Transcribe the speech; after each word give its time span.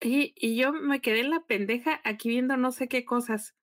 Y, 0.00 0.32
y 0.36 0.56
yo 0.56 0.72
me 0.72 1.00
quedé 1.00 1.20
en 1.20 1.30
la 1.30 1.40
pendeja 1.40 2.00
aquí 2.04 2.30
viendo 2.30 2.56
no 2.56 2.72
sé 2.72 2.88
qué 2.88 3.04
cosas. 3.04 3.54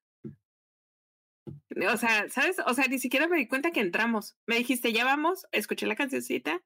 O 1.91 1.97
sea, 1.97 2.29
¿sabes? 2.29 2.57
O 2.65 2.73
sea, 2.73 2.87
ni 2.87 2.99
siquiera 2.99 3.27
me 3.27 3.37
di 3.37 3.47
cuenta 3.47 3.71
que 3.71 3.79
entramos. 3.79 4.37
Me 4.45 4.55
dijiste, 4.57 4.93
ya 4.93 5.05
vamos, 5.05 5.47
escuché 5.51 5.85
la 5.87 5.95
cancioncita 5.95 6.63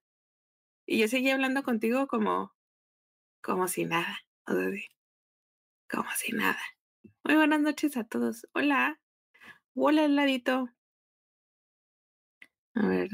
y 0.86 1.00
yo 1.00 1.08
seguí 1.08 1.30
hablando 1.30 1.64
contigo 1.64 2.08
como, 2.08 2.54
como 3.42 3.68
si 3.68 3.86
nada. 3.86 4.20
O 4.46 4.54
sea, 4.54 4.70
como 5.90 6.10
si 6.18 6.32
nada. 6.34 6.60
Muy 7.24 7.36
buenas 7.36 7.62
noches 7.62 7.98
a 7.98 8.04
todos. 8.04 8.48
Hola. 8.54 9.00
Hola, 9.74 10.06
heladito. 10.06 10.70
A 12.74 12.88
ver, 12.88 13.10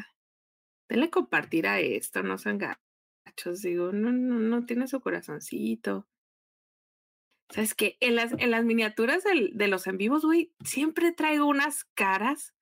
denle 0.90 1.10
compartir 1.10 1.68
a 1.68 1.80
esto, 1.80 2.24
no 2.24 2.38
sean 2.38 2.58
gachos. 2.58 3.62
Digo, 3.62 3.92
no, 3.92 4.12
no, 4.12 4.40
no 4.40 4.66
tiene 4.66 4.88
su 4.88 5.02
corazoncito. 5.02 6.08
¿Sabes 7.50 7.74
qué? 7.74 7.98
En 8.02 8.16
las, 8.16 8.34
en 8.38 8.52
las 8.52 8.66
miniaturas 8.66 9.24
del- 9.24 9.52
de 9.56 9.68
los 9.68 9.88
en 9.88 9.98
vivos, 9.98 10.24
güey, 10.26 10.52
siempre 10.64 11.12
traigo 11.12 11.46
unas 11.46 11.86
caras, 11.94 12.54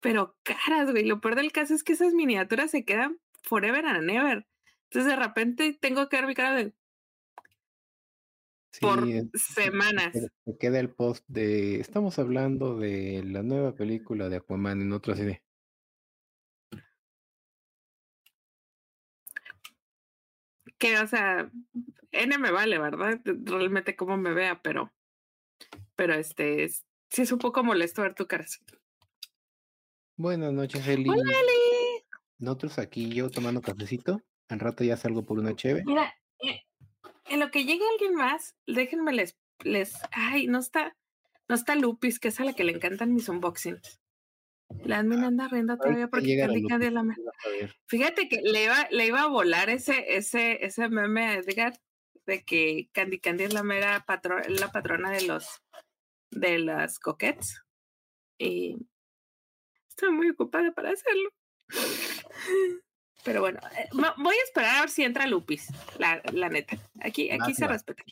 pero 0.00 0.36
caras, 0.42 0.90
güey. 0.90 1.04
Lo 1.04 1.20
peor 1.20 1.34
del 1.36 1.52
caso 1.52 1.74
es 1.74 1.82
que 1.82 1.92
esas 1.94 2.14
miniaturas 2.14 2.70
se 2.70 2.84
quedan 2.84 3.18
forever 3.42 3.84
and 3.86 4.08
ever. 4.10 4.46
Entonces, 4.90 5.10
de 5.10 5.16
repente 5.16 5.76
tengo 5.80 6.08
que 6.08 6.16
ver 6.16 6.26
mi 6.26 6.34
cara 6.34 6.54
de 6.54 6.72
por 8.80 9.06
semanas. 9.34 10.12
te 10.44 10.56
queda 10.58 10.80
el 10.80 10.90
post 10.90 11.24
de 11.28 11.78
estamos 11.80 12.18
hablando 12.18 12.78
de 12.78 13.22
la 13.24 13.42
nueva 13.42 13.74
película 13.74 14.28
de 14.28 14.36
Aquaman 14.36 14.80
en 14.80 14.92
otro 14.92 15.12
así 15.12 15.24
Que, 20.82 20.98
o 20.98 21.06
sea, 21.06 21.48
N 22.10 22.38
me 22.38 22.50
vale, 22.50 22.76
¿verdad? 22.76 23.20
Realmente 23.24 23.94
cómo 23.94 24.16
me 24.16 24.32
vea, 24.34 24.60
pero, 24.62 24.92
pero 25.94 26.14
este, 26.14 26.64
es- 26.64 26.84
sí 27.08 27.22
es 27.22 27.30
un 27.30 27.38
poco 27.38 27.62
molesto 27.62 28.02
ver 28.02 28.16
tu 28.16 28.26
cara. 28.26 28.42
así. 28.42 28.58
buenas 30.16 30.52
noches, 30.52 30.84
Eli. 30.88 31.08
Hola, 31.08 31.22
Eli. 31.22 32.04
Nosotros 32.38 32.80
aquí 32.80 33.10
yo 33.10 33.30
tomando 33.30 33.62
cafecito. 33.62 34.20
Al 34.48 34.58
rato 34.58 34.82
ya 34.82 34.96
salgo 34.96 35.24
por 35.24 35.38
una 35.38 35.54
cheve. 35.54 35.84
Mira, 35.86 36.12
eh, 36.40 36.62
en 37.26 37.38
lo 37.38 37.52
que 37.52 37.64
llegue 37.64 37.84
alguien 37.92 38.16
más, 38.16 38.56
déjenme 38.66 39.12
les, 39.12 39.38
les, 39.62 39.94
ay, 40.10 40.48
no 40.48 40.58
está, 40.58 40.96
no 41.48 41.54
está 41.54 41.76
Lupis, 41.76 42.18
que 42.18 42.26
es 42.26 42.40
a 42.40 42.44
la 42.44 42.54
que 42.54 42.64
le 42.64 42.72
encantan 42.72 43.14
mis 43.14 43.28
unboxings. 43.28 44.00
La 44.84 44.98
admin 44.98 45.24
anda 45.24 45.48
riendo 45.48 45.76
todavía 45.76 46.08
porque 46.08 46.36
Candy 46.38 46.66
Candy 46.66 46.86
es 46.86 46.92
la 46.92 47.02
me- 47.02 47.14
Lupita, 47.14 47.30
vas 47.36 47.46
a 47.46 47.48
ver. 47.50 47.76
Fíjate 47.86 48.28
que 48.28 48.40
le 48.42 48.64
iba, 48.64 48.88
le 48.90 49.06
iba 49.06 49.22
a 49.22 49.28
volar 49.28 49.70
ese, 49.70 50.16
ese, 50.16 50.64
ese 50.64 50.88
meme 50.88 51.26
a 51.26 51.34
Edgar 51.34 51.74
de 52.26 52.44
que 52.44 52.88
Candy 52.92 53.18
Candy 53.20 53.44
es 53.44 53.54
la 53.54 53.62
mera 53.62 54.04
patro, 54.06 54.38
la 54.48 54.70
patrona 54.72 55.10
de 55.10 55.22
los 55.26 55.62
de 56.30 56.58
las 56.58 56.98
coquettes. 56.98 57.62
Y 58.38 58.76
estoy 59.88 60.10
muy 60.10 60.30
ocupada 60.30 60.72
para 60.72 60.90
hacerlo. 60.90 61.30
Pero 63.24 63.40
bueno, 63.40 63.60
eh, 63.78 63.88
voy 63.92 64.34
a 64.34 64.42
esperar 64.44 64.76
a 64.76 64.80
ver 64.80 64.90
si 64.90 65.04
entra 65.04 65.26
Lupis, 65.28 65.68
la, 65.98 66.20
la 66.32 66.48
neta. 66.48 66.76
Aquí, 67.00 67.30
aquí 67.30 67.54
se 67.54 67.68
respeta. 67.68 68.02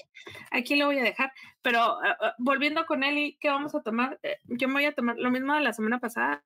Aquí 0.52 0.77
lo 0.77 0.86
voy 0.86 0.98
a 1.00 1.02
dejar. 1.02 1.33
Pero 1.62 1.80
ah, 1.80 2.17
ah, 2.20 2.34
volviendo 2.39 2.86
con 2.86 3.02
Eli, 3.02 3.36
¿qué 3.41 3.48
vamos 3.48 3.74
a 3.74 3.83
tomar? 3.83 4.20
Eh, 4.22 4.36
yo 4.45 4.69
me 4.69 4.74
voy 4.74 4.84
a 4.84 4.92
tomar 4.95 5.17
lo 5.19 5.30
mismo 5.33 5.52
de 5.55 5.62
la 5.62 5.72
semana 5.72 5.98
pasada. 5.98 6.45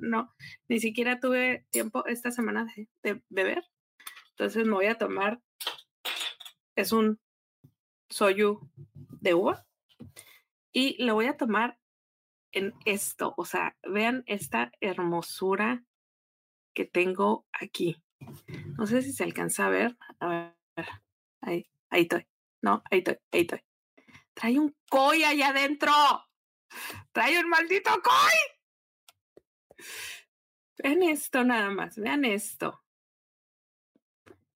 No, 0.00 0.34
ni 0.68 0.80
siquiera 0.80 1.20
tuve 1.20 1.66
tiempo 1.70 2.04
esta 2.06 2.30
semana 2.30 2.66
de, 3.02 3.22
beber. 3.28 3.64
Entonces 4.30 4.66
me 4.66 4.72
voy 4.72 4.86
a 4.86 4.98
tomar. 4.98 5.40
Es 6.74 6.92
un 6.92 7.18
soyu 8.10 8.60
de 9.20 9.34
uva. 9.34 9.66
Y 10.72 11.02
lo 11.02 11.14
voy 11.14 11.26
a 11.26 11.36
tomar 11.36 11.78
en 12.52 12.74
esto. 12.84 13.34
O 13.36 13.44
sea, 13.44 13.76
vean 13.82 14.22
esta 14.26 14.72
hermosura 14.80 15.84
que 16.74 16.84
tengo 16.84 17.46
aquí. 17.52 18.02
No 18.76 18.86
sé 18.86 19.02
si 19.02 19.12
se 19.12 19.24
alcanza 19.24 19.66
a 19.66 19.70
ver. 19.70 19.96
A 20.20 20.28
ver, 20.28 20.88
ahí, 21.40 21.70
ahí 21.88 22.02
estoy. 22.02 22.26
No, 22.62 22.82
ahí 22.90 22.98
estoy, 22.98 23.16
ahí 23.32 23.40
estoy. 23.42 23.60
Trae 24.34 24.58
un 24.58 24.74
koi 24.90 25.24
allá 25.24 25.48
adentro. 25.48 25.92
Trae 27.12 27.38
un 27.40 27.48
maldito 27.48 27.90
koi. 28.02 28.55
Vean 30.78 31.02
esto 31.02 31.44
nada 31.44 31.70
más, 31.70 31.96
vean 31.96 32.24
esto. 32.24 32.82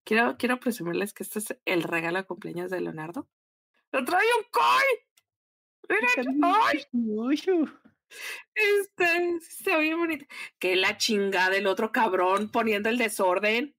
Quiero, 0.04 0.36
quiero 0.38 0.60
presumirles 0.60 1.12
que 1.12 1.22
este 1.22 1.38
es 1.38 1.56
el 1.64 1.82
regalo 1.82 2.18
de 2.18 2.24
cumpleaños 2.24 2.70
de 2.70 2.80
Leonardo. 2.80 3.28
¡Lo 3.92 4.04
trae 4.04 4.26
un 4.38 4.44
koi! 4.50 4.84
¡Miren! 5.88 6.40
¡Ay! 6.44 6.86
Este, 8.54 9.78
bien 9.78 9.98
bonito. 9.98 10.26
Que 10.58 10.76
la 10.76 10.96
chingada 10.96 11.50
del 11.50 11.66
otro 11.66 11.92
cabrón 11.92 12.50
poniendo 12.50 12.88
el 12.88 12.98
desorden. 12.98 13.76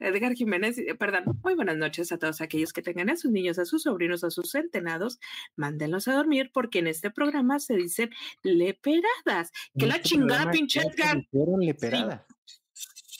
Edgar 0.00 0.32
Jiménez, 0.34 0.78
eh, 0.78 0.94
perdón, 0.94 1.38
muy 1.44 1.54
buenas 1.54 1.76
noches 1.76 2.10
a 2.10 2.18
todos 2.18 2.40
aquellos 2.40 2.72
que 2.72 2.82
tengan 2.82 3.10
a 3.10 3.16
sus 3.16 3.30
niños, 3.30 3.58
a 3.58 3.64
sus 3.66 3.82
sobrinos, 3.82 4.24
a 4.24 4.30
sus 4.30 4.50
centenados, 4.50 5.20
mándenlos 5.56 6.08
a 6.08 6.14
dormir 6.14 6.50
porque 6.52 6.78
en 6.80 6.86
este 6.86 7.10
programa 7.10 7.60
se 7.60 7.76
dicen 7.76 8.10
leperadas. 8.42 9.52
Que 9.78 9.86
la 9.86 9.96
este 9.96 10.08
chingada, 10.08 10.50
pinche 10.50 10.80
Edgar. 10.80 11.22
leperadas. 11.32 12.22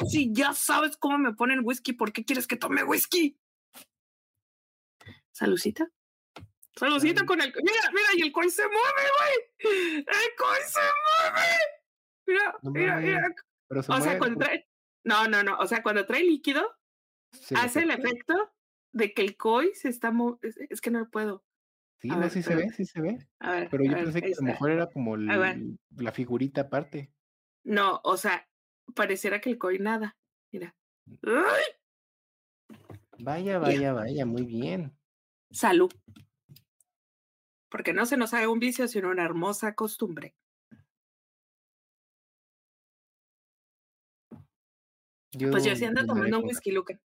Si 0.09 0.33
ya 0.33 0.55
sabes 0.55 0.97
cómo 0.97 1.19
me 1.19 1.35
ponen 1.35 1.61
whisky, 1.63 1.93
¿por 1.93 2.13
qué 2.13 2.25
quieres 2.25 2.47
que 2.47 2.57
tome 2.57 2.83
whisky? 2.83 3.39
Salucita. 5.33 5.87
Salucita 6.77 7.17
Salud. 7.21 7.27
con 7.29 7.41
el. 7.43 7.53
Mira, 7.63 7.91
mira, 7.93 8.09
y 8.17 8.23
el 8.23 8.33
coi 8.33 8.49
se 8.49 8.63
mueve, 8.63 9.11
güey. 9.19 9.97
El 9.99 10.35
coi 10.39 10.59
se 10.67 10.81
mueve. 11.05 11.49
Mira, 12.27 12.55
No 12.63 12.71
mira, 12.71 12.97
mira. 12.97 13.35
Pero 13.69 13.83
se 13.83 13.93
O 13.93 13.97
sea, 13.97 14.05
mueve, 14.05 14.19
cuando 14.19 14.39
trae. 14.45 14.67
No, 15.05 15.29
no, 15.29 15.43
no. 15.43 15.59
O 15.59 15.67
sea, 15.67 15.83
cuando 15.83 16.07
trae 16.07 16.23
líquido, 16.25 16.63
hace 17.57 17.81
el 17.83 17.91
efecto 17.91 18.35
de 18.93 19.13
que 19.15 19.23
el 19.23 19.37
coi 19.37 19.75
se 19.75 19.89
está 19.89 20.11
moviendo. 20.11 20.41
Es, 20.47 20.57
es 20.71 20.81
que 20.81 20.91
no 20.91 21.09
puedo. 21.11 21.45
Sí, 22.01 22.09
A 22.11 22.15
no, 22.15 22.21
ver, 22.21 22.31
sí 22.31 22.43
se 22.43 22.55
ve, 22.55 22.71
sí 22.71 22.85
se 22.87 23.01
ve. 23.01 23.29
A 23.41 23.53
ver. 23.53 23.69
Pero 23.71 23.83
a 23.83 23.87
yo 23.87 23.93
ver, 23.93 24.05
pensé 24.05 24.23
que 24.23 24.33
a 24.33 24.37
lo 24.37 24.43
mejor 24.43 24.71
era 24.71 24.87
como 24.91 25.15
el- 25.17 25.79
la 25.97 26.13
figurita 26.13 26.63
aparte. 26.63 27.13
No, 27.65 28.01
o 28.05 28.17
sea, 28.17 28.49
pareciera 28.95 29.41
que 29.41 29.51
el 29.51 29.59
coi 29.59 29.79
nada. 29.79 30.17
Mira. 30.51 30.75
¡Ay! 31.23 31.63
Vaya, 33.19 33.59
vaya, 33.59 33.93
vaya, 33.93 34.25
muy 34.25 34.45
bien. 34.45 34.97
Salud. 35.51 35.91
Porque 37.69 37.93
no 37.93 38.07
se 38.07 38.17
nos 38.17 38.33
haga 38.35 38.49
un 38.49 38.59
vicio, 38.59 38.89
sino 38.89 39.11
una 39.11 39.25
hermosa 39.25 39.75
costumbre. 39.75 40.35
Pues 45.33 45.65
yo 45.65 45.77
sí 45.77 45.85
ando 45.85 46.05
tomando 46.05 46.39
un 46.39 46.45
whisky 46.45 46.73
Luca. 46.73 47.01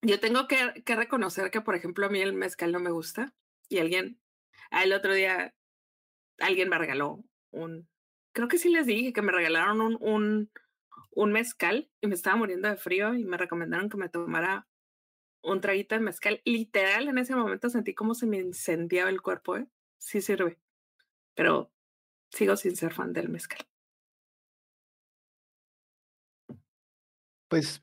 Yo 0.00 0.20
tengo 0.20 0.46
que, 0.46 0.82
que 0.84 0.96
reconocer 0.96 1.50
que, 1.50 1.60
por 1.60 1.74
ejemplo, 1.74 2.06
a 2.06 2.08
mí 2.08 2.20
el 2.20 2.32
mezcal 2.32 2.72
no 2.72 2.80
me 2.80 2.90
gusta. 2.90 3.34
Y 3.68 3.78
alguien, 3.78 4.20
el 4.70 4.92
otro 4.92 5.12
día, 5.12 5.54
alguien 6.38 6.68
me 6.68 6.78
regaló 6.78 7.24
un, 7.50 7.88
creo 8.32 8.48
que 8.48 8.58
sí 8.58 8.70
les 8.70 8.86
dije 8.86 9.12
que 9.12 9.22
me 9.22 9.32
regalaron 9.32 9.80
un, 9.80 9.98
un, 10.00 10.50
un 11.10 11.32
mezcal 11.32 11.90
y 12.00 12.06
me 12.06 12.14
estaba 12.14 12.36
muriendo 12.36 12.68
de 12.68 12.76
frío 12.76 13.14
y 13.14 13.24
me 13.24 13.36
recomendaron 13.36 13.88
que 13.90 13.96
me 13.96 14.08
tomara 14.08 14.66
un 15.42 15.60
traguito 15.60 15.94
de 15.94 16.00
mezcal. 16.00 16.40
Literal, 16.44 17.08
en 17.08 17.18
ese 17.18 17.34
momento 17.34 17.68
sentí 17.68 17.94
como 17.94 18.14
se 18.14 18.26
me 18.26 18.38
incendiaba 18.38 19.10
el 19.10 19.20
cuerpo, 19.20 19.56
¿eh? 19.56 19.66
Sí 19.98 20.20
sirve. 20.20 20.58
Pero 21.34 21.72
sigo 22.30 22.56
sin 22.56 22.76
ser 22.76 22.94
fan 22.94 23.12
del 23.12 23.28
mezcal. 23.28 23.66
Pues 27.48 27.82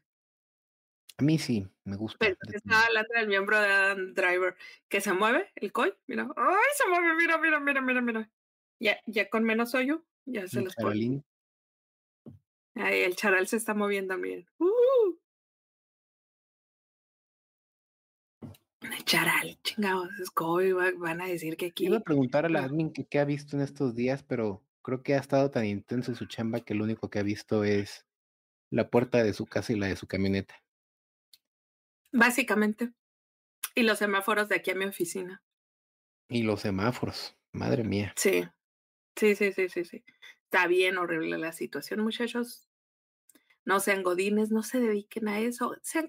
a 1.18 1.24
mí 1.24 1.40
sí, 1.40 1.68
me 1.86 1.96
gusta. 1.96 2.18
Pero 2.20 2.38
estaba 2.54 2.86
hablando 2.86 3.14
del 3.16 3.28
miembro 3.28 3.60
de 3.60 3.68
Adam 3.68 4.14
Driver 4.14 4.56
que 4.90 5.02
se 5.02 5.14
mueve, 5.14 5.52
el 5.56 5.72
coi, 5.72 5.94
mira, 6.08 6.28
¡ay! 6.36 6.56
Se 6.76 6.88
mueve, 6.90 7.16
mira, 7.16 7.38
mira, 7.38 7.60
mira, 7.60 7.82
mira, 7.82 8.02
mira. 8.02 8.30
Ya, 8.80 9.00
ya 9.06 9.30
con 9.30 9.44
menos 9.44 9.74
hoyo, 9.74 10.04
ya 10.26 10.48
se 10.48 10.62
los 10.62 10.76
charalín. 10.76 11.24
Ay, 12.76 13.02
el 13.02 13.16
charal 13.16 13.48
se 13.48 13.56
está 13.56 13.74
moviendo, 13.74 14.18
miren. 14.18 14.46
¡Uh! 14.60 15.18
El 18.82 19.06
charal, 19.06 19.58
chingados, 19.64 20.10
es 20.20 20.98
van 20.98 21.22
a 21.22 21.28
decir 21.28 21.56
que 21.56 21.68
aquí. 21.68 21.86
Iba 21.86 21.98
a 21.98 22.02
preguntar 22.02 22.46
a 22.46 22.50
la 22.50 22.64
admin 22.64 22.92
que 22.92 23.06
qué 23.06 23.20
ha 23.20 23.26
visto 23.26 23.56
en 23.56 23.64
estos 23.64 23.96
días, 23.96 24.24
pero 24.24 24.62
creo 24.82 25.02
que 25.02 25.16
ha 25.16 25.20
estado 25.20 25.50
tan 25.50 25.66
intenso 25.66 26.14
su 26.14 26.26
chamba 26.26 26.60
que 26.60 26.76
lo 26.76 26.84
único 26.84 27.10
que 27.10 27.20
ha 27.20 27.24
visto 27.24 27.64
es 27.64 28.06
la 28.70 28.90
puerta 28.90 29.24
de 29.24 29.34
su 29.34 29.46
casa 29.46 29.74
y 29.74 29.78
la 29.78 29.88
de 29.88 29.96
su 29.96 30.08
camioneta. 30.08 30.56
Básicamente. 32.12 32.94
Y 33.76 33.84
los 33.84 34.00
semáforos 34.00 34.48
de 34.48 34.56
aquí 34.56 34.72
a 34.72 34.76
mi 34.76 34.86
oficina. 34.86 35.44
Y 36.30 36.44
los 36.44 36.62
semáforos, 36.62 37.38
madre 37.52 37.84
mía. 37.84 38.14
Sí, 38.16 38.46
sí, 39.16 39.36
sí, 39.36 39.52
sí, 39.52 39.70
sí, 39.70 39.86
sí. 39.86 40.04
Está 40.46 40.68
bien 40.68 40.98
horrible 40.98 41.38
la 41.38 41.52
situación, 41.52 42.00
muchachos. 42.00 42.70
no 43.66 43.80
sean 43.80 44.04
godines, 44.04 44.52
no 44.52 44.64
se 44.64 44.80
dediquen 44.80 45.28
a 45.28 45.40
eso, 45.40 45.76
sean 45.82 46.08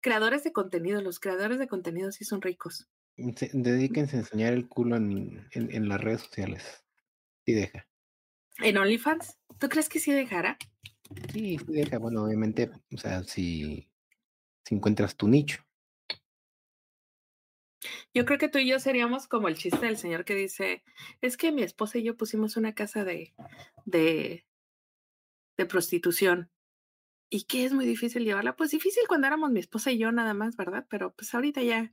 creadores 0.00 0.44
de 0.44 0.52
contenido, 0.52 1.00
los 1.00 1.18
creadores 1.18 1.58
de 1.58 1.66
contenido 1.66 2.12
sí 2.12 2.24
son 2.24 2.42
ricos. 2.42 2.88
dedíquense 3.16 4.16
a 4.16 4.20
enseñar 4.20 4.52
el 4.52 4.68
culo 4.68 4.96
en, 4.96 5.48
en, 5.50 5.88
las 5.88 6.00
redes 6.00 6.20
sociales. 6.20 6.84
Sí 7.44 7.54
deja. 7.54 7.88
¿En 8.58 8.76
OnlyFans? 8.76 9.38
¿Tú 9.58 9.68
crees 9.68 9.88
que 9.88 9.98
sí 9.98 10.12
dejará? 10.12 10.58
Sí. 11.32 11.58
Bueno, 12.00 12.24
obviamente, 12.24 12.70
o 12.92 12.96
sea, 12.96 13.22
si, 13.24 13.88
si 14.64 14.74
encuentras 14.74 15.16
tu 15.16 15.28
nicho. 15.28 15.64
Yo 18.12 18.24
creo 18.24 18.38
que 18.38 18.48
tú 18.48 18.58
y 18.58 18.68
yo 18.68 18.80
seríamos 18.80 19.28
como 19.28 19.48
el 19.48 19.56
chiste 19.56 19.86
del 19.86 19.96
señor 19.96 20.24
que 20.24 20.34
dice, 20.34 20.82
es 21.20 21.36
que 21.36 21.52
mi 21.52 21.62
esposa 21.62 21.98
y 21.98 22.02
yo 22.02 22.16
pusimos 22.16 22.56
una 22.56 22.74
casa 22.74 23.04
de, 23.04 23.34
de, 23.84 24.46
de 25.56 25.66
prostitución. 25.66 26.50
¿Y 27.30 27.44
qué 27.44 27.64
es 27.64 27.72
muy 27.72 27.86
difícil 27.86 28.24
llevarla? 28.24 28.56
Pues 28.56 28.70
difícil 28.70 29.04
cuando 29.06 29.26
éramos 29.26 29.50
mi 29.50 29.60
esposa 29.60 29.92
y 29.92 29.98
yo 29.98 30.10
nada 30.12 30.34
más, 30.34 30.56
¿verdad? 30.56 30.86
Pero 30.88 31.14
pues 31.14 31.34
ahorita 31.34 31.62
ya. 31.62 31.92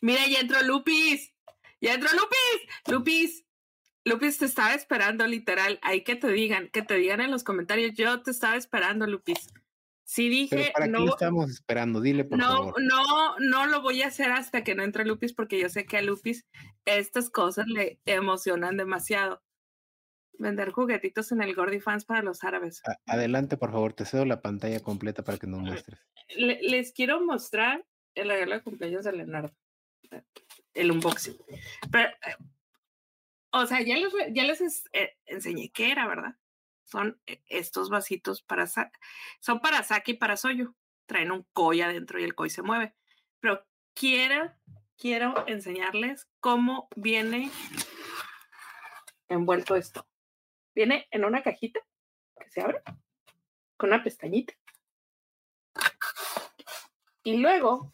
Mira, 0.00 0.26
ya 0.28 0.40
entró 0.40 0.62
Lupis. 0.62 1.34
Ya 1.80 1.94
entró 1.94 2.08
Lupis. 2.12 2.86
Lupis. 2.86 3.47
Lupis 4.08 4.38
te 4.38 4.46
estaba 4.46 4.74
esperando, 4.74 5.26
literal. 5.26 5.78
Hay 5.82 6.02
que 6.02 6.16
te 6.16 6.28
digan, 6.28 6.68
que 6.68 6.82
te 6.82 6.94
digan 6.94 7.20
en 7.20 7.30
los 7.30 7.44
comentarios. 7.44 7.94
Yo 7.94 8.22
te 8.22 8.30
estaba 8.30 8.56
esperando, 8.56 9.06
Lupis. 9.06 9.48
Sí 10.04 10.30
dije, 10.30 10.72
¿Para 10.72 10.86
no, 10.86 11.04
qué 11.04 11.10
estamos 11.10 11.50
esperando? 11.50 12.00
Dile 12.00 12.24
por 12.24 12.38
no, 12.38 12.46
favor. 12.46 12.82
No, 12.82 13.38
no 13.40 13.66
lo 13.66 13.82
voy 13.82 14.02
a 14.02 14.06
hacer 14.06 14.30
hasta 14.30 14.64
que 14.64 14.74
no 14.74 14.82
entre 14.82 15.04
Lupis 15.04 15.34
porque 15.34 15.60
yo 15.60 15.68
sé 15.68 15.84
que 15.84 15.98
a 15.98 16.02
Lupis 16.02 16.46
estas 16.86 17.28
cosas 17.28 17.66
le 17.66 18.00
emocionan 18.06 18.78
demasiado. 18.78 19.42
Vender 20.38 20.70
juguetitos 20.70 21.30
en 21.32 21.42
el 21.42 21.54
Gordy 21.54 21.80
Fans 21.80 22.06
para 22.06 22.22
los 22.22 22.42
árabes. 22.42 22.80
adelante, 23.06 23.58
por 23.58 23.70
favor, 23.70 23.92
te 23.92 24.06
cedo 24.06 24.24
la 24.24 24.40
pantalla 24.40 24.80
completa 24.80 25.22
para 25.24 25.36
que 25.36 25.46
nos 25.46 25.60
muestres. 25.60 26.00
les 26.36 26.92
quiero 26.92 27.20
mostrar 27.20 27.84
el 28.14 28.28
regalo 28.28 28.54
de 28.54 28.62
cumpleaños 28.62 29.04
de 29.04 29.12
Leonardo. 29.12 29.54
El 30.72 30.90
unboxing. 30.90 31.36
Pero, 31.90 32.08
o 33.50 33.66
sea, 33.66 33.80
ya 33.82 33.96
les, 33.96 34.12
ya 34.32 34.44
les 34.44 34.84
eh, 34.92 35.16
enseñé 35.26 35.70
qué 35.70 35.90
era, 35.90 36.06
¿verdad? 36.06 36.36
son 36.88 37.20
e, 37.26 37.42
estos 37.48 37.90
vasitos 37.90 38.42
para 38.42 38.66
son 38.66 39.60
para 39.60 39.82
saque 39.82 40.12
y 40.12 40.14
para 40.16 40.36
soyo. 40.36 40.74
Traen 41.06 41.32
un 41.32 41.46
koi 41.52 41.80
adentro 41.80 42.18
y 42.18 42.24
el 42.24 42.34
koi 42.34 42.50
se 42.50 42.62
mueve. 42.62 42.94
Pero 43.40 43.64
quiero, 43.94 44.52
quiero 44.96 45.46
enseñarles 45.46 46.28
cómo 46.40 46.88
viene 46.96 47.50
envuelto 49.28 49.76
esto. 49.76 50.06
Viene 50.74 51.06
en 51.10 51.24
una 51.24 51.42
cajita 51.42 51.80
que 52.40 52.50
se 52.50 52.60
abre 52.60 52.82
con 53.76 53.90
una 53.90 54.02
pestañita. 54.02 54.54
Y 57.22 57.36
luego, 57.38 57.90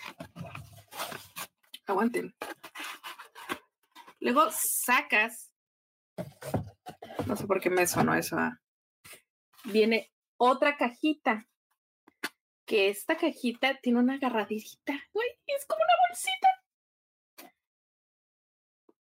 aguanten. 1.87 2.35
Luego 4.25 4.51
sacas, 4.51 5.53
no 7.27 7.37
sé 7.37 7.47
por 7.47 7.61
qué 7.61 7.69
me 7.69 7.87
sonó 7.87 8.15
eso, 8.15 8.39
¿ah? 8.39 8.59
viene 9.65 10.11
otra 10.39 10.79
cajita, 10.79 11.47
que 12.67 12.89
esta 12.89 13.19
cajita 13.19 13.79
tiene 13.83 13.99
una 13.99 14.15
agarradita, 14.15 14.95
es 14.95 15.67
como 15.67 15.83
una 15.83 16.09
bolsita. 16.09 16.49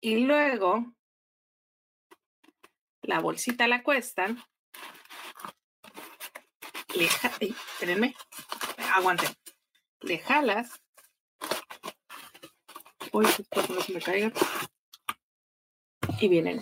Y 0.00 0.26
luego, 0.26 0.92
la 3.02 3.20
bolsita 3.20 3.68
la 3.68 3.84
cuestan. 3.84 4.42
Le, 6.96 7.04
espérenme, 7.04 8.16
aguanten. 8.92 9.30
Le 10.00 10.18
jalas. 10.18 10.82
Uy, 13.12 13.24
espero 13.26 13.68
que 13.68 13.72
no 13.72 13.80
se 13.82 13.92
me 13.92 14.00
caiga. 14.00 14.32
Y 16.20 16.28
vienen. 16.28 16.60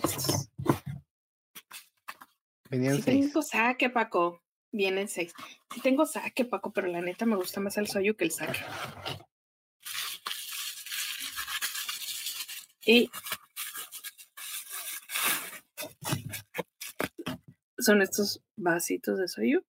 Venían 2.69 3.01
seis. 3.01 3.25
Tengo 3.25 3.41
saque, 3.41 3.89
Paco. 3.89 4.41
Vienen 4.71 5.07
seis. 5.07 5.33
Sí 5.73 5.81
tengo 5.81 6.05
saque, 6.05 6.45
Paco, 6.45 6.73
pero 6.73 6.87
la 6.87 7.01
neta 7.01 7.25
me 7.25 7.35
gusta 7.35 7.61
más 7.61 7.77
el 7.77 7.87
soyo 7.87 8.17
que 8.17 8.25
el 8.25 8.31
saque. 8.31 8.59
Y 12.85 13.09
son 17.79 18.01
estos 18.01 18.43
vasitos 18.55 19.17
de 19.17 19.27
soyu 19.27 19.65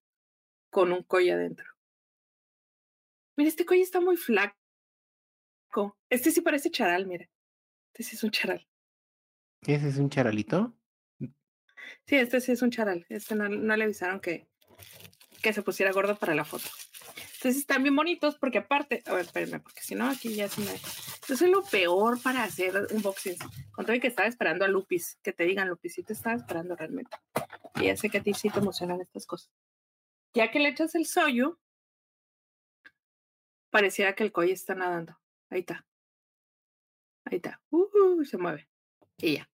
con 0.70 0.92
un 0.92 1.02
collar 1.02 1.38
adentro. 1.38 1.66
Mira, 3.36 3.48
este 3.48 3.64
collar 3.64 3.82
está 3.82 4.00
muy 4.00 4.16
flaco. 4.16 4.56
Este 6.10 6.30
sí 6.30 6.40
parece 6.40 6.70
charal, 6.70 7.06
mira. 7.06 7.28
Este 7.92 8.02
sí 8.02 8.16
es 8.16 8.24
un 8.24 8.30
charal. 8.30 8.66
¿Ese 9.62 9.88
es 9.88 9.99
un 9.99 10.11
charalito? 10.11 10.76
Sí, 11.19 12.17
este 12.17 12.41
sí 12.41 12.53
es 12.53 12.62
un 12.62 12.70
charal. 12.70 13.06
Este 13.08 13.35
no, 13.35 13.49
le 13.49 13.85
avisaron 13.85 14.20
que, 14.20 14.49
que 15.43 15.53
se 15.53 15.62
pusiera 15.62 15.93
gordo 15.93 16.17
para 16.17 16.35
la 16.35 16.44
foto. 16.44 16.69
Entonces 17.37 17.56
están 17.56 17.82
bien 17.82 17.94
bonitos 17.94 18.37
porque 18.38 18.58
aparte, 18.58 19.03
a 19.06 19.12
ver, 19.12 19.26
espérenme, 19.26 19.61
porque 19.61 19.81
si 19.82 19.94
no 19.94 20.08
aquí 20.08 20.35
ya 20.35 20.49
se 20.49 20.61
me... 20.62 20.73
Yo 21.29 21.37
soy 21.37 21.50
lo 21.50 21.62
peor 21.62 22.20
para 22.23 22.44
hacer 22.44 22.88
unboxings. 22.93 23.38
Con 23.73 23.85
que 23.85 24.06
estaba 24.06 24.29
esperando 24.29 24.64
a 24.64 24.69
Lupis, 24.69 25.19
que 25.23 25.32
te 25.32 25.44
digan, 25.44 25.69
Lupis, 25.69 25.94
sí 25.94 26.03
te 26.03 26.12
estaba 26.12 26.37
esperando 26.37 26.76
realmente. 26.76 27.17
Y 27.76 27.87
ya 27.87 27.97
sé 27.97 28.08
que 28.08 28.19
a 28.19 28.23
ti 28.23 28.32
sí 28.32 28.49
te 28.49 28.61
emocionan 28.61 29.00
estas 29.00 29.26
cosas. 29.26 29.50
Ya 30.35 30.50
que 30.50 30.61
le 30.61 30.69
echas 30.69 30.94
el 30.94 31.06
soyo, 31.06 31.58
pareciera 33.70 34.14
que 34.14 34.25
el 34.25 34.32
coy 34.32 34.50
está 34.53 34.75
nadando. 34.75 35.19
Ahí 35.50 35.61
está. 35.61 35.87
Ahí 37.25 37.37
está. 37.37 37.61
Uh, 37.70 38.25
se 38.25 38.38
mueve. 38.38 38.69
Y 39.18 39.36
ya. 39.36 39.48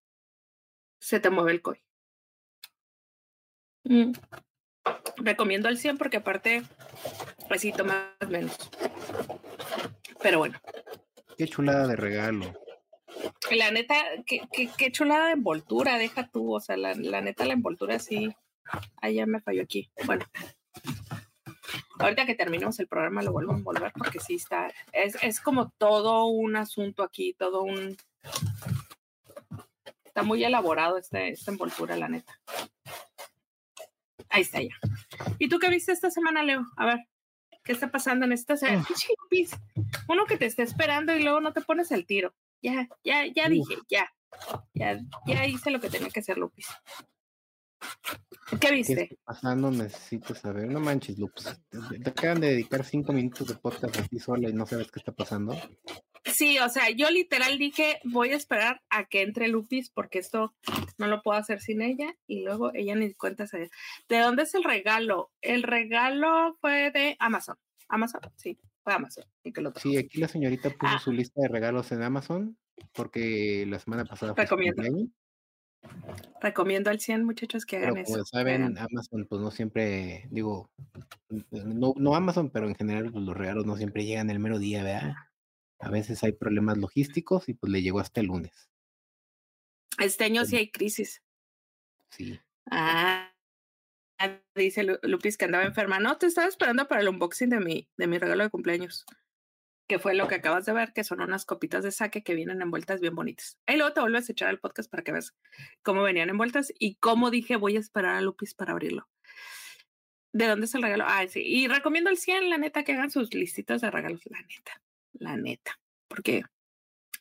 Se 0.98 1.20
te 1.20 1.30
mueve 1.30 1.52
el 1.52 1.62
coy. 1.62 1.82
Mm. 3.84 4.12
Recomiendo 5.16 5.68
al 5.68 5.78
100 5.78 5.98
porque 5.98 6.18
aparte, 6.18 6.62
pues 7.48 7.60
sí, 7.60 7.72
toma 7.72 8.14
menos. 8.28 8.56
Pero 10.20 10.38
bueno. 10.38 10.58
Qué 11.36 11.46
chulada 11.46 11.86
de 11.86 11.96
regalo. 11.96 12.52
La 13.50 13.70
neta, 13.70 13.94
qué, 14.26 14.40
qué, 14.76 14.92
chulada 14.92 15.26
de 15.26 15.32
envoltura, 15.32 15.98
deja 15.98 16.28
tú, 16.28 16.54
o 16.54 16.60
sea, 16.60 16.76
la, 16.76 16.94
la 16.94 17.20
neta, 17.20 17.44
la 17.44 17.52
envoltura 17.52 17.98
sí. 17.98 18.34
ahí 19.00 19.16
ya 19.16 19.26
me 19.26 19.40
falló 19.40 19.62
aquí. 19.62 19.90
Bueno, 20.06 20.24
ahorita 21.98 22.26
que 22.26 22.34
terminemos 22.34 22.78
el 22.80 22.88
programa 22.88 23.22
lo 23.22 23.32
vuelvo 23.32 23.52
a 23.52 23.56
envolver 23.56 23.92
porque 23.96 24.20
sí 24.20 24.34
está, 24.34 24.72
es, 24.92 25.16
es 25.22 25.40
como 25.40 25.70
todo 25.78 26.26
un 26.26 26.56
asunto 26.56 27.02
aquí, 27.02 27.34
todo 27.34 27.62
un... 27.62 27.96
Está 30.12 30.24
muy 30.24 30.44
elaborado 30.44 30.98
este, 30.98 31.30
esta 31.30 31.52
envoltura, 31.52 31.96
la 31.96 32.06
neta. 32.06 32.38
Ahí 34.28 34.42
está 34.42 34.60
ya. 34.60 34.78
¿Y 35.38 35.48
tú 35.48 35.58
qué 35.58 35.70
viste 35.70 35.90
esta 35.90 36.10
semana, 36.10 36.42
Leo? 36.42 36.66
A 36.76 36.84
ver, 36.84 36.98
¿qué 37.64 37.72
está 37.72 37.90
pasando 37.90 38.26
en 38.26 38.32
esta 38.32 38.58
semana? 38.58 38.86
Uno 40.08 40.26
que 40.26 40.36
te 40.36 40.44
está 40.44 40.62
esperando 40.64 41.16
y 41.16 41.22
luego 41.22 41.40
no 41.40 41.54
te 41.54 41.62
pones 41.62 41.90
el 41.92 42.04
tiro. 42.04 42.34
Ya, 42.60 42.90
ya, 43.02 43.24
ya 43.34 43.48
dije, 43.48 43.76
ya. 43.88 44.12
Ya, 44.74 45.00
ya 45.26 45.46
hice 45.46 45.70
lo 45.70 45.80
que 45.80 45.88
tenía 45.88 46.10
que 46.10 46.20
hacer, 46.20 46.36
Lupis. 46.36 46.66
¿Qué 48.60 48.70
viste? 48.70 48.94
¿Qué 48.94 49.14
está 49.14 49.16
pasando? 49.24 49.70
Necesito 49.70 50.34
saber. 50.34 50.68
No 50.68 50.78
manches, 50.78 51.18
Lupis. 51.18 51.58
Te, 51.70 52.10
acaban 52.10 52.42
de 52.42 52.48
dedicar 52.48 52.84
cinco 52.84 53.14
minutos 53.14 53.48
de 53.48 53.54
podcast 53.54 53.96
a 53.98 54.06
ti 54.06 54.18
sola 54.18 54.50
y 54.50 54.52
no 54.52 54.66
sabes 54.66 54.92
qué 54.92 54.98
está 54.98 55.12
pasando. 55.12 55.56
Sí, 56.24 56.58
o 56.60 56.68
sea, 56.68 56.90
yo 56.90 57.10
literal 57.10 57.58
dije, 57.58 58.00
voy 58.04 58.30
a 58.30 58.36
esperar 58.36 58.80
a 58.90 59.06
que 59.06 59.22
entre 59.22 59.48
Lupis 59.48 59.90
porque 59.90 60.20
esto 60.20 60.54
no 60.98 61.08
lo 61.08 61.22
puedo 61.22 61.38
hacer 61.38 61.60
sin 61.60 61.82
ella 61.82 62.14
y 62.26 62.44
luego 62.44 62.72
ella 62.74 62.94
ni 62.94 63.12
cuenta 63.14 63.46
se... 63.46 63.70
¿De 64.08 64.18
dónde 64.18 64.44
es 64.44 64.54
el 64.54 64.62
regalo? 64.62 65.30
El 65.40 65.64
regalo 65.64 66.56
fue 66.60 66.90
de 66.92 67.16
Amazon. 67.18 67.56
Amazon, 67.88 68.20
sí, 68.36 68.58
fue 68.84 68.94
Amazon. 68.94 69.24
Y 69.42 69.52
que 69.52 69.60
lo 69.60 69.72
sí, 69.74 69.96
aquí 69.96 70.20
la 70.20 70.28
señorita 70.28 70.70
puso 70.70 70.94
ah. 70.94 70.98
su 71.00 71.12
lista 71.12 71.40
de 71.42 71.48
regalos 71.48 71.90
en 71.90 72.02
Amazon 72.02 72.56
porque 72.94 73.66
la 73.68 73.78
semana 73.78 74.04
pasada 74.04 74.34
fue 74.34 74.44
Recomiendo. 74.44 74.82
Recomiendo 76.40 76.90
al 76.90 77.00
100 77.00 77.24
muchachos 77.24 77.66
que 77.66 77.78
hagan 77.78 77.98
eso. 77.98 78.12
Como 78.12 78.24
saben, 78.24 78.78
Amazon 78.78 79.26
pues 79.28 79.42
no 79.42 79.50
siempre, 79.50 80.28
digo, 80.30 80.70
no, 81.50 81.94
no 81.96 82.14
Amazon, 82.14 82.50
pero 82.50 82.68
en 82.68 82.76
general 82.76 83.10
pues, 83.10 83.24
los 83.24 83.36
regalos 83.36 83.66
no 83.66 83.76
siempre 83.76 84.04
llegan 84.04 84.30
el 84.30 84.38
mero 84.38 84.60
día, 84.60 84.84
¿verdad? 84.84 85.14
A 85.82 85.90
veces 85.90 86.22
hay 86.22 86.32
problemas 86.32 86.78
logísticos 86.78 87.48
y 87.48 87.54
pues 87.54 87.72
le 87.72 87.82
llegó 87.82 87.98
hasta 87.98 88.20
el 88.20 88.28
lunes. 88.28 88.70
Este 89.98 90.24
año 90.24 90.44
sí 90.44 90.56
hay 90.56 90.70
crisis. 90.70 91.22
Sí. 92.10 92.40
Ah, 92.70 93.32
dice 94.54 94.84
Lupis 95.02 95.36
que 95.36 95.44
andaba 95.44 95.64
enferma. 95.64 95.98
No, 95.98 96.16
te 96.18 96.26
estaba 96.26 96.46
esperando 96.46 96.86
para 96.86 97.00
el 97.00 97.08
unboxing 97.08 97.50
de 97.50 97.58
mi, 97.58 97.88
de 97.96 98.06
mi 98.06 98.18
regalo 98.18 98.44
de 98.44 98.50
cumpleaños. 98.50 99.04
Que 99.88 99.98
fue 99.98 100.14
lo 100.14 100.28
que 100.28 100.36
acabas 100.36 100.64
de 100.66 100.72
ver, 100.72 100.92
que 100.92 101.02
son 101.02 101.20
unas 101.20 101.44
copitas 101.44 101.82
de 101.82 101.90
saque 101.90 102.22
que 102.22 102.36
vienen 102.36 102.62
envueltas 102.62 103.00
bien 103.00 103.16
bonitas. 103.16 103.58
Ahí 103.66 103.76
luego 103.76 103.92
te 103.92 104.00
vuelves 104.00 104.28
a 104.28 104.32
echar 104.32 104.48
al 104.50 104.60
podcast 104.60 104.88
para 104.88 105.02
que 105.02 105.10
veas 105.10 105.34
cómo 105.82 106.02
venían 106.04 106.30
envueltas 106.30 106.72
y 106.78 106.94
cómo 106.94 107.32
dije 107.32 107.56
voy 107.56 107.76
a 107.76 107.80
esperar 107.80 108.14
a 108.14 108.20
Lupis 108.20 108.54
para 108.54 108.70
abrirlo. 108.70 109.08
¿De 110.32 110.46
dónde 110.46 110.66
es 110.66 110.74
el 110.76 110.82
regalo? 110.82 111.04
Ah, 111.08 111.26
sí. 111.28 111.42
Y 111.44 111.66
recomiendo 111.66 112.08
el 112.08 112.16
100, 112.16 112.50
la 112.50 112.56
neta, 112.56 112.84
que 112.84 112.92
hagan 112.92 113.10
sus 113.10 113.34
listitas 113.34 113.80
de 113.80 113.90
regalos, 113.90 114.22
la 114.26 114.40
neta, 114.40 114.80
la 115.22 115.36
neta. 115.36 115.80
Porque 116.08 116.42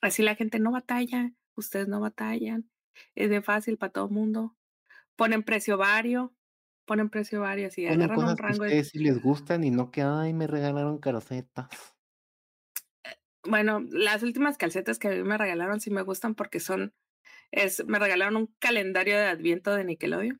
así 0.01 0.23
la 0.23 0.35
gente 0.35 0.59
no 0.59 0.71
batalla, 0.71 1.33
ustedes 1.55 1.87
no 1.87 2.01
batallan, 2.01 2.71
es 3.15 3.29
de 3.29 3.41
fácil 3.41 3.77
para 3.77 3.93
todo 3.93 4.05
el 4.07 4.11
mundo. 4.13 4.57
Ponen 5.17 5.43
precio 5.43 5.77
vario, 5.77 6.35
ponen 6.85 7.09
precio 7.11 7.41
vario, 7.41 7.67
así 7.69 7.87
Ponen 7.87 8.09
agarran 8.09 8.23
un 8.23 8.37
cosas 8.37 8.41
que 8.43 8.53
rango. 8.55 8.65
de- 8.65 8.77
sí 8.83 8.97
les 8.97 9.19
gustan 9.19 9.63
y 9.63 9.69
no 9.69 9.91
que, 9.91 10.01
ay, 10.01 10.33
me 10.33 10.47
regalaron 10.47 10.97
calcetas. 10.97 11.69
Bueno, 13.43 13.81
las 13.89 14.21
últimas 14.23 14.57
calcetas 14.57 14.99
que 14.99 15.07
a 15.07 15.11
mí 15.11 15.23
me 15.23 15.37
regalaron 15.37 15.79
sí 15.81 15.89
me 15.89 16.03
gustan 16.03 16.35
porque 16.35 16.59
son, 16.59 16.93
es, 17.51 17.85
me 17.87 17.99
regalaron 17.99 18.37
un 18.37 18.55
calendario 18.59 19.15
de 19.17 19.25
adviento 19.27 19.73
de 19.75 19.85
Nickelodeon. 19.85 20.39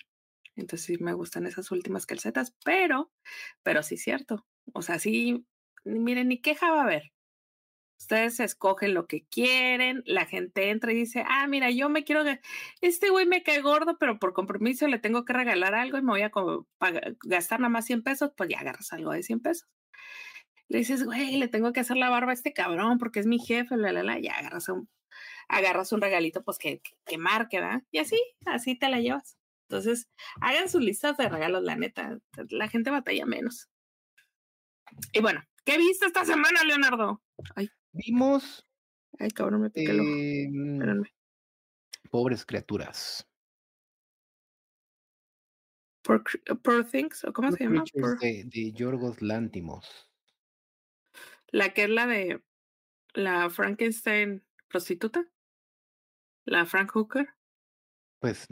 Entonces 0.56 0.86
sí 0.88 0.98
me 1.04 1.14
gustan 1.14 1.48
esas 1.48 1.72
últimas 1.72 2.06
calcetas, 2.08 2.56
pero, 2.66 3.12
pero 3.64 3.84
sí 3.84 3.96
es 3.96 4.04
cierto. 4.04 4.48
O 4.74 4.82
sea, 4.84 5.00
sí, 5.00 5.48
miren, 5.86 6.30
ni 6.30 6.42
queja 6.42 6.72
va 6.72 6.82
a 6.82 6.84
haber. 6.86 7.14
Ustedes 8.02 8.40
escogen 8.40 8.96
lo 8.96 9.06
que 9.06 9.28
quieren, 9.28 10.02
la 10.08 10.26
gente 10.26 10.72
entra 10.72 10.92
y 10.92 10.96
dice, 10.96 11.24
ah, 11.28 11.46
mira, 11.46 11.70
yo 11.70 11.88
me 11.88 12.04
quiero, 12.04 12.24
este 12.82 13.12
güey 13.12 13.28
me 13.28 13.44
cae 13.44 13.62
gordo, 13.62 14.00
pero 14.00 14.18
por 14.18 14.34
compromiso 14.34 14.88
le 14.88 14.98
tengo 14.98 15.24
que 15.24 15.34
regalar 15.34 15.76
algo 15.76 16.00
y 16.00 16.02
me 16.02 16.12
voy 16.12 16.24
a 16.24 16.32
gastar 17.24 17.60
nada 17.60 17.70
más 17.70 17.86
100 17.86 18.02
pesos, 18.02 18.32
pues 18.36 18.50
ya 18.50 18.60
agarras 18.60 18.92
algo 18.92 19.12
de 19.12 19.22
100 19.22 19.42
pesos. 19.42 19.70
Le 20.68 20.80
dices, 20.80 21.04
güey, 21.06 21.38
le 21.38 21.48
tengo 21.48 21.74
que 21.74 21.82
hacer 21.82 21.96
la 21.96 22.10
barba 22.10 22.32
a 22.32 22.34
este 22.34 22.54
cabrón 22.54 22.98
porque 22.98 23.20
es 23.20 23.28
mi 23.28 23.38
jefe, 23.38 23.78
la, 23.78 23.92
la, 23.94 24.20
ya 24.20 24.34
agarras 24.34 24.68
un, 24.70 24.90
agarras 25.48 25.92
un 25.92 26.02
regalito, 26.02 26.44
pues 26.44 26.58
que, 26.58 26.80
que, 26.80 26.98
que 27.06 27.20
marque, 27.20 27.60
¿verdad? 27.60 27.84
Y 27.92 28.00
así, 28.00 28.20
así 28.48 28.76
te 28.76 28.90
la 28.90 29.00
llevas. 29.00 29.38
Entonces, 29.70 30.10
hagan 30.42 30.70
sus 30.70 30.82
listas 30.82 31.18
de 31.18 31.30
regalos, 31.30 31.62
la 31.62 31.76
neta, 31.76 32.18
la 32.50 32.68
gente 32.68 32.90
batalla 32.90 33.28
menos. 33.28 33.70
Y 35.14 35.22
bueno, 35.22 35.44
¿qué 35.66 35.78
viste 35.78 36.08
esta 36.08 36.26
semana, 36.26 36.64
Leonardo? 36.64 37.22
Vimos 37.94 38.66
Ay, 39.20 39.30
cabrón, 39.32 39.62
me 39.62 39.70
piqué 39.70 39.92
el 39.92 40.00
ojo. 40.00 40.10
em, 40.10 41.04
pobres 42.10 42.46
criaturas. 42.46 43.28
Poor, 46.04 46.24
Cr- 46.24 46.62
Poor 46.62 46.84
Things, 46.86 47.24
¿o 47.26 47.34
cómo 47.34 47.50
Poor 47.50 47.58
se 47.58 47.64
llama? 47.66 47.84
Poor- 47.94 48.20
de, 48.20 48.44
de 48.46 48.72
Yorgos 48.72 49.22
Lántimos. 49.22 50.10
La 51.48 51.74
que 51.74 51.84
es 51.84 51.90
la 51.90 52.08
de 52.08 52.42
la 53.14 53.50
Frankenstein 53.50 54.44
prostituta. 54.70 55.28
La 56.46 56.66
Frank 56.66 56.92
Hooker. 56.94 57.28
Pues 58.20 58.48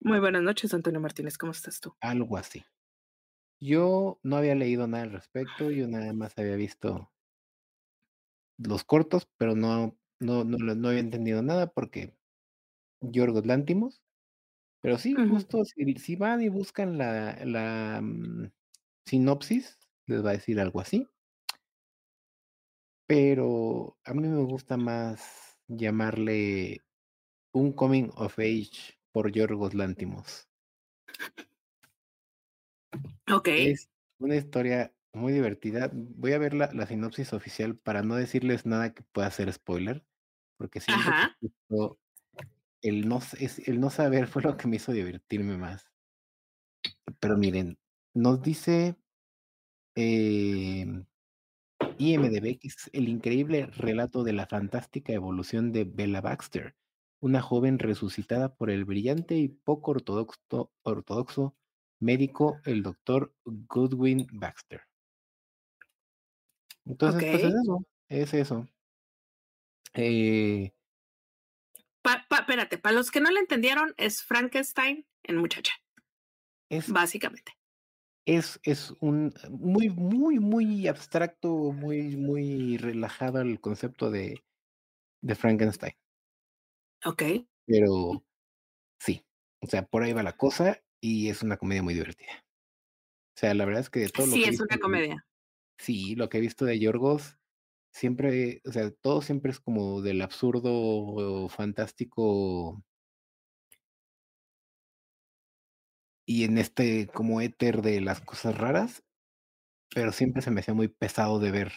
Muy 0.00 0.18
buenas 0.18 0.42
noches, 0.42 0.74
Antonio 0.74 1.00
Martínez. 1.00 1.38
¿Cómo 1.38 1.52
estás 1.52 1.80
tú? 1.80 1.94
algo 2.00 2.36
así. 2.36 2.64
Yo 3.60 4.18
no 4.22 4.36
había 4.36 4.54
leído 4.54 4.86
nada 4.86 5.04
al 5.04 5.12
respecto, 5.12 5.70
yo 5.70 5.86
nada 5.86 6.12
más 6.14 6.36
había 6.38 6.56
visto 6.56 7.12
los 8.62 8.84
cortos, 8.84 9.28
pero 9.36 9.54
no, 9.54 9.96
no, 10.18 10.44
no, 10.44 10.58
no 10.58 10.88
había 10.88 11.00
entendido 11.00 11.42
nada 11.42 11.72
porque 11.72 12.14
Yorgos 13.00 13.46
Lántimos. 13.46 14.02
Pero 14.82 14.96
sí, 14.96 15.14
justo 15.14 15.64
si, 15.64 15.94
si 15.94 16.16
van 16.16 16.40
y 16.40 16.48
buscan 16.48 16.96
la, 16.96 17.38
la 17.44 18.00
mm, 18.02 18.50
sinopsis, 19.04 19.78
les 20.06 20.24
va 20.24 20.30
a 20.30 20.34
decir 20.34 20.58
algo 20.58 20.80
así. 20.80 21.06
Pero 23.06 23.98
a 24.04 24.14
mí 24.14 24.26
me 24.26 24.42
gusta 24.44 24.76
más 24.76 25.58
llamarle 25.68 26.80
un 27.52 27.72
coming 27.72 28.10
of 28.14 28.38
age 28.38 28.98
por 29.12 29.32
Yorgos 29.32 29.74
Lántimos. 29.74 30.48
Ok. 33.30 33.48
Es 33.48 33.90
una 34.18 34.36
historia 34.36 34.92
muy 35.12 35.32
divertida. 35.32 35.90
Voy 35.92 36.32
a 36.32 36.38
ver 36.38 36.54
la, 36.54 36.70
la 36.72 36.86
sinopsis 36.86 37.32
oficial 37.32 37.76
para 37.76 38.02
no 38.02 38.16
decirles 38.16 38.66
nada 38.66 38.94
que 38.94 39.02
pueda 39.12 39.30
ser 39.30 39.52
spoiler, 39.52 40.04
porque 40.56 40.80
siento 40.80 41.10
que 41.40 41.96
el 42.82 43.08
no, 43.08 43.18
es- 43.38 43.66
el 43.68 43.80
no 43.80 43.90
saber 43.90 44.26
fue 44.28 44.42
lo 44.42 44.56
que 44.56 44.68
me 44.68 44.76
hizo 44.76 44.92
divertirme 44.92 45.56
más. 45.56 45.86
Pero 47.20 47.36
miren, 47.36 47.78
nos 48.14 48.42
dice 48.42 48.96
eh, 49.96 50.86
IMDB 51.98 52.58
que 52.58 52.68
es 52.68 52.90
el 52.92 53.08
increíble 53.08 53.66
relato 53.66 54.24
de 54.24 54.32
la 54.32 54.46
fantástica 54.46 55.12
evolución 55.12 55.72
de 55.72 55.84
Bella 55.84 56.20
Baxter, 56.20 56.76
una 57.20 57.42
joven 57.42 57.78
resucitada 57.78 58.54
por 58.54 58.70
el 58.70 58.84
brillante 58.84 59.36
y 59.36 59.48
poco 59.48 59.92
ortodoxo, 59.92 60.72
ortodoxo 60.82 61.56
médico, 62.00 62.60
el 62.64 62.82
doctor 62.82 63.34
Goodwin 63.44 64.26
Baxter. 64.32 64.82
Entonces, 66.84 67.24
pues 67.30 67.42
es 67.44 67.54
eso, 67.54 67.84
es 68.08 68.34
eso. 68.34 68.66
Eh, 69.94 70.72
Pa, 72.02 72.26
pa- 72.28 72.38
espérate, 72.40 72.78
para 72.78 72.94
los 72.94 73.10
que 73.10 73.20
no 73.20 73.30
le 73.30 73.40
entendieron, 73.40 73.94
es 73.96 74.22
Frankenstein 74.22 75.06
en 75.22 75.36
muchacha, 75.36 75.72
es, 76.70 76.88
básicamente. 76.92 77.52
es, 78.26 78.60
es 78.62 78.92
un 79.00 79.32
muy, 79.50 79.90
muy, 79.90 80.38
muy 80.38 80.88
abstracto, 80.88 81.48
muy, 81.72 82.16
muy 82.16 82.76
relajado 82.78 83.40
el 83.40 83.60
concepto 83.60 84.10
de, 84.10 84.42
de 85.22 85.36
Frankenstein. 85.36 85.94
Ok. 87.04 87.22
Pero 87.66 88.24
sí, 89.00 89.26
o 89.62 89.66
sea, 89.68 89.86
por 89.86 90.02
ahí 90.02 90.12
va 90.14 90.22
la 90.22 90.36
cosa 90.36 90.82
y 91.00 91.30
es 91.30 91.42
una 91.42 91.58
comedia 91.58 91.82
muy 91.82 91.94
divertida. 91.94 92.44
O 93.36 93.40
sea, 93.40 93.54
la 93.54 93.64
verdad 93.64 93.80
es 93.82 93.90
que 93.90 94.00
de 94.00 94.08
todo 94.10 94.26
lo 94.26 94.32
Sí, 94.34 94.42
que 94.42 94.50
he 94.50 94.52
es 94.52 94.60
una 94.60 94.78
comedia. 94.78 95.26
Sí, 95.80 96.14
lo 96.16 96.28
que 96.28 96.38
he 96.38 96.40
visto 96.42 96.64
de 96.64 96.78
Yorgos, 96.78 97.38
siempre, 97.92 98.62
o 98.66 98.72
sea, 98.72 98.90
todo 98.92 99.22
siempre 99.22 99.52
es 99.52 99.60
como 99.60 100.02
del 100.02 100.22
absurdo 100.22 100.70
o 100.74 101.48
fantástico 101.50 102.84
y 106.26 106.44
en 106.44 106.58
este 106.58 107.08
como 107.08 107.40
éter 107.40 107.82
de 107.82 108.00
las 108.00 108.20
cosas 108.20 108.56
raras, 108.56 109.04
pero 109.94 110.12
siempre 110.12 110.42
se 110.42 110.50
me 110.50 110.60
hacía 110.60 110.74
muy 110.74 110.88
pesado 110.88 111.38
de 111.40 111.52
ver. 111.52 111.72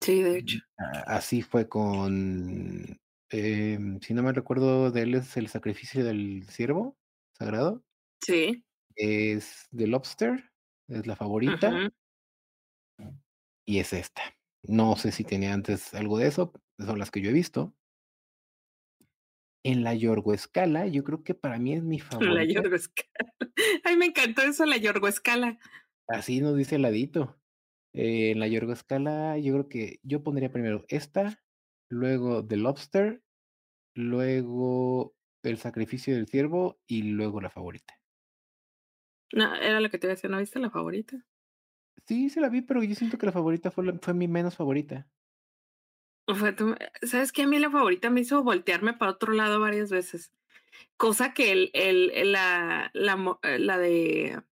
Sí, 0.00 0.20
de 0.22 0.38
hecho. 0.38 0.58
Así 1.06 1.42
fue 1.42 1.68
con, 1.68 3.00
em, 3.30 4.00
si 4.00 4.14
no 4.14 4.22
me 4.22 4.32
recuerdo 4.32 4.90
de 4.90 5.02
él 5.02 5.14
es 5.14 5.36
el 5.36 5.48
sacrificio 5.48 6.04
del 6.04 6.44
ciervo 6.48 6.98
sagrado. 7.32 7.84
Sí. 8.20 8.62
es 8.96 9.68
The 9.76 9.86
Lobster, 9.86 10.50
es 10.88 11.06
la 11.06 11.16
favorita, 11.16 11.70
Ujú. 11.70 11.92
Y 13.64 13.78
es 13.78 13.92
esta. 13.92 14.22
No 14.62 14.96
sé 14.96 15.12
si 15.12 15.24
tenía 15.24 15.52
antes 15.52 15.94
algo 15.94 16.18
de 16.18 16.28
eso, 16.28 16.52
son 16.78 16.98
las 16.98 17.10
que 17.10 17.20
yo 17.20 17.30
he 17.30 17.34
visto. 17.34 17.74
En 19.64 19.84
la 19.84 19.94
Yorgo 19.94 20.34
Escala, 20.34 20.86
yo 20.86 21.04
creo 21.04 21.22
que 21.22 21.34
para 21.34 21.58
mí 21.58 21.74
es 21.74 21.82
mi 21.82 21.98
La 21.98 22.04
favorita. 22.04 22.44
Yorgo 22.44 22.74
Escala. 22.74 23.34
Ay, 23.84 23.96
me 23.96 24.06
encantó 24.06 24.42
eso, 24.42 24.66
la 24.66 24.76
Yorgo 24.76 25.08
Escala. 25.08 25.58
Así 26.08 26.40
nos 26.40 26.56
dice 26.56 26.76
el 26.76 26.82
ladito. 26.82 27.38
Eh, 27.94 28.30
en 28.30 28.40
la 28.40 28.48
Yorgo 28.48 28.72
Escala, 28.72 29.38
yo 29.38 29.52
creo 29.52 29.68
que 29.68 30.00
yo 30.02 30.22
pondría 30.22 30.50
primero 30.50 30.84
esta, 30.88 31.42
luego 31.90 32.44
The 32.44 32.56
Lobster, 32.56 33.22
luego 33.94 35.14
El 35.42 35.58
Sacrificio 35.58 36.14
del 36.14 36.26
Ciervo 36.26 36.80
y 36.86 37.02
luego 37.02 37.40
la 37.40 37.50
favorita. 37.50 37.98
No, 39.32 39.54
era 39.54 39.80
lo 39.80 39.90
que 39.90 39.98
te 39.98 40.06
iba 40.06 40.12
a 40.12 40.16
decir, 40.16 40.30
¿no 40.30 40.38
viste 40.38 40.58
la 40.58 40.70
favorita? 40.70 41.24
Sí, 42.06 42.30
se 42.30 42.40
la 42.40 42.48
vi, 42.48 42.62
pero 42.62 42.82
yo 42.84 42.94
siento 42.94 43.18
que 43.18 43.26
la 43.26 43.32
favorita 43.32 43.70
fue, 43.72 43.84
la- 43.84 43.98
fue 44.00 44.14
mi 44.14 44.28
menos 44.28 44.56
favorita. 44.56 45.08
¿Sabes 47.02 47.32
qué? 47.32 47.42
A 47.42 47.46
mí 47.46 47.58
la 47.58 47.70
favorita 47.70 48.10
me 48.10 48.20
hizo 48.20 48.42
voltearme 48.42 48.94
para 48.94 49.12
otro 49.12 49.32
lado 49.32 49.60
varias 49.60 49.90
veces. 49.90 50.32
Cosa 50.96 51.34
que 51.34 51.52
el, 51.52 51.70
el, 51.74 52.32
la, 52.32 52.90
la, 52.94 53.38
eh, 53.44 53.58
la 53.58 53.78
de 53.78 54.42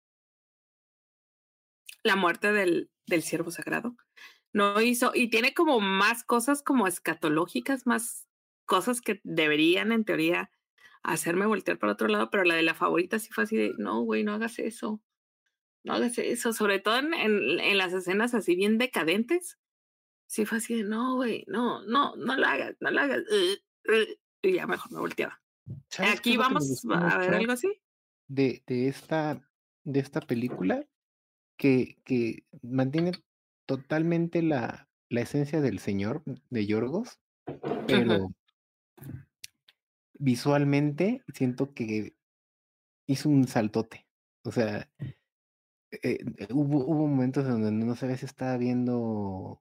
la 2.02 2.16
muerte 2.16 2.52
del, 2.52 2.90
del 3.06 3.22
siervo 3.22 3.50
sagrado 3.50 3.96
no 4.52 4.80
hizo. 4.80 5.12
Y 5.14 5.30
tiene 5.30 5.54
como 5.54 5.80
más 5.80 6.24
cosas 6.24 6.62
como 6.62 6.86
escatológicas, 6.86 7.86
más 7.86 8.28
cosas 8.66 9.00
que 9.00 9.20
deberían 9.24 9.92
en 9.92 10.04
teoría 10.04 10.50
hacerme 11.02 11.46
voltear 11.46 11.78
para 11.78 11.94
otro 11.94 12.08
lado, 12.08 12.30
pero 12.30 12.44
la 12.44 12.54
de 12.56 12.62
la 12.62 12.74
favorita 12.74 13.18
sí 13.18 13.30
fue 13.32 13.44
así 13.44 13.56
de, 13.56 13.74
no, 13.78 14.02
güey, 14.02 14.24
no 14.24 14.34
hagas 14.34 14.58
eso. 14.58 15.02
No 15.84 15.94
hagas 15.94 16.18
eso, 16.18 16.52
sobre 16.52 16.78
todo 16.78 16.98
en, 16.98 17.14
en, 17.14 17.60
en 17.60 17.78
las 17.78 17.92
escenas 17.92 18.34
así 18.34 18.54
bien 18.54 18.78
decadentes. 18.78 19.58
Sí 20.26 20.46
fue 20.46 20.58
así 20.58 20.76
de, 20.76 20.84
no, 20.84 21.16
güey, 21.16 21.44
no, 21.48 21.82
no, 21.86 22.14
no 22.16 22.36
lo 22.36 22.46
hagas, 22.46 22.76
no 22.80 22.90
lo 22.90 23.00
hagas. 23.00 23.20
uh, 23.20 23.92
uh", 23.92 24.06
y 24.42 24.54
ya 24.54 24.66
mejor 24.66 24.92
me 24.92 25.00
volteaba. 25.00 25.40
¿Sabes 25.88 26.20
qué 26.20 26.30
Aquí 26.30 26.36
vamos 26.36 26.84
a 26.90 27.18
ver 27.18 27.34
algo 27.34 27.52
así. 27.52 27.80
de, 28.28 28.62
de 28.66 28.88
esta, 28.88 29.40
de 29.84 30.00
esta 30.00 30.20
película 30.20 30.86
que, 31.56 31.98
que 32.04 32.44
mantiene 32.62 33.12
totalmente 33.66 34.42
la, 34.42 34.88
la 35.08 35.20
esencia 35.20 35.60
del 35.60 35.78
señor 35.78 36.22
de 36.48 36.66
Yorgos, 36.66 37.18
pero 37.86 38.32
visualmente 40.14 41.24
siento 41.34 41.74
que 41.74 42.16
hizo 43.06 43.28
un 43.28 43.48
saltote. 43.48 44.06
O 44.44 44.52
sea, 44.52 44.90
eh, 45.90 46.18
hubo, 46.50 46.84
hubo 46.84 47.06
momentos 47.06 47.44
donde 47.46 47.70
no 47.72 47.94
sabes 47.96 48.20
si 48.20 48.26
estaba 48.26 48.56
viendo 48.56 49.60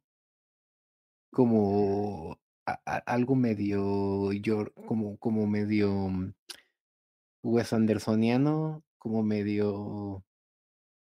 como 1.31 2.38
algo 3.05 3.36
medio 3.36 4.29
como, 4.86 5.17
como 5.17 5.48
medio 5.48 5.91
mm, 5.91 6.33
Wes 7.43 7.74
Andersoniano, 7.74 8.83
como 8.98 9.24
medio. 9.24 10.24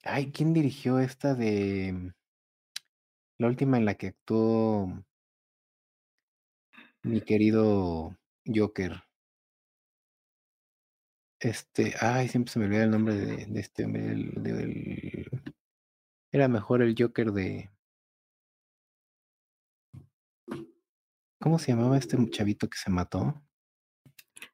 Ay, 0.05 0.33
¿quién 0.33 0.55
dirigió 0.55 0.99
esta 1.01 1.35
de 1.35 1.93
mm, 1.93 2.13
la 3.39 3.47
última 3.49 3.77
en 3.77 3.85
la 3.85 3.95
que 3.97 4.09
actuó 4.09 5.05
mi 7.05 7.21
querido 7.21 8.17
Joker? 8.47 9.03
Este, 11.43 11.95
ay, 11.99 12.29
siempre 12.29 12.53
se 12.53 12.61
me 12.61 12.67
olvida 12.67 12.85
el 12.85 12.91
nombre 12.93 13.17
de, 13.17 13.47
de 13.47 13.61
este 13.61 13.85
hombre. 13.85 15.27
era 16.31 16.47
mejor 16.47 16.83
el 16.83 16.95
Joker 16.97 17.33
de. 17.33 17.69
¿Cómo 21.41 21.59
se 21.59 21.73
llamaba 21.73 21.99
este 21.99 22.17
chavito 22.31 22.71
que 22.71 22.79
se 22.79 22.91
mató? 22.91 23.43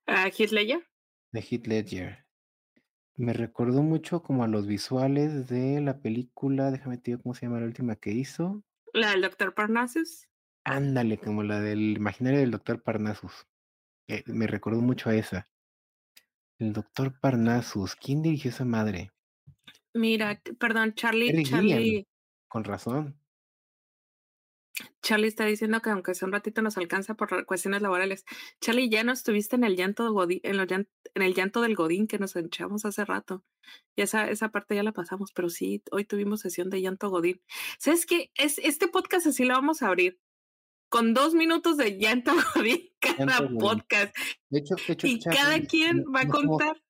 ¿A 0.07 0.29
Heath 0.29 0.53
Ledger? 0.53 0.89
De 1.31 1.41
Heath 1.41 1.67
Ledger. 1.67 2.25
Me 3.17 3.35
recordó 3.35 3.83
mucho 3.83 4.23
como 4.23 4.43
a 4.43 4.49
los 4.49 4.67
visuales 4.67 5.47
de 5.47 5.83
la 5.83 6.01
película, 6.01 6.71
déjame 6.71 6.97
te 6.97 7.11
digo 7.11 7.23
cómo 7.23 7.35
se 7.35 7.45
llama 7.45 7.61
la 7.61 7.67
última 7.67 7.97
que 7.97 8.13
hizo. 8.13 8.65
La 8.95 9.11
del 9.11 9.21
Doctor 9.21 9.55
Parnassus. 9.55 10.27
Ándale, 10.65 11.19
como 11.19 11.43
la 11.43 11.61
del 11.61 11.99
imaginario 11.99 12.41
del 12.41 12.51
Doctor 12.51 12.83
Parnassus. 12.83 13.47
me 14.25 14.47
recordó 14.47 14.81
mucho 14.81 15.11
a 15.11 15.17
esa. 15.17 15.51
El 16.59 16.73
Doctor 16.73 17.19
Parnassus. 17.21 17.95
¿Quién 17.95 18.23
dirigió 18.23 18.51
esa 18.51 18.65
madre? 18.65 19.13
Mira, 19.95 20.41
perdón, 20.59 20.95
Charlie. 20.95 21.45
Charlie. 21.45 22.07
con 22.49 22.65
razón. 22.65 23.19
Charlie 25.03 25.29
está 25.29 25.45
diciendo 25.45 25.81
que 25.81 25.91
aunque 25.91 26.15
sea 26.15 26.27
un 26.27 26.33
ratito 26.33 26.63
nos 26.63 26.77
alcanza 26.77 27.15
por 27.15 27.47
cuestiones 27.47 27.83
laborales. 27.83 28.25
Charlie, 28.61 28.89
ya 28.89 29.05
no 29.05 29.13
estuviste 29.13 29.57
en 29.57 29.65
el 29.65 29.77
llanto 29.77 30.13
Godín, 30.13 30.41
en, 30.43 30.61
en 30.61 31.23
el 31.23 31.35
llanto 31.35 31.63
del 31.63 31.75
Godín 31.75 32.07
que 32.07 32.19
nos 32.19 32.37
echamos 32.37 32.85
hace 32.85 33.05
rato. 33.05 33.45
Y 33.97 34.03
esa, 34.03 34.29
esa 34.31 34.51
parte 34.51 34.75
ya 34.75 34.83
la 34.83 34.93
pasamos, 34.93 35.33
pero 35.33 35.49
sí, 35.49 35.83
hoy 35.91 36.05
tuvimos 36.05 36.41
sesión 36.41 36.71
de 36.71 36.81
llanto 36.81 37.11
Godín. 37.11 37.41
¿Sabes 37.79 38.07
qué? 38.07 38.31
Es, 38.35 38.59
este 38.59 38.89
podcast 38.89 39.27
así 39.27 39.45
lo 39.45 39.55
vamos 39.55 39.83
a 39.83 39.89
abrir. 39.89 40.21
Con 40.89 41.15
dos 41.15 41.35
minutos 41.35 41.77
de 41.77 41.99
llanto 41.99 42.33
Godín 42.55 42.89
cada 43.01 43.49
podcast. 43.59 44.17
De 44.51 44.61
hecho, 44.61 44.75
de 44.87 44.93
hecho 44.93 45.07
y 45.07 45.21
cada 45.21 45.61
quien 45.61 46.05
va 46.15 46.23
a 46.23 46.29
contar. 46.29 46.83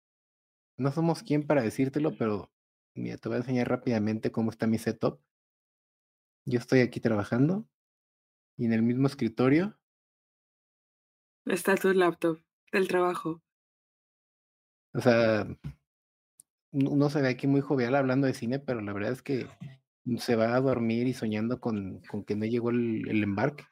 no 0.77 0.93
somos 0.93 1.23
quien 1.23 1.47
para 1.47 1.63
decírtelo, 1.63 2.17
pero 2.17 2.51
mira, 2.95 3.17
te 3.17 3.29
voy 3.29 3.37
a 3.37 3.41
enseñar 3.41 3.69
rápidamente 3.69 4.31
cómo 4.31 4.51
está 4.51 4.67
mi 4.67 4.79
setup. 4.79 5.21
Yo 6.45 6.59
estoy 6.59 6.81
aquí 6.81 7.01
trabajando 7.01 7.69
y 8.57 8.67
en 8.67 8.73
el 8.73 8.83
mismo 8.83 9.07
escritorio 9.07 9.79
está 11.45 11.77
tu 11.77 11.93
laptop 11.93 12.41
del 12.73 12.89
trabajo. 12.89 13.43
O 14.95 15.01
sea, 15.01 15.47
uno 16.73 17.11
se 17.11 17.23
ve 17.23 17.29
aquí 17.29 17.47
muy 17.47 17.61
jovial 17.61 17.95
hablando 17.95 18.27
de 18.27 18.35
cine, 18.35 18.59
pero 18.59 18.81
la 18.81 18.93
verdad 18.93 19.13
es 19.13 19.23
que 19.23 19.47
se 20.19 20.37
va 20.37 20.55
a 20.55 20.61
dormir 20.61 21.07
y 21.07 21.15
soñando 21.15 21.61
con, 21.61 22.01
con 22.09 22.25
que 22.25 22.37
no 22.37 22.47
llegó 22.47 22.71
el, 22.71 23.09
el 23.09 23.23
embarque. 23.23 23.65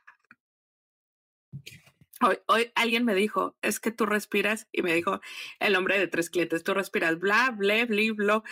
Hoy, 2.20 2.72
alguien 2.74 3.04
me 3.04 3.14
dijo, 3.14 3.56
es 3.60 3.78
que 3.78 3.90
tú 3.90 4.06
respiras, 4.06 4.68
y 4.72 4.82
me 4.82 4.94
dijo 4.94 5.20
el 5.60 5.76
hombre 5.76 5.98
de 5.98 6.08
tres 6.08 6.30
clientes, 6.30 6.64
tú 6.64 6.72
respiras 6.72 7.18
bla, 7.18 7.50
bla, 7.50 7.84
bla, 7.84 8.12
bla. 8.14 8.42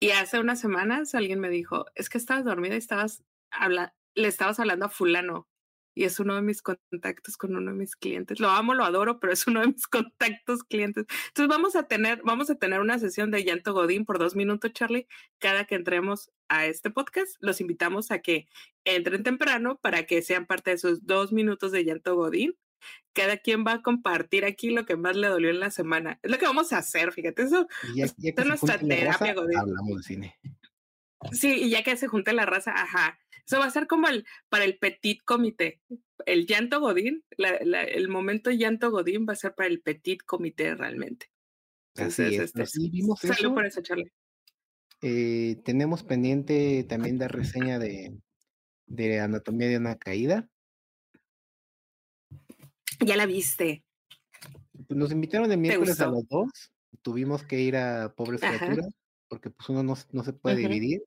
Y 0.00 0.10
hace 0.10 0.38
unas 0.38 0.60
semanas 0.60 1.14
alguien 1.14 1.40
me 1.40 1.48
dijo, 1.48 1.86
es 1.94 2.10
que 2.10 2.18
estabas 2.18 2.44
dormida 2.44 2.74
y 2.74 2.78
estabas 2.78 3.24
hablando, 3.50 3.92
le 4.14 4.28
estabas 4.28 4.60
hablando 4.60 4.86
a 4.86 4.90
fulano 4.90 5.48
y 5.96 6.04
es 6.04 6.20
uno 6.20 6.34
de 6.34 6.42
mis 6.42 6.60
contactos 6.60 7.38
con 7.38 7.56
uno 7.56 7.72
de 7.72 7.76
mis 7.78 7.96
clientes. 7.96 8.38
Lo 8.38 8.50
amo, 8.50 8.74
lo 8.74 8.84
adoro, 8.84 9.18
pero 9.18 9.32
es 9.32 9.46
uno 9.46 9.62
de 9.62 9.68
mis 9.68 9.86
contactos 9.88 10.62
clientes. 10.62 11.06
Entonces 11.28 11.48
vamos 11.48 11.74
a 11.74 11.84
tener, 11.84 12.20
vamos 12.22 12.50
a 12.50 12.54
tener 12.54 12.80
una 12.80 12.98
sesión 12.98 13.30
de 13.30 13.42
llanto 13.42 13.72
Godín 13.72 14.04
por 14.04 14.18
dos 14.18 14.36
minutos, 14.36 14.72
Charlie, 14.74 15.08
cada 15.38 15.64
que 15.64 15.74
entremos 15.74 16.30
a 16.48 16.66
este 16.66 16.90
podcast. 16.90 17.36
Los 17.40 17.62
invitamos 17.62 18.10
a 18.10 18.18
que 18.18 18.46
entren 18.84 19.22
temprano 19.22 19.80
para 19.80 20.04
que 20.04 20.20
sean 20.20 20.44
parte 20.44 20.70
de 20.70 20.76
esos 20.76 21.06
dos 21.06 21.32
minutos 21.32 21.72
de 21.72 21.84
llanto 21.84 22.14
Godín. 22.14 22.54
Cada 23.14 23.38
quien 23.38 23.64
va 23.66 23.72
a 23.72 23.82
compartir 23.82 24.44
aquí 24.44 24.70
lo 24.70 24.84
que 24.84 24.96
más 24.96 25.16
le 25.16 25.28
dolió 25.28 25.48
en 25.48 25.60
la 25.60 25.70
semana. 25.70 26.20
Es 26.22 26.30
lo 26.30 26.36
que 26.36 26.44
vamos 26.44 26.74
a 26.74 26.78
hacer, 26.78 27.10
fíjate, 27.10 27.42
eso, 27.42 27.66
es 27.96 28.14
nuestra 28.44 28.78
terapia 28.78 29.32
Godín. 29.32 29.56
Hablamos 29.56 29.96
de 29.96 30.02
cine. 30.02 30.38
Sí, 31.32 31.54
y 31.54 31.70
ya 31.70 31.82
que 31.82 31.96
se 31.96 32.06
junte 32.06 32.34
la 32.34 32.44
raza, 32.44 32.72
ajá. 32.72 33.18
Eso 33.46 33.58
va 33.58 33.66
a 33.66 33.70
ser 33.70 33.86
como 33.86 34.08
el 34.08 34.26
para 34.48 34.64
el 34.64 34.78
petit 34.78 35.22
comité. 35.24 35.80
El 36.24 36.46
llanto 36.46 36.80
Godín, 36.80 37.24
el 37.38 38.08
momento 38.08 38.50
llanto 38.50 38.90
Godín 38.90 39.26
va 39.28 39.34
a 39.34 39.36
ser 39.36 39.54
para 39.54 39.68
el 39.68 39.80
petit 39.80 40.22
comité 40.24 40.74
realmente. 40.74 41.30
Entonces, 41.94 42.54
este, 42.56 42.64
vimos 42.90 43.22
eso. 43.22 43.54
por 43.54 43.64
eso, 43.64 43.80
Charlie. 43.82 44.12
Eh, 45.02 45.60
tenemos 45.64 46.02
pendiente 46.02 46.84
también 46.84 47.18
de 47.18 47.28
reseña 47.28 47.78
de, 47.78 48.16
de 48.86 49.20
Anatomía 49.20 49.68
de 49.68 49.76
una 49.76 49.96
Caída. 49.96 50.48
Ya 53.00 53.16
la 53.16 53.26
viste. 53.26 53.84
Pues 54.88 54.98
nos 54.98 55.12
invitaron 55.12 55.52
el 55.52 55.58
miércoles 55.58 56.00
a 56.00 56.06
los 56.06 56.26
dos. 56.28 56.72
Tuvimos 57.02 57.44
que 57.44 57.60
ir 57.60 57.76
a 57.76 58.12
Pobres 58.14 58.40
Criaturas 58.40 58.88
porque 59.28 59.50
pues 59.50 59.68
uno 59.68 59.82
no, 59.82 59.94
no 60.12 60.24
se 60.24 60.32
puede 60.32 60.56
dividir, 60.56 61.02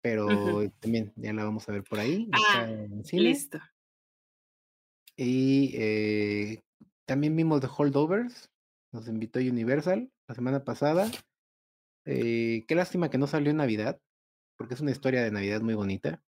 pero 0.00 0.70
también 0.80 1.12
ya 1.16 1.32
la 1.32 1.44
vamos 1.44 1.68
a 1.68 1.72
ver 1.72 1.84
por 1.84 1.98
ahí. 1.98 2.28
Ah, 2.32 2.66
listo. 3.12 3.58
Y 5.16 5.72
eh, 5.74 6.62
también 7.06 7.34
vimos 7.34 7.60
The 7.60 7.68
Holdovers, 7.76 8.50
nos 8.92 9.08
invitó 9.08 9.40
Universal 9.40 10.10
la 10.28 10.34
semana 10.34 10.64
pasada. 10.64 11.10
Eh, 12.04 12.64
qué 12.68 12.74
lástima 12.74 13.10
que 13.10 13.18
no 13.18 13.26
salió 13.26 13.50
en 13.50 13.56
Navidad, 13.56 14.00
porque 14.56 14.74
es 14.74 14.80
una 14.80 14.92
historia 14.92 15.22
de 15.22 15.32
Navidad 15.32 15.60
muy 15.60 15.74
bonita. 15.74 16.22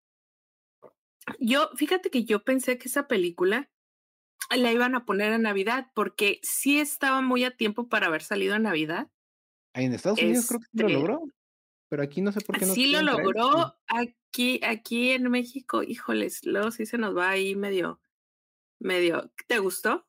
Yo, 1.39 1.69
fíjate 1.75 2.09
que 2.09 2.25
yo 2.25 2.43
pensé 2.43 2.77
que 2.77 2.87
esa 2.87 3.07
película 3.07 3.69
la 4.57 4.71
iban 4.71 4.95
a 4.95 5.05
poner 5.05 5.33
en 5.33 5.43
Navidad, 5.43 5.91
porque 5.93 6.39
sí 6.41 6.79
estaba 6.79 7.21
muy 7.21 7.43
a 7.43 7.55
tiempo 7.55 7.87
para 7.87 8.07
haber 8.07 8.23
salido 8.23 8.55
en 8.55 8.63
Navidad. 8.63 9.09
En 9.73 9.93
Estados 9.93 10.19
Unidos 10.21 10.47
creo 10.47 10.59
que 10.59 10.67
lo 10.73 10.87
este 10.87 10.93
logró, 10.93 11.21
pero 11.89 12.03
aquí 12.03 12.21
no 12.21 12.31
sé 12.31 12.41
por 12.41 12.57
qué 12.57 12.65
no. 12.65 12.73
Sí 12.73 12.91
lo 12.91 13.01
logró, 13.01 13.75
aquí, 13.87 14.61
aquí 14.63 15.11
en 15.11 15.29
México, 15.29 15.83
híjoles, 15.83 16.45
luego 16.45 16.71
sí 16.71 16.85
se 16.85 16.97
nos 16.97 17.17
va 17.17 17.29
ahí 17.29 17.55
medio, 17.55 17.99
medio. 18.79 19.31
¿Te 19.47 19.59
gustó? 19.59 20.05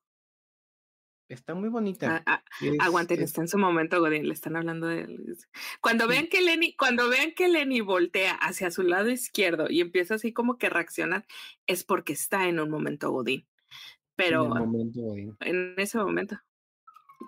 Está 1.31 1.55
muy 1.55 1.69
bonita. 1.69 2.25
Ah, 2.27 2.43
ah, 2.45 2.67
aguanten, 2.81 3.23
está 3.23 3.41
en 3.41 3.47
su 3.47 3.57
momento, 3.57 4.01
Godín, 4.01 4.27
le 4.27 4.35
están 4.35 4.57
hablando 4.57 4.89
de 4.89 5.07
Cuando 5.81 6.09
vean 6.09 6.27
que 6.27 6.43
Lenny, 6.43 6.75
cuando 6.75 7.09
vean 7.09 7.33
que 7.37 7.49
Lenny 7.49 7.81
voltea 7.81 8.33
hacia 8.33 8.73
su 8.73 8.83
lado 8.83 9.11
izquierdo 9.11 9.67
y 9.71 9.81
empieza 9.81 10.17
así 10.17 10.33
como 10.33 10.59
que 10.59 10.69
reaccionar, 10.69 11.25
es 11.69 11.85
porque 11.85 12.13
está 12.15 12.49
en 12.49 12.59
un 12.59 12.69
momento 12.69 13.13
Godín. 13.13 13.47
Pero 14.17 14.43
en, 14.43 14.49
momento, 14.49 15.01
Godín. 15.01 15.37
en 15.41 15.75
ese 15.79 15.99
momento. 15.99 16.37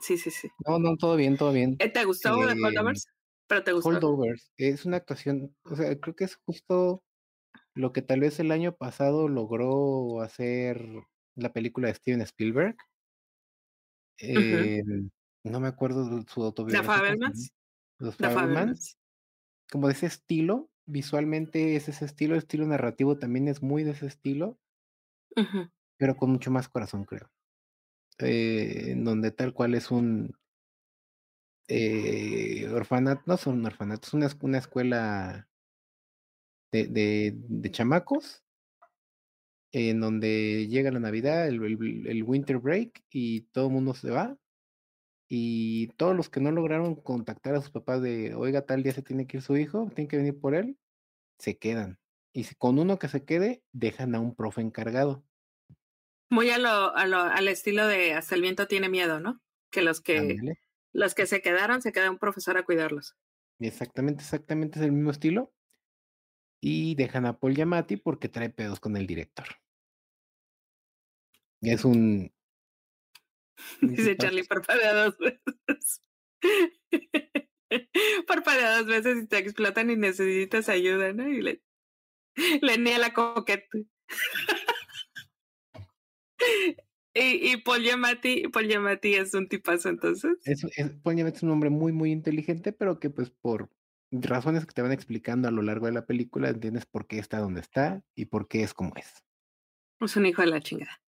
Sí, 0.00 0.18
sí, 0.18 0.32
sí. 0.32 0.48
No, 0.66 0.80
no, 0.80 0.96
todo 0.96 1.14
bien, 1.14 1.36
todo 1.36 1.52
bien. 1.52 1.76
Eh, 1.78 1.88
¿Te 1.88 2.04
gustó 2.04 2.30
eh, 2.42 2.56
Holdovers? 2.60 3.06
Pero 3.52 3.64
te 3.64 3.72
gustó. 3.72 3.90
Holdovers. 3.90 4.50
Es 4.56 4.86
una 4.86 4.96
actuación, 4.96 5.54
o 5.64 5.76
sea, 5.76 5.94
creo 6.00 6.16
que 6.16 6.24
es 6.24 6.36
justo 6.36 7.04
lo 7.74 7.92
que 7.92 8.00
tal 8.00 8.20
vez 8.20 8.40
el 8.40 8.50
año 8.50 8.74
pasado 8.74 9.28
logró 9.28 10.22
hacer 10.22 10.82
la 11.34 11.52
película 11.52 11.88
de 11.88 11.94
Steven 11.94 12.22
Spielberg. 12.22 12.76
Eh, 14.18 14.82
no 15.44 15.60
me 15.60 15.68
acuerdo 15.68 16.08
de 16.08 16.24
su 16.32 16.42
autobiografía. 16.42 17.18
Los 17.98 18.16
Fabelmans. 18.16 18.96
Como 19.70 19.88
de 19.88 19.92
ese 19.92 20.06
estilo, 20.06 20.70
visualmente 20.86 21.76
es 21.76 21.90
ese 21.90 22.06
estilo, 22.06 22.32
el 22.32 22.38
estilo 22.38 22.66
narrativo 22.66 23.18
también 23.18 23.48
es 23.48 23.60
muy 23.60 23.84
de 23.84 23.90
ese 23.90 24.06
estilo, 24.06 24.58
pero 25.98 26.16
con 26.16 26.30
mucho 26.30 26.50
más 26.50 26.70
corazón, 26.70 27.04
creo 27.04 27.30
eh, 28.18 28.94
donde 28.96 29.30
tal 29.30 29.52
cual 29.52 29.74
es 29.74 29.90
un 29.90 30.34
eh, 31.74 32.68
orfanato, 32.68 33.22
no 33.24 33.36
son 33.38 33.60
un 33.60 33.66
orfanato, 33.66 34.06
es 34.06 34.12
una, 34.12 34.28
una 34.42 34.58
escuela 34.58 35.48
de, 36.70 36.86
de, 36.86 37.32
de, 37.34 37.70
chamacos, 37.70 38.42
en 39.72 40.00
donde 40.00 40.68
llega 40.68 40.90
la 40.90 41.00
Navidad, 41.00 41.48
el, 41.48 41.62
el, 42.06 42.22
winter 42.24 42.58
break, 42.58 43.02
y 43.10 43.42
todo 43.52 43.68
el 43.68 43.72
mundo 43.72 43.94
se 43.94 44.10
va. 44.10 44.36
Y 45.30 45.86
todos 45.96 46.14
los 46.14 46.28
que 46.28 46.40
no 46.40 46.50
lograron 46.50 46.94
contactar 46.94 47.54
a 47.54 47.62
sus 47.62 47.70
papás 47.70 48.02
de, 48.02 48.34
oiga, 48.34 48.66
tal 48.66 48.82
día 48.82 48.92
se 48.92 49.00
tiene 49.00 49.26
que 49.26 49.38
ir 49.38 49.42
su 49.42 49.56
hijo, 49.56 49.90
tiene 49.94 50.08
que 50.08 50.18
venir 50.18 50.38
por 50.38 50.54
él, 50.54 50.76
se 51.38 51.56
quedan. 51.56 51.98
Y 52.34 52.44
con 52.56 52.78
uno 52.78 52.98
que 52.98 53.08
se 53.08 53.24
quede, 53.24 53.62
dejan 53.72 54.14
a 54.14 54.20
un 54.20 54.34
profe 54.34 54.60
encargado. 54.60 55.24
Muy 56.28 56.50
a 56.50 56.58
lo, 56.58 56.94
a 56.94 57.06
lo, 57.06 57.16
al 57.18 57.48
estilo 57.48 57.86
de 57.86 58.12
hasta 58.12 58.34
el 58.34 58.42
viento 58.42 58.66
tiene 58.66 58.90
miedo, 58.90 59.20
¿no? 59.20 59.40
Que 59.70 59.80
los 59.80 60.02
que 60.02 60.38
los 60.92 61.14
que 61.14 61.26
se 61.26 61.42
quedaron 61.42 61.82
se 61.82 61.92
queda 61.92 62.10
un 62.10 62.18
profesor 62.18 62.56
a 62.56 62.64
cuidarlos. 62.64 63.16
Exactamente, 63.58 64.22
exactamente 64.22 64.78
es 64.78 64.84
el 64.84 64.92
mismo 64.92 65.10
estilo. 65.10 65.52
Y 66.60 66.94
dejan 66.94 67.26
a 67.26 67.38
Paul 67.38 67.54
Giamatti 67.54 67.96
porque 67.96 68.28
trae 68.28 68.50
pedos 68.50 68.78
con 68.78 68.96
el 68.96 69.06
director. 69.06 69.46
Es 71.60 71.84
un 71.84 72.32
Dice 73.80 74.16
Charlie, 74.16 74.44
parpadea 74.44 74.94
dos 74.94 75.16
veces. 75.18 76.02
parpadea 78.26 78.78
dos 78.78 78.86
veces 78.86 79.22
y 79.22 79.26
te 79.26 79.38
explotan 79.38 79.90
y 79.90 79.96
necesitas 79.96 80.68
ayuda, 80.68 81.12
¿no? 81.12 81.28
Y 81.28 81.42
le, 81.42 81.62
le 82.60 82.98
la 82.98 83.12
coquete. 83.12 83.86
y, 87.14 87.52
y 87.52 87.56
Paul 87.58 87.82
Giamatti, 87.82 88.48
Paul 88.48 88.68
Giamatti 88.68 89.14
es 89.14 89.34
un 89.34 89.48
tipazo 89.48 89.88
entonces. 89.88 90.38
Es, 90.44 90.64
es, 90.76 90.90
Paul 91.02 91.16
Giamatti 91.16 91.36
es 91.36 91.42
un 91.42 91.50
hombre 91.50 91.70
muy, 91.70 91.92
muy 91.92 92.10
inteligente, 92.10 92.72
pero 92.72 92.98
que 92.98 93.10
pues 93.10 93.30
por 93.30 93.70
razones 94.10 94.66
que 94.66 94.72
te 94.72 94.82
van 94.82 94.92
explicando 94.92 95.48
a 95.48 95.50
lo 95.50 95.62
largo 95.62 95.86
de 95.86 95.92
la 95.92 96.06
película, 96.06 96.50
entiendes 96.50 96.86
por 96.86 97.06
qué 97.06 97.18
está 97.18 97.38
donde 97.38 97.60
está 97.60 98.02
y 98.14 98.26
por 98.26 98.48
qué 98.48 98.62
es 98.62 98.74
como 98.74 98.94
es. 98.96 99.24
Es 100.00 100.16
un 100.16 100.26
hijo 100.26 100.42
de 100.42 100.48
la 100.48 100.60
chingada. 100.60 101.00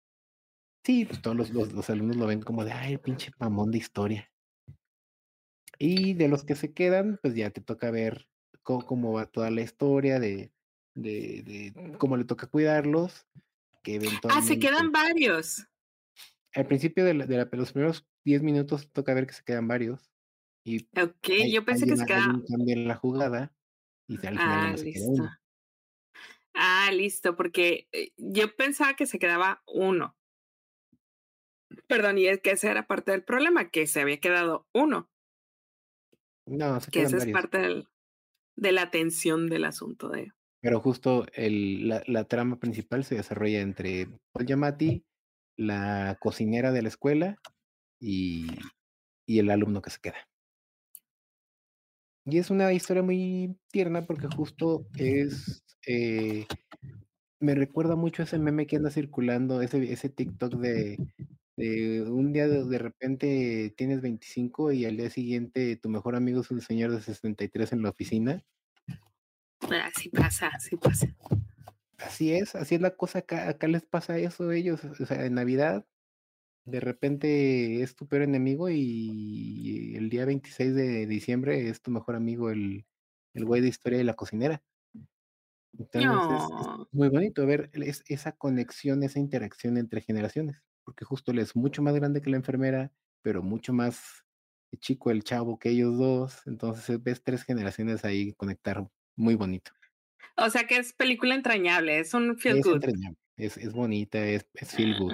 Sí, 0.85 1.05
pues 1.05 1.21
todos 1.21 1.35
los, 1.35 1.49
los, 1.51 1.89
alumnos 1.89 2.17
lo 2.17 2.27
ven 2.27 2.41
como 2.41 2.65
de, 2.65 2.73
ay, 2.73 2.97
pinche 2.97 3.31
pamón 3.37 3.71
de 3.71 3.77
historia. 3.77 4.31
Y 5.79 6.13
de 6.13 6.27
los 6.27 6.43
que 6.43 6.55
se 6.55 6.73
quedan, 6.73 7.19
pues 7.21 7.35
ya 7.35 7.49
te 7.49 7.61
toca 7.61 7.89
ver 7.89 8.27
cómo, 8.63 9.13
va 9.13 9.25
toda 9.25 9.49
la 9.49 9.61
historia, 9.61 10.19
de, 10.19 10.51
de, 10.93 11.73
de, 11.73 11.97
cómo 11.97 12.17
le 12.17 12.25
toca 12.25 12.47
cuidarlos. 12.47 13.25
Que 13.81 13.95
eventualmente, 13.95 14.29
ah, 14.31 14.41
se 14.41 14.59
quedan 14.59 14.91
varios. 14.91 15.67
Al 16.55 16.67
principio 16.67 17.03
de, 17.03 17.13
la, 17.13 17.25
de 17.25 17.37
la, 17.37 17.49
los 17.51 17.71
primeros 17.71 18.07
10 18.25 18.43
minutos 18.43 18.91
toca 18.91 19.13
ver 19.13 19.27
que 19.27 19.33
se 19.33 19.43
quedan 19.43 19.67
varios. 19.67 20.11
Y 20.65 20.87
ok, 20.99 21.29
yo 21.51 21.65
pensé 21.65 21.85
que 21.85 21.97
se 21.97 22.05
quedaban. 22.05 22.43
También 22.45 22.87
la 22.87 22.95
jugada 22.95 23.53
y 24.07 24.15
al 24.15 24.19
final 24.19 24.37
ah, 24.39 24.71
no 24.71 24.77
se 24.77 24.85
listo. 24.85 24.99
Queda 24.99 25.11
uno. 25.11 25.31
Ah, 26.53 26.91
listo, 26.93 27.35
porque 27.35 27.87
eh, 27.91 28.11
yo 28.17 28.55
pensaba 28.55 28.95
que 28.95 29.05
se 29.05 29.19
quedaba 29.19 29.63
uno. 29.65 30.15
Perdón, 31.87 32.19
y 32.19 32.27
es 32.27 32.39
que 32.41 32.51
ese 32.51 32.69
era 32.69 32.85
parte 32.85 33.11
del 33.11 33.23
problema, 33.23 33.69
que 33.69 33.87
se 33.87 34.01
había 34.01 34.19
quedado 34.19 34.67
uno. 34.73 35.09
No, 36.45 36.79
se 36.79 36.91
que 36.91 37.01
esa 37.01 37.17
varios. 37.17 37.27
es 37.27 37.33
parte 37.33 37.57
del, 37.57 37.87
de 38.55 38.71
la 38.71 38.91
tensión 38.91 39.47
del 39.49 39.65
asunto 39.65 40.09
de. 40.09 40.31
Pero 40.61 40.79
justo 40.79 41.25
el, 41.33 41.89
la, 41.89 42.03
la, 42.05 42.25
trama 42.25 42.59
principal 42.59 43.03
se 43.03 43.15
desarrolla 43.15 43.59
entre 43.59 44.07
Paul 44.31 44.45
Giamatti, 44.45 45.03
la 45.57 46.17
cocinera 46.19 46.71
de 46.71 46.81
la 46.81 46.89
escuela 46.89 47.37
y, 47.99 48.47
y 49.25 49.39
el 49.39 49.49
alumno 49.49 49.81
que 49.81 49.89
se 49.89 49.99
queda. 49.99 50.17
Y 52.25 52.37
es 52.37 52.49
una 52.49 52.71
historia 52.71 53.03
muy 53.03 53.57
tierna 53.71 54.05
porque 54.05 54.27
justo 54.27 54.87
es. 54.97 55.63
Eh, 55.85 56.45
me 57.39 57.55
recuerda 57.55 57.97
mucho 57.97 58.23
ese 58.23 58.39
meme 58.39 58.65
que 58.65 58.77
anda 58.77 58.89
circulando, 58.89 59.61
ese, 59.61 59.91
ese 59.91 60.07
TikTok 60.07 60.53
de 60.55 60.97
eh, 61.57 62.01
un 62.01 62.31
día 62.31 62.47
de, 62.47 62.63
de, 62.63 62.77
repente 62.77 63.73
tienes 63.75 64.01
25 64.01 64.71
y 64.71 64.85
al 64.85 64.95
día 64.95 65.09
siguiente 65.09 65.75
tu 65.75 65.89
mejor 65.89 66.15
amigo 66.15 66.39
es 66.39 66.51
un 66.51 66.61
señor 66.61 66.91
de 66.91 67.01
63 67.01 67.73
en 67.73 67.83
la 67.83 67.89
oficina. 67.89 68.43
Así 69.83 70.09
pasa, 70.09 70.47
así 70.47 70.77
pasa. 70.77 71.07
Así 71.97 72.33
es, 72.33 72.55
así 72.55 72.75
es 72.75 72.81
la 72.81 72.95
cosa 72.95 73.19
acá, 73.19 73.47
acá 73.49 73.67
les 73.67 73.83
pasa 73.83 74.17
eso 74.17 74.49
a 74.49 74.55
ellos, 74.55 74.83
o 74.83 75.05
sea, 75.05 75.25
en 75.25 75.35
Navidad 75.35 75.85
de 76.65 76.79
repente 76.79 77.81
es 77.81 77.95
tu 77.95 78.07
peor 78.07 78.23
enemigo 78.23 78.69
y 78.69 79.95
el 79.97 80.09
día 80.09 80.25
26 80.25 80.73
de 80.73 81.05
diciembre 81.07 81.69
es 81.69 81.81
tu 81.81 81.91
mejor 81.91 82.15
amigo 82.15 82.49
el, 82.49 82.85
el 83.33 83.45
güey 83.45 83.61
de 83.61 83.67
historia 83.67 83.97
de 83.97 84.05
la 84.05 84.13
cocinera. 84.13 84.63
Entonces 85.77 86.09
no. 86.09 86.17
es, 86.17 86.67
es, 86.67 86.87
muy 86.91 87.09
bonito 87.09 87.45
ver 87.45 87.69
es, 87.73 88.03
esa 88.07 88.31
conexión, 88.31 89.03
esa 89.03 89.19
interacción 89.19 89.77
entre 89.77 90.01
generaciones 90.01 90.63
porque 90.83 91.05
justo 91.05 91.31
él 91.31 91.39
es 91.39 91.55
mucho 91.55 91.81
más 91.81 91.95
grande 91.95 92.21
que 92.21 92.29
la 92.29 92.37
enfermera, 92.37 92.91
pero 93.21 93.41
mucho 93.41 93.73
más 93.73 94.23
chico 94.79 95.11
el 95.11 95.23
chavo 95.23 95.59
que 95.59 95.69
ellos 95.69 95.97
dos. 95.97 96.41
Entonces 96.45 97.01
ves 97.01 97.23
tres 97.23 97.43
generaciones 97.43 98.03
ahí 98.05 98.33
conectar 98.33 98.87
muy 99.15 99.35
bonito. 99.35 99.71
O 100.37 100.49
sea 100.49 100.65
que 100.65 100.77
es 100.77 100.93
película 100.93 101.35
entrañable, 101.35 101.99
es 101.99 102.13
un 102.13 102.37
feel 102.37 102.57
es 102.57 102.65
good. 102.65 102.75
Entrañable. 102.75 103.17
Es, 103.37 103.57
es 103.57 103.73
bonita, 103.73 104.25
es, 104.25 104.47
es 104.53 104.71
feel 104.71 104.97
good. 104.97 105.13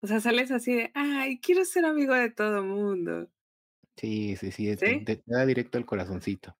O 0.00 0.06
sea, 0.06 0.20
sales 0.20 0.50
así 0.50 0.74
de, 0.74 0.90
ay, 0.94 1.40
quiero 1.40 1.64
ser 1.64 1.84
amigo 1.84 2.14
de 2.14 2.30
todo 2.30 2.62
mundo. 2.62 3.28
Sí, 3.96 4.36
sí, 4.36 4.52
sí, 4.52 4.76
¿Sí? 4.76 5.04
Te, 5.04 5.16
te, 5.16 5.22
da 5.26 5.44
directo 5.44 5.76
al 5.76 5.86
corazoncito. 5.86 6.56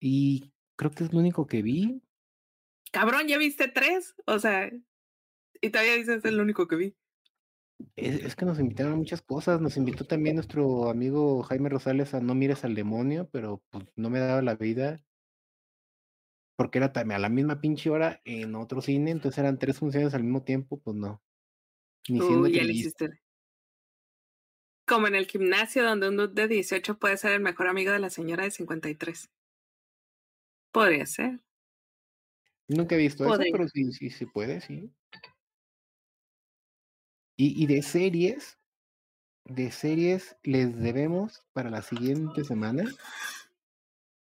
Y 0.00 0.52
creo 0.76 0.90
que 0.90 1.04
es 1.04 1.12
lo 1.12 1.20
único 1.20 1.46
que 1.46 1.62
vi. 1.62 2.02
Cabrón, 2.90 3.28
¿ya 3.28 3.38
viste 3.38 3.68
tres? 3.68 4.16
O 4.26 4.40
sea, 4.40 4.70
y 5.60 5.70
todavía 5.70 5.94
dices, 5.94 6.24
es 6.24 6.32
lo 6.32 6.42
único 6.42 6.66
que 6.66 6.76
vi. 6.76 6.96
Es, 7.94 8.24
es, 8.24 8.34
que 8.34 8.44
nos 8.44 8.58
invitaron 8.58 8.94
a 8.94 8.96
muchas 8.96 9.22
cosas. 9.22 9.60
Nos 9.60 9.76
invitó 9.76 10.04
también 10.04 10.34
nuestro 10.34 10.90
amigo 10.90 11.44
Jaime 11.44 11.68
Rosales 11.68 12.12
a 12.14 12.20
No 12.20 12.34
mires 12.34 12.64
al 12.64 12.74
demonio, 12.74 13.28
pero 13.30 13.62
pues 13.70 13.86
no 13.94 14.10
me 14.10 14.18
daba 14.18 14.42
la 14.42 14.56
vida. 14.56 15.00
Porque 16.58 16.78
era 16.78 16.92
también 16.92 17.18
a 17.18 17.20
la 17.20 17.28
misma 17.28 17.60
pinche 17.60 17.88
hora 17.88 18.20
en 18.24 18.56
otro 18.56 18.80
cine, 18.80 19.12
entonces 19.12 19.38
eran 19.38 19.60
tres 19.60 19.78
funciones 19.78 20.12
al 20.12 20.24
mismo 20.24 20.42
tiempo, 20.42 20.80
pues 20.80 20.96
no. 20.96 21.22
Ni 22.08 22.20
Uy, 22.20 22.52
ya 22.52 22.64
le 22.64 22.72
hiciste. 22.72 23.20
Como 24.84 25.06
en 25.06 25.14
el 25.14 25.28
gimnasio 25.28 25.84
donde 25.84 26.08
un 26.08 26.16
dude 26.16 26.34
de 26.34 26.48
18 26.48 26.98
puede 26.98 27.16
ser 27.16 27.30
el 27.30 27.42
mejor 27.42 27.68
amigo 27.68 27.92
de 27.92 28.00
la 28.00 28.10
señora 28.10 28.42
de 28.42 28.50
53. 28.50 29.30
Podría 30.72 31.06
ser. 31.06 31.38
Nunca 32.66 32.96
he 32.96 32.98
visto 32.98 33.22
Podría. 33.22 33.50
eso, 33.50 33.52
pero 33.52 33.68
sí, 33.68 33.92
sí, 33.92 34.10
sí 34.10 34.26
puede, 34.26 34.60
sí. 34.60 34.92
Y, 37.36 37.62
y, 37.62 37.66
de 37.68 37.82
series, 37.82 38.58
de 39.44 39.70
series 39.70 40.36
les 40.42 40.76
debemos 40.76 41.46
para 41.52 41.70
la 41.70 41.82
siguiente 41.82 42.42
semana 42.42 42.84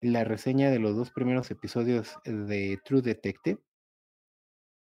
la 0.04 0.24
reseña 0.24 0.70
de 0.70 0.78
los 0.78 0.96
dos 0.96 1.10
primeros 1.10 1.50
episodios 1.50 2.16
de 2.24 2.78
True 2.84 3.02
Detective. 3.02 3.60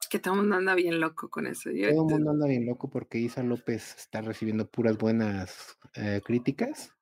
Que 0.09 0.19
todo 0.19 0.33
el 0.35 0.41
mundo 0.41 0.55
anda 0.55 0.75
bien 0.75 0.99
loco 0.99 1.29
con 1.29 1.45
eso. 1.45 1.69
Yo 1.71 1.89
todo 1.89 2.07
el 2.07 2.15
mundo 2.15 2.31
anda 2.31 2.47
bien 2.47 2.65
loco 2.65 2.89
porque 2.89 3.19
Isa 3.19 3.43
López 3.43 3.95
está 3.97 4.21
recibiendo 4.21 4.69
puras 4.69 4.97
buenas 4.97 5.77
eh, 5.95 6.21
críticas. 6.23 6.95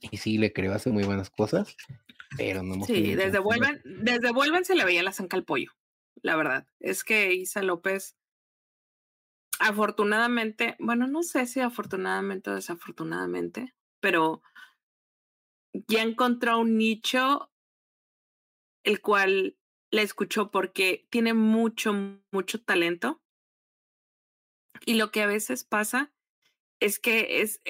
Y 0.00 0.18
sí, 0.18 0.36
le 0.36 0.52
creo, 0.52 0.74
hace 0.74 0.90
muy 0.90 1.04
buenas 1.04 1.30
cosas, 1.30 1.74
pero 2.36 2.62
no 2.62 2.74
hemos 2.74 2.86
Sí, 2.86 3.14
desde 3.14 3.38
vuelven, 3.38 3.80
desde 3.84 4.30
vuelven 4.30 4.64
se 4.64 4.74
le 4.74 4.84
veía 4.84 5.02
la 5.02 5.12
zanca 5.12 5.38
al 5.38 5.44
pollo, 5.44 5.72
la 6.22 6.36
verdad. 6.36 6.66
Es 6.80 7.02
que 7.02 7.32
Isa 7.32 7.62
López 7.62 8.14
afortunadamente, 9.58 10.76
bueno, 10.78 11.06
no 11.06 11.22
sé 11.22 11.46
si 11.46 11.60
afortunadamente 11.60 12.50
o 12.50 12.54
desafortunadamente, 12.54 13.74
pero 14.00 14.42
ya 15.88 16.02
encontró 16.02 16.58
un 16.58 16.78
nicho 16.78 17.50
el 18.84 19.00
cual 19.00 19.56
la 19.90 20.02
escuchó 20.02 20.50
porque 20.50 21.06
tiene 21.10 21.34
mucho, 21.34 21.92
mucho 22.30 22.62
talento. 22.62 23.22
Y 24.84 24.94
lo 24.94 25.10
que 25.10 25.22
a 25.22 25.26
veces 25.26 25.64
pasa 25.64 26.12
es 26.80 26.98
que 26.98 27.40
es, 27.40 27.60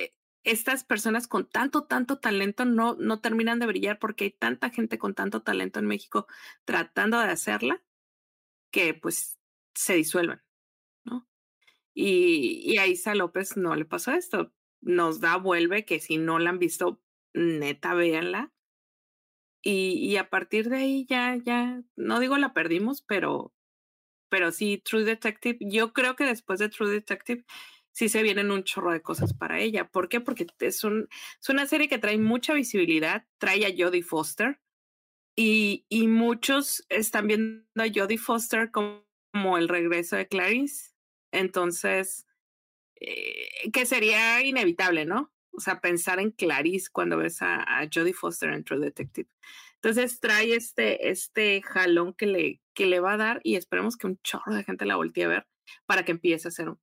estas 0.45 0.85
personas 0.85 1.27
con 1.27 1.49
tanto, 1.49 1.85
tanto 1.85 2.19
talento 2.19 2.65
no, 2.65 2.95
no 2.95 3.21
terminan 3.21 3.59
de 3.59 3.67
brillar 3.67 3.99
porque 3.99 4.25
hay 4.25 4.31
tanta 4.31 4.71
gente 4.71 4.99
con 4.99 5.15
tanto 5.15 5.43
talento 5.43 5.79
en 5.79 5.87
México 5.87 6.27
tratando 6.65 7.19
de 7.19 7.27
hacerla 7.27 7.83
que 8.71 8.95
pues 8.95 9.39
se 9.75 9.95
disuelven. 9.95 10.43
Y, 11.95 12.61
y 12.63 12.77
a 12.77 12.87
Isa 12.87 13.15
López 13.15 13.57
no 13.57 13.75
le 13.75 13.87
pasó 13.87 14.13
esto. 14.13 14.53
Nos 14.83 15.21
da 15.21 15.39
vuelve 15.39 15.87
que 15.87 15.99
si 15.99 16.19
no 16.19 16.39
la 16.39 16.51
han 16.51 16.59
visto, 16.59 17.01
neta, 17.37 17.95
véanla. 17.95 18.53
Y, 19.63 19.95
y 19.95 20.17
a 20.17 20.31
partir 20.31 20.69
de 20.69 20.77
ahí 20.77 21.07
ya, 21.09 21.37
ya, 21.37 21.83
no 21.97 22.21
digo 22.21 22.37
la 22.39 22.53
perdimos, 22.53 23.03
pero, 23.03 23.53
pero 24.29 24.53
sí, 24.53 24.79
True 24.85 25.05
Detective, 25.05 25.59
yo 25.61 25.93
creo 25.93 26.17
que 26.17 26.25
después 26.25 26.59
de 26.59 26.69
True 26.69 26.91
Detective 26.91 27.45
sí 27.93 28.09
se 28.09 28.23
vienen 28.23 28.51
un 28.51 28.65
chorro 28.65 28.93
de 28.93 29.03
cosas 29.03 29.35
para 29.35 29.61
ella. 29.61 29.89
¿Por 29.89 30.09
qué? 30.09 30.21
Porque 30.21 30.47
es, 30.61 30.85
un, 30.85 31.09
es 31.41 31.49
una 31.49 31.67
serie 31.67 31.89
que 31.89 31.99
trae 31.99 32.19
mucha 32.19 32.55
visibilidad, 32.55 33.27
trae 33.39 33.67
a 33.67 33.75
Jodie 33.77 34.03
Foster 34.03 34.61
y, 35.37 35.87
y 35.89 36.09
muchos 36.09 36.85
están 36.89 37.27
viendo 37.29 37.65
a 37.77 37.89
Jodie 37.93 38.19
Foster 38.19 38.71
como, 38.71 39.05
como 39.33 39.59
el 39.59 39.69
regreso 39.69 40.17
de 40.17 40.29
Clarice 40.29 40.97
entonces, 41.37 42.27
eh, 43.01 43.71
que 43.73 43.87
sería 43.87 44.43
inevitable, 44.43 45.05
¿no? 45.05 45.33
O 45.57 45.61
sea, 45.61 45.81
pensar 45.81 46.21
en 46.21 46.31
Clarice 46.31 46.89
cuando 46.93 47.17
ves 47.17 47.41
a, 47.43 47.63
a 47.63 47.89
Jodie 47.93 48.13
Foster 48.13 48.53
en 48.53 48.65
True 48.65 48.81
Detective. 48.81 49.29
Entonces 49.77 50.21
trae 50.21 50.55
este, 50.55 51.11
este 51.11 51.63
jalón 51.63 52.13
que 52.15 52.27
le, 52.27 52.61
que 52.75 52.87
le 52.87 53.01
va 53.01 53.13
a 53.13 53.17
dar 53.17 53.41
y 53.45 53.57
esperemos 53.57 53.97
que 53.97 54.07
un 54.07 54.19
chorro 54.23 54.55
de 54.55 54.65
gente 54.65 54.85
la 54.85 54.97
voltee 54.97 55.25
a 55.25 55.29
ver 55.29 55.47
para 55.87 56.05
que 56.05 56.13
empiece 56.13 56.49
a 56.49 56.51
ser 56.51 56.75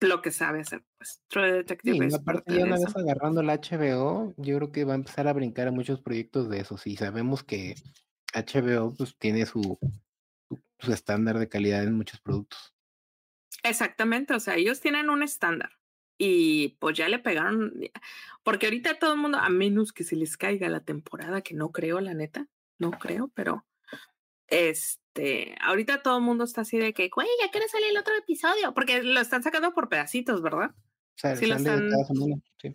lo 0.00 0.22
que 0.22 0.30
sabe 0.30 0.60
hacer, 0.60 0.84
pues 0.98 1.22
True 1.28 1.52
Detective 1.52 1.96
Sí, 1.96 2.04
es 2.04 2.18
parte 2.20 2.52
ya 2.52 2.58
de 2.58 2.64
una 2.64 2.76
eso. 2.76 2.86
vez 2.86 2.96
agarrando 2.96 3.40
el 3.40 3.48
HBO, 3.48 4.34
yo 4.36 4.56
creo 4.56 4.72
que 4.72 4.84
va 4.84 4.92
a 4.92 4.96
empezar 4.96 5.26
a 5.26 5.32
brincar 5.32 5.68
a 5.68 5.72
muchos 5.72 6.00
proyectos 6.00 6.48
de 6.50 6.60
esos. 6.60 6.86
Y 6.86 6.96
sabemos 6.96 7.42
que 7.42 7.74
HBO 8.34 8.94
pues 8.94 9.16
tiene 9.18 9.46
su, 9.46 9.78
su, 10.48 10.62
su 10.78 10.92
estándar 10.92 11.38
de 11.38 11.48
calidad 11.48 11.82
en 11.82 11.94
muchos 11.94 12.20
productos. 12.20 12.74
Exactamente, 13.62 14.34
o 14.34 14.40
sea, 14.40 14.56
ellos 14.56 14.80
tienen 14.80 15.08
un 15.08 15.22
estándar 15.22 15.70
y 16.18 16.70
pues 16.78 16.96
ya 16.96 17.08
le 17.08 17.18
pegaron, 17.18 17.72
porque 18.42 18.66
ahorita 18.66 18.98
todo 18.98 19.12
el 19.14 19.18
mundo, 19.18 19.38
a 19.38 19.48
menos 19.48 19.92
que 19.92 20.04
se 20.04 20.16
les 20.16 20.36
caiga 20.36 20.68
la 20.68 20.80
temporada, 20.80 21.42
que 21.42 21.54
no 21.54 21.72
creo, 21.72 22.00
la 22.00 22.14
neta, 22.14 22.48
no 22.78 22.90
creo, 22.92 23.30
pero 23.34 23.64
este, 24.48 25.56
ahorita 25.60 26.02
todo 26.02 26.18
el 26.18 26.22
mundo 26.24 26.44
está 26.44 26.62
así 26.62 26.78
de 26.78 26.92
que, 26.94 27.08
güey, 27.08 27.28
ya 27.42 27.50
quiere 27.50 27.68
salir 27.68 27.88
el 27.90 27.98
otro 27.98 28.14
episodio, 28.16 28.72
porque 28.74 29.02
lo 29.02 29.20
están 29.20 29.42
sacando 29.42 29.72
por 29.72 29.88
pedacitos, 29.88 30.42
¿verdad? 30.42 30.70
O 30.70 31.18
sea, 31.18 31.36
Sí 31.36 31.46
lo 31.46 31.56
están- 31.56 31.90
semana. 32.06 32.36
Sí. 32.60 32.74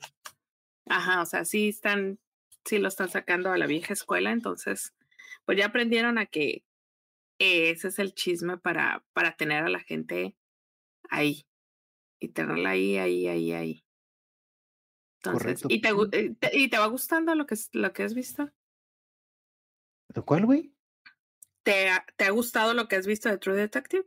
Ajá, 0.87 1.21
o 1.21 1.25
sea, 1.25 1.45
sí 1.45 1.69
están, 1.69 2.19
sí 2.65 2.77
lo 2.79 2.87
están 2.87 3.09
sacando 3.09 3.51
a 3.51 3.57
la 3.57 3.67
vieja 3.67 3.93
escuela, 3.93 4.31
entonces, 4.31 4.93
pues 5.45 5.57
ya 5.57 5.67
aprendieron 5.67 6.17
a 6.17 6.25
que 6.25 6.63
ese 7.39 7.87
es 7.87 7.99
el 7.99 8.13
chisme 8.13 8.57
para, 8.57 9.03
para 9.13 9.35
tener 9.35 9.63
a 9.63 9.69
la 9.69 9.79
gente 9.79 10.35
ahí 11.09 11.45
y 12.21 12.29
tenerla 12.29 12.69
ahí, 12.69 12.97
ahí, 12.97 13.27
ahí, 13.27 13.51
ahí. 13.51 13.85
Entonces, 15.23 15.61
Correcto. 15.61 15.67
¿y 15.69 15.81
te, 15.81 16.17
eh, 16.19 16.35
te- 16.39 16.57
¿y 16.57 16.69
te 16.69 16.77
va 16.77 16.85
gustando 16.87 17.35
lo 17.35 17.45
que, 17.45 17.55
es- 17.55 17.69
lo 17.73 17.91
que 17.93 18.03
has 18.03 18.13
visto? 18.13 18.49
¿Lo 20.13 20.25
cual, 20.25 20.45
güey? 20.45 20.73
¿Te 21.63 21.89
ha, 21.89 22.05
¿Te 22.17 22.25
ha 22.25 22.31
gustado 22.31 22.73
lo 22.73 22.87
que 22.87 22.95
has 22.95 23.05
visto 23.07 23.29
de 23.29 23.37
True 23.37 23.55
Detective? 23.55 24.05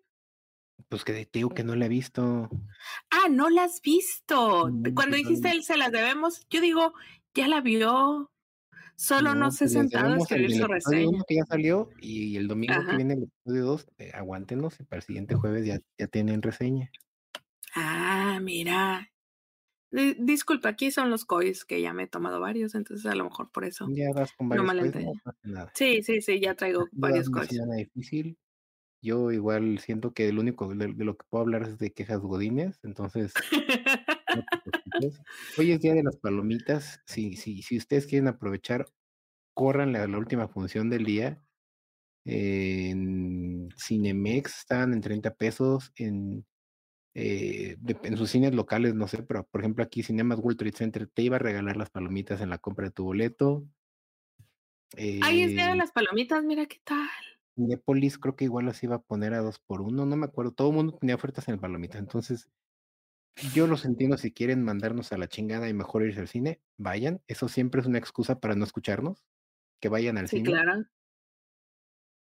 Pues 0.89 1.05
que 1.05 1.13
te 1.27 1.39
digo 1.39 1.51
que 1.51 1.65
no 1.65 1.75
la 1.77 1.87
he 1.87 1.89
visto. 1.89 2.51
Ah, 3.11 3.29
no 3.31 3.49
la 3.49 3.65
has 3.65 3.81
visto. 3.81 4.69
No, 4.71 4.95
Cuando 4.95 5.13
no, 5.13 5.17
dijiste 5.17 5.49
no. 5.49 5.55
él 5.55 5.63
se 5.65 5.77
las 5.77 5.93
debemos, 5.93 6.47
yo 6.51 6.61
digo, 6.61 6.95
ya 7.35 7.49
la 7.49 7.61
vio. 7.61 8.31
Solo 8.97 9.35
no, 9.35 9.51
se 9.51 9.65
ha 9.65 9.67
pues 9.67 9.73
sentado 9.73 10.11
a 10.13 10.15
el 10.17 10.21
escribir 10.21 10.51
del 10.51 10.61
su 10.61 10.67
reseña. 10.67 11.19
que 11.27 11.35
ya 11.37 11.45
salió 11.47 11.89
y 12.01 12.37
el 12.37 12.47
domingo 12.49 12.75
Ajá. 12.75 12.91
que 12.91 12.97
viene 12.97 13.15
el 13.15 13.23
episodio 13.25 13.65
2, 13.65 13.87
aguántenos 14.13 14.79
y 14.79 14.85
para 14.85 14.99
el 15.01 15.07
siguiente 15.07 15.35
jueves 15.35 15.67
ya, 15.67 15.81
ya 15.99 16.07
tienen 16.07 16.43
reseña. 16.43 16.91
Ah, 17.75 18.39
mira. 18.43 19.11
Di- 19.91 20.17
Disculpa, 20.19 20.71
aquí 20.71 20.91
son 20.91 21.11
los 21.11 21.25
cois 21.25 21.65
que 21.65 21.81
ya 21.81 21.93
me 21.93 22.05
he 22.05 22.07
tomado 22.09 22.41
varios, 22.41 22.75
entonces 22.75 23.07
a 23.07 23.15
lo 23.15 23.25
mejor 23.25 23.51
por 23.51 23.65
eso. 23.65 23.89
Ya 23.91 24.13
vas 24.13 24.33
con 24.33 24.49
No 24.49 24.65
varios 24.65 24.75
la 24.75 25.01
no 25.03 25.13
nada. 25.45 25.73
Sí, 25.75 26.03
sí, 26.03 26.21
sí, 26.21 26.41
ya 26.41 26.55
traigo 26.55 26.89
No 26.93 27.01
varios 27.01 27.31
cois. 27.31 27.49
difícil. 27.77 28.39
Yo 29.03 29.31
igual 29.33 29.79
siento 29.81 30.15
que 30.15 30.29
el 30.29 30.39
único 30.39 30.69
de, 30.75 30.89
de 30.95 31.05
lo 31.05 31.17
que 31.17 31.27
puedo 31.29 31.43
hablar 31.43 31.63
es 31.65 31.79
de 31.79 31.93
quejas 31.93 32.21
godines, 32.21 32.81
entonces. 32.83 33.35
Hoy 35.59 35.73
es 35.73 35.81
día 35.81 35.95
de 35.95 36.03
las 36.03 36.17
palomitas. 36.17 37.01
Si, 37.07 37.37
si, 37.37 37.63
si 37.63 37.77
ustedes 37.77 38.07
quieren 38.07 38.29
aprovechar, 38.29 38.87
córranle 39.55 39.99
a 39.99 40.07
la 40.09 40.19
última 40.19 40.49
función 40.49 40.91
del 40.91 41.05
día. 41.05 41.43
En 42.25 43.69
Cinemex 43.79 44.61
están 44.61 44.95
en 44.95 45.01
30 45.03 45.35
pesos, 45.35 45.93
en, 45.97 46.47
eh, 47.15 47.77
de- 47.81 47.99
en 48.05 48.17
sus 48.17 48.31
cines 48.31 48.55
locales, 48.55 48.95
no 48.95 49.09
sé, 49.09 49.23
pero 49.23 49.47
por 49.47 49.61
ejemplo 49.61 49.85
aquí 49.85 50.03
Cinemas 50.03 50.39
World 50.41 50.59
Trade 50.59 50.73
Center 50.77 51.07
te 51.09 51.23
iba 51.23 51.37
a 51.37 51.39
regalar 51.41 51.77
las 51.77 51.91
palomitas 51.91 52.41
en 52.41 52.51
la 52.51 52.59
compra 52.59 52.87
de 52.87 52.91
tu 52.93 53.05
boleto. 53.05 53.65
Ahí 55.21 55.43
es 55.43 55.55
de 55.55 55.63
Eh, 55.63 55.77
las 55.77 55.93
palomitas, 55.93 56.45
mira 56.45 56.67
qué 56.67 56.81
tal. 56.85 57.09
Cinépolis 57.57 58.19
creo 58.19 58.37
que 58.37 58.45
igual 58.45 58.67
las 58.67 58.83
iba 58.85 58.97
a 58.97 59.03
poner 59.03 59.35
a 59.35 59.39
dos 59.41 59.59
por 59.59 59.81
uno, 59.81 60.07
no 60.07 60.17
me 60.17 60.27
acuerdo, 60.27 60.53
todo 60.53 60.69
el 60.71 60.75
mundo 60.77 60.97
tenía 60.99 61.15
ofertas 61.17 61.49
en 61.49 61.55
el 61.55 61.61
palomita, 61.61 61.99
entonces 61.99 62.49
yo 63.55 63.67
los 63.67 63.85
entiendo 63.85 64.17
si 64.19 64.33
quieren 64.33 64.63
mandarnos 64.65 65.13
a 65.13 65.19
la 65.19 65.29
chingada 65.29 65.69
y 65.69 65.75
mejor 65.75 66.05
irse 66.05 66.21
al 66.21 66.29
cine, 66.29 66.61
vayan, 66.79 67.23
eso 67.29 67.49
siempre 67.49 67.81
es 67.81 67.87
una 67.87 67.99
excusa 67.99 68.41
para 68.41 68.55
no 68.57 68.65
escucharnos, 68.65 69.25
que 69.81 69.89
vayan 69.89 70.19
al 70.19 70.29
Sí, 70.29 70.37
cine. 70.39 70.51
claro. 70.51 70.87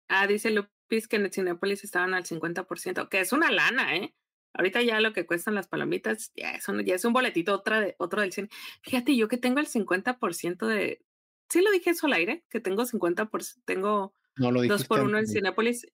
Ah, 0.09 0.27
dice 0.27 0.51
Lupis 0.51 1.09
que 1.09 1.16
en 1.16 1.25
el 1.25 1.33
Cinépolis 1.33 1.85
estaban 1.85 2.14
al 2.14 2.25
50%, 2.27 3.09
que 3.09 3.21
es 3.21 3.33
una 3.33 3.51
lana, 3.51 3.97
¿eh? 3.97 4.14
Ahorita 4.52 4.82
ya 4.82 5.00
lo 5.00 5.12
que 5.12 5.26
cuestan 5.26 5.54
las 5.54 5.68
palomitas, 5.68 6.32
ya 6.34 6.52
es 6.52 6.68
un, 6.68 6.84
ya 6.84 6.94
es 6.96 7.04
un 7.04 7.12
boletito 7.12 7.54
otra 7.54 7.80
de, 7.80 7.94
otro 7.98 8.20
del 8.20 8.32
cine. 8.32 8.48
Fíjate, 8.82 9.16
yo 9.16 9.28
que 9.28 9.36
tengo 9.38 9.60
el 9.60 9.66
50% 9.68 10.66
de... 10.66 11.04
Sí 11.48 11.60
lo 11.62 11.70
dije 11.70 11.90
eso 11.90 12.06
al 12.06 12.12
aire, 12.14 12.44
que 12.48 12.60
tengo 12.60 12.84
50%, 12.84 13.62
tengo 13.64 14.14
No 14.36 14.50
lo 14.52 14.62
dos 14.64 14.86
por 14.86 15.00
uno 15.00 15.18
en. 15.18 15.26
Cinépolis 15.26 15.86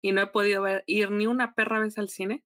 y 0.00 0.12
no 0.12 0.22
he 0.22 0.26
podido 0.28 0.62
ver, 0.62 0.84
ir 0.86 1.10
ni 1.10 1.26
una 1.26 1.54
perra 1.54 1.80
vez 1.80 1.98
al 1.98 2.08
cine. 2.08 2.44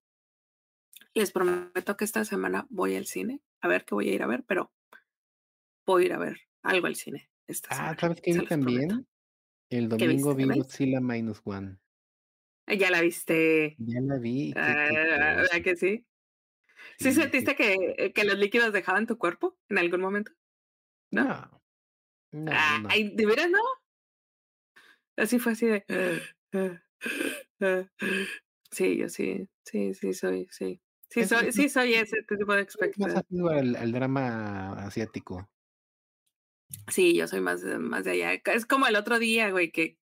Les 1.14 1.30
prometo 1.30 1.96
que 1.96 2.04
esta 2.04 2.24
semana 2.24 2.66
voy 2.70 2.96
al 2.96 3.06
cine, 3.06 3.42
a 3.60 3.68
ver 3.68 3.84
qué 3.84 3.94
voy 3.94 4.08
a 4.08 4.14
ir 4.14 4.22
a 4.22 4.26
ver, 4.26 4.44
pero 4.44 4.72
voy 5.84 6.04
a 6.04 6.06
ir 6.06 6.12
a 6.14 6.18
ver 6.18 6.40
algo 6.62 6.86
al 6.86 6.96
cine 6.96 7.30
esta 7.46 7.68
Ah, 7.70 7.76
semana. 7.76 7.96
¿sabes 8.00 8.20
qué 8.22 8.32
vi 8.32 8.46
prometo. 8.46 8.48
también? 8.48 9.06
El 9.70 9.88
¿Qué 9.96 10.06
domingo 10.06 10.34
vi. 10.34 10.44
Godzilla 10.46 11.00
Minus 11.00 11.40
One. 11.44 11.78
Ah, 12.66 12.74
Ya 12.74 12.90
la 12.90 13.00
viste. 13.00 13.76
Ya 13.78 14.00
la 14.00 14.18
vi. 14.18 14.52
Ah, 14.56 14.88
¿Verdad 14.92 15.62
que 15.62 15.76
sí? 15.76 16.06
¿Sí, 16.98 17.06
Sí, 17.10 17.12
sentiste 17.12 17.54
que, 17.56 18.12
que 18.14 18.24
los 18.24 18.38
líquidos 18.38 18.72
dejaban 18.72 19.06
tu 19.06 19.18
cuerpo 19.18 19.56
en 19.68 19.78
algún 19.78 20.00
momento? 20.00 20.32
¿no? 21.10 21.24
No, 22.32 22.42
no, 22.44 22.52
Ah, 22.52 22.78
no. 22.82 22.88
ay, 22.90 23.10
¿De 23.14 23.26
veras 23.26 23.50
no? 23.50 23.58
Así 25.16 25.38
fue 25.38 25.52
así 25.52 25.66
de. 25.66 25.84
Sí, 28.70 28.96
yo 28.96 29.10
sí, 29.10 29.46
sí, 29.66 29.92
sí, 29.92 30.14
soy, 30.14 30.48
sí. 30.50 30.80
Sí, 31.10 31.20
Es- 31.20 31.28
soy, 31.28 31.52
sí, 31.52 31.68
soy 31.68 31.92
ese 31.92 32.22
tipo 32.22 32.36
de 32.36 32.46
más 32.46 32.62
expectativa. 32.62 33.20
asiduo 33.20 33.50
al, 33.50 33.92
drama 33.92 34.72
asiático. 34.84 35.46
Sí, 36.88 37.14
yo 37.14 37.28
soy 37.28 37.40
más, 37.40 37.62
más 37.62 38.04
de 38.04 38.12
allá. 38.12 38.32
Es 38.46 38.64
como 38.64 38.86
el 38.86 38.96
otro 38.96 39.18
día, 39.18 39.50
güey, 39.50 39.70
que 39.70 39.98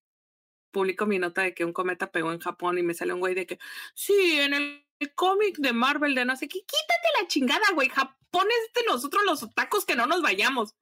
publico 0.70 1.06
mi 1.06 1.18
nota 1.18 1.42
de 1.42 1.54
que 1.54 1.64
un 1.64 1.72
cometa 1.72 2.10
pegó 2.10 2.32
en 2.32 2.40
Japón 2.40 2.78
y 2.78 2.82
me 2.82 2.94
sale 2.94 3.12
un 3.12 3.20
güey 3.20 3.34
de 3.34 3.46
que, 3.46 3.58
sí, 3.94 4.14
en 4.40 4.54
el, 4.54 4.86
el 4.98 5.14
cómic 5.14 5.58
de 5.58 5.72
Marvel 5.72 6.14
de 6.14 6.24
no 6.24 6.36
sé 6.36 6.48
qué, 6.48 6.60
quítate 6.60 7.08
la 7.20 7.28
chingada, 7.28 7.64
güey. 7.74 7.88
Japón 7.88 8.46
es 8.48 8.72
de 8.74 8.88
nosotros 8.90 9.22
los 9.26 9.42
otacos 9.42 9.84
que 9.84 9.96
no 9.96 10.06
nos 10.06 10.22
vayamos. 10.22 10.74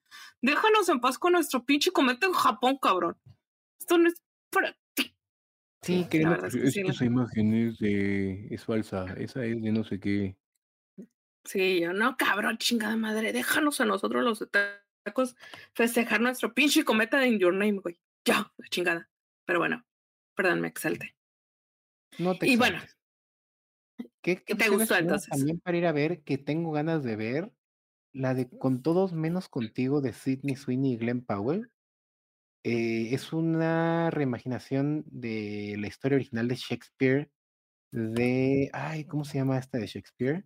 Déjanos 0.42 0.88
en 0.88 1.00
paz 1.00 1.18
con 1.18 1.32
nuestro 1.32 1.64
pinche 1.64 1.90
cometa 1.90 2.26
en 2.26 2.32
Japón, 2.32 2.78
cabrón. 2.80 3.16
Esto 3.80 3.98
no 3.98 4.08
es 4.08 4.22
para 4.50 4.76
ti. 4.94 5.14
Sí, 5.82 6.00
es 6.02 6.08
que- 6.08 6.22
es 6.22 6.72
sí, 6.74 6.80
esa 6.80 7.04
imagen 7.04 7.54
es 7.54 7.78
de 7.78 8.48
es 8.50 8.64
falsa, 8.64 9.06
esa 9.16 9.44
es 9.44 9.62
de 9.62 9.72
no 9.72 9.84
sé 9.84 10.00
qué. 10.00 10.36
Sí, 11.44 11.80
yo, 11.80 11.92
no, 11.92 12.16
cabrón, 12.16 12.58
chingada 12.58 12.96
madre, 12.96 13.32
déjanos 13.32 13.80
a 13.80 13.84
nosotros 13.86 14.22
los 14.22 14.46
tacos 15.04 15.34
festejar 15.72 16.20
nuestro 16.20 16.52
pinche 16.52 16.84
cometa 16.84 17.18
de 17.18 17.28
In 17.28 17.38
Your 17.38 17.54
Name, 17.54 17.78
güey. 17.80 17.98
Ya, 18.24 18.52
la 18.56 18.68
chingada. 18.68 19.08
Pero 19.48 19.60
bueno, 19.60 19.82
perdón, 20.34 20.60
me 20.60 20.68
exalte. 20.68 21.16
No 22.18 22.36
te 22.36 22.46
Y 22.46 22.56
bueno, 22.58 22.76
exaltes. 22.76 22.98
¿Qué, 24.20 24.36
qué 24.36 24.44
¿qué 24.44 24.54
te 24.54 24.68
gustó 24.68 24.94
entonces? 24.94 25.30
También 25.30 25.58
para 25.58 25.78
ir 25.78 25.86
a 25.86 25.92
ver, 25.92 26.20
que 26.22 26.36
tengo 26.36 26.70
ganas 26.70 27.02
de 27.02 27.16
ver, 27.16 27.50
la 28.12 28.34
de 28.34 28.50
Con 28.50 28.82
Todos 28.82 29.14
Menos 29.14 29.48
Contigo 29.48 30.02
de 30.02 30.12
Sidney 30.12 30.54
Sweeney 30.54 30.92
y 30.92 30.96
Glenn 30.98 31.24
Powell. 31.24 31.70
Eh, 32.62 33.14
es 33.14 33.32
una 33.32 34.10
reimaginación 34.10 35.04
de 35.06 35.76
la 35.78 35.86
historia 35.86 36.16
original 36.16 36.46
de 36.46 36.54
Shakespeare 36.54 37.30
de... 37.90 38.68
Ay, 38.74 39.06
¿cómo 39.06 39.24
se 39.24 39.38
llama 39.38 39.56
esta 39.56 39.78
de 39.78 39.86
Shakespeare? 39.86 40.44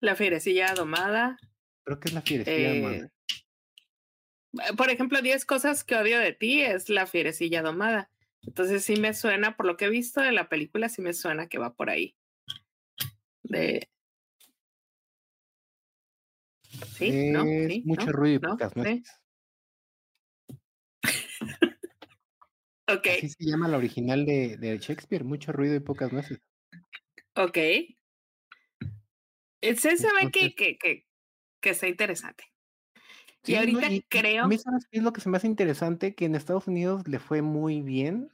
La 0.00 0.16
fierecilla 0.16 0.74
domada. 0.74 1.38
Creo 1.84 1.98
que 1.98 2.08
es 2.08 2.14
la 2.14 2.20
fierecilla 2.20 2.90
eh. 2.90 3.08
Por 4.76 4.90
ejemplo, 4.90 5.22
10 5.22 5.44
cosas 5.44 5.84
que 5.84 5.96
odio 5.96 6.18
de 6.18 6.32
ti 6.32 6.62
es 6.62 6.88
la 6.88 7.06
fierecilla 7.06 7.62
domada. 7.62 8.10
Entonces 8.42 8.84
sí 8.84 8.96
me 8.96 9.14
suena, 9.14 9.56
por 9.56 9.66
lo 9.66 9.76
que 9.76 9.86
he 9.86 9.90
visto 9.90 10.20
de 10.20 10.32
la 10.32 10.48
película, 10.48 10.88
sí 10.88 11.00
me 11.00 11.12
suena 11.14 11.48
que 11.48 11.58
va 11.58 11.74
por 11.74 11.90
ahí. 11.90 12.16
De... 13.42 13.88
Sí, 16.96 17.30
¿no? 17.30 17.44
Sí, 17.44 17.82
mucho 17.84 18.06
¿no? 18.06 18.12
ruido 18.12 18.36
y 18.36 18.40
¿No? 18.40 18.48
pocas 18.50 18.72
Sí. 18.74 19.02
Ok, 22.88 23.06
Así 23.06 23.28
se 23.28 23.44
llama 23.44 23.68
la 23.68 23.78
original 23.78 24.26
de, 24.26 24.56
de 24.58 24.76
Shakespeare, 24.78 25.24
mucho 25.24 25.52
ruido 25.52 25.76
y 25.76 25.80
pocas 25.80 26.12
nueces. 26.12 26.40
ok. 27.36 27.56
Ese 29.60 29.96
se 29.96 30.08
ve 30.08 30.30
que, 30.32 30.54
que, 30.54 30.76
que, 30.76 31.06
que 31.60 31.70
está 31.70 31.86
interesante. 31.86 32.51
Sí, 33.44 33.52
y 33.52 33.56
ahorita 33.56 33.86
y- 33.88 33.96
y 33.96 34.02
creo. 34.08 34.44
A 34.44 34.46
mí, 34.48 34.58
¿sabes 34.58 34.86
qué 34.90 34.98
es 34.98 35.04
lo 35.04 35.12
que 35.12 35.20
se 35.20 35.28
me 35.30 35.36
hace 35.36 35.46
interesante? 35.46 36.14
Que 36.14 36.24
en 36.26 36.34
Estados 36.34 36.66
Unidos 36.66 37.06
le 37.08 37.18
fue 37.20 37.42
muy 37.42 37.80
bien, 37.82 38.32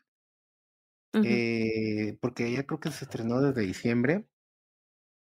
eh, 1.23 2.17
porque 2.21 2.53
ya 2.53 2.65
creo 2.67 2.81
que 2.81 2.91
se 2.91 3.05
estrenó 3.05 3.41
desde 3.41 3.63
diciembre 3.63 4.29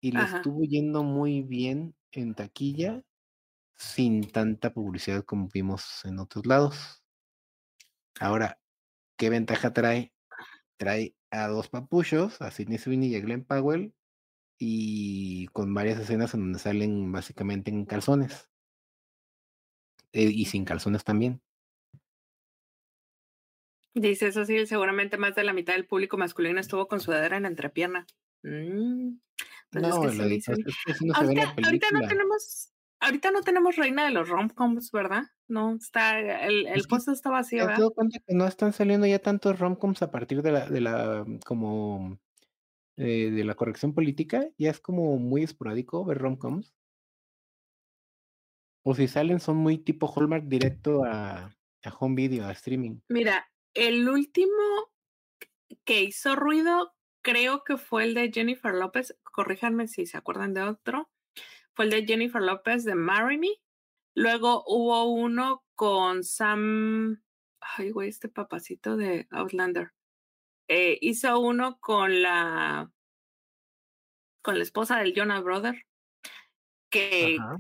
y 0.02 0.12
le 0.12 0.24
Ajá. 0.24 0.42
estuvo 0.42 0.64
yendo 0.64 1.04
muy 1.04 1.42
bien 1.42 1.96
en 2.12 2.36
taquilla 2.36 3.04
sin 3.78 4.32
tanta 4.32 4.74
publicidad 4.74 5.24
como 5.26 5.50
vimos 5.54 6.06
en 6.06 6.20
otros 6.20 6.46
lados. 6.48 7.04
Ahora, 8.20 8.60
¿qué 9.18 9.30
ventaja 9.32 9.74
trae? 9.74 10.14
Trae 10.78 11.16
a 11.32 11.48
dos 11.50 11.70
papuchos, 11.70 12.42
a 12.42 12.52
Sidney 12.52 12.80
Sweeney 12.80 13.10
y 13.12 13.18
a 13.18 13.22
Glenn 13.22 13.46
Powell, 13.46 13.96
y 14.60 15.48
con 15.50 15.74
varias 15.76 16.00
escenas 16.02 16.36
en 16.36 16.42
donde 16.42 16.60
salen 16.60 17.12
básicamente 17.14 17.72
en 17.72 17.86
calzones. 17.86 18.51
Eh, 20.14 20.30
y 20.32 20.46
sin 20.46 20.66
calzones 20.66 21.04
también. 21.04 21.42
Dice 23.94 24.28
eso 24.28 24.46
sí, 24.46 24.66
seguramente 24.66 25.18
más 25.18 25.36
de 25.36 25.44
la 25.44 25.54
mitad 25.54 25.74
del 25.74 25.86
público 25.86 26.18
masculino 26.18 26.60
estuvo 26.60 26.88
con 26.88 27.00
sudadera 27.00 27.38
en 27.38 27.44
la 27.44 27.50
entrepierna. 27.50 28.06
Mm, 28.44 29.18
pues 29.70 29.84
no, 29.84 30.06
es 30.06 30.18
que 30.18 30.30
sí, 30.30 30.42
sí. 30.42 30.64
es 30.88 31.02
no 31.02 31.14
Ahorita, 31.14 31.56
ahorita 31.64 31.88
no 31.92 32.08
tenemos, 32.08 32.72
ahorita 33.00 33.32
no 33.32 33.42
tenemos 33.42 33.76
reina 33.76 34.06
de 34.06 34.12
los 34.12 34.30
romcoms, 34.30 34.92
¿verdad? 34.92 35.24
No, 35.48 35.76
está, 35.76 36.20
el, 36.20 36.68
el 36.68 36.80
Es 36.80 36.88
puesto 36.88 37.12
está 37.12 37.30
¿Te 37.30 37.34
vacío, 37.34 37.66
¿verdad? 37.66 37.80
dado 37.80 37.94
cuenta 37.94 38.20
que 38.26 38.34
no 38.34 38.48
están 38.48 38.72
saliendo 38.72 39.08
ya 39.08 39.20
tantos 39.20 39.60
romcoms 39.60 40.02
a 40.02 40.12
partir 40.12 40.42
de 40.42 40.52
la, 40.52 40.70
de 40.70 40.82
la 40.82 41.26
como 41.46 42.18
eh, 42.96 43.32
de 43.32 43.44
la 43.44 43.56
corrección 43.56 43.94
política? 43.94 44.48
Ya 44.58 44.70
es 44.70 44.80
como 44.80 45.18
muy 45.18 45.44
esporádico 45.44 46.06
ver 46.06 46.20
romcoms. 46.20 46.74
O 48.84 48.96
si 48.96 49.08
salen 49.08 49.40
son 49.40 49.58
muy 49.58 49.78
tipo 49.78 50.12
Hallmark 50.12 50.46
directo 50.46 51.04
a, 51.04 51.56
a 51.84 51.90
home 52.00 52.16
video, 52.16 52.48
a 52.48 52.52
streaming. 52.52 53.00
Mira, 53.10 53.50
el 53.74 54.08
último 54.10 54.92
que 55.86 56.04
hizo 56.04 56.36
ruido 56.36 56.94
creo 57.24 57.64
que 57.64 57.78
fue 57.78 58.04
el 58.04 58.14
de 58.14 58.32
Jennifer 58.32 58.74
López, 58.74 59.18
corríjanme 59.24 59.88
si 59.88 60.06
se 60.06 60.18
acuerdan 60.18 60.54
de 60.54 60.64
otro, 60.64 61.10
fue 61.74 61.86
el 61.86 61.92
de 61.92 62.06
Jennifer 62.06 62.42
López 62.42 62.84
de 62.84 62.96
Marry 62.96 63.38
Me. 63.38 63.50
Luego 64.16 64.64
hubo 64.68 65.06
uno 65.06 65.64
con 65.76 66.24
Sam, 66.24 67.24
ay 67.62 67.92
güey, 67.92 68.10
este 68.10 68.30
papacito 68.30 68.98
de 68.98 69.28
Outlander. 69.32 69.94
Eh, 70.68 70.98
hizo 71.02 71.40
uno 71.40 71.78
con 71.80 72.22
la 72.22 72.92
con 74.44 74.58
la 74.58 74.64
esposa 74.64 74.98
del 74.98 75.14
Jonah 75.16 75.40
Brother, 75.40 75.86
que 76.90 77.38
Ajá. 77.40 77.58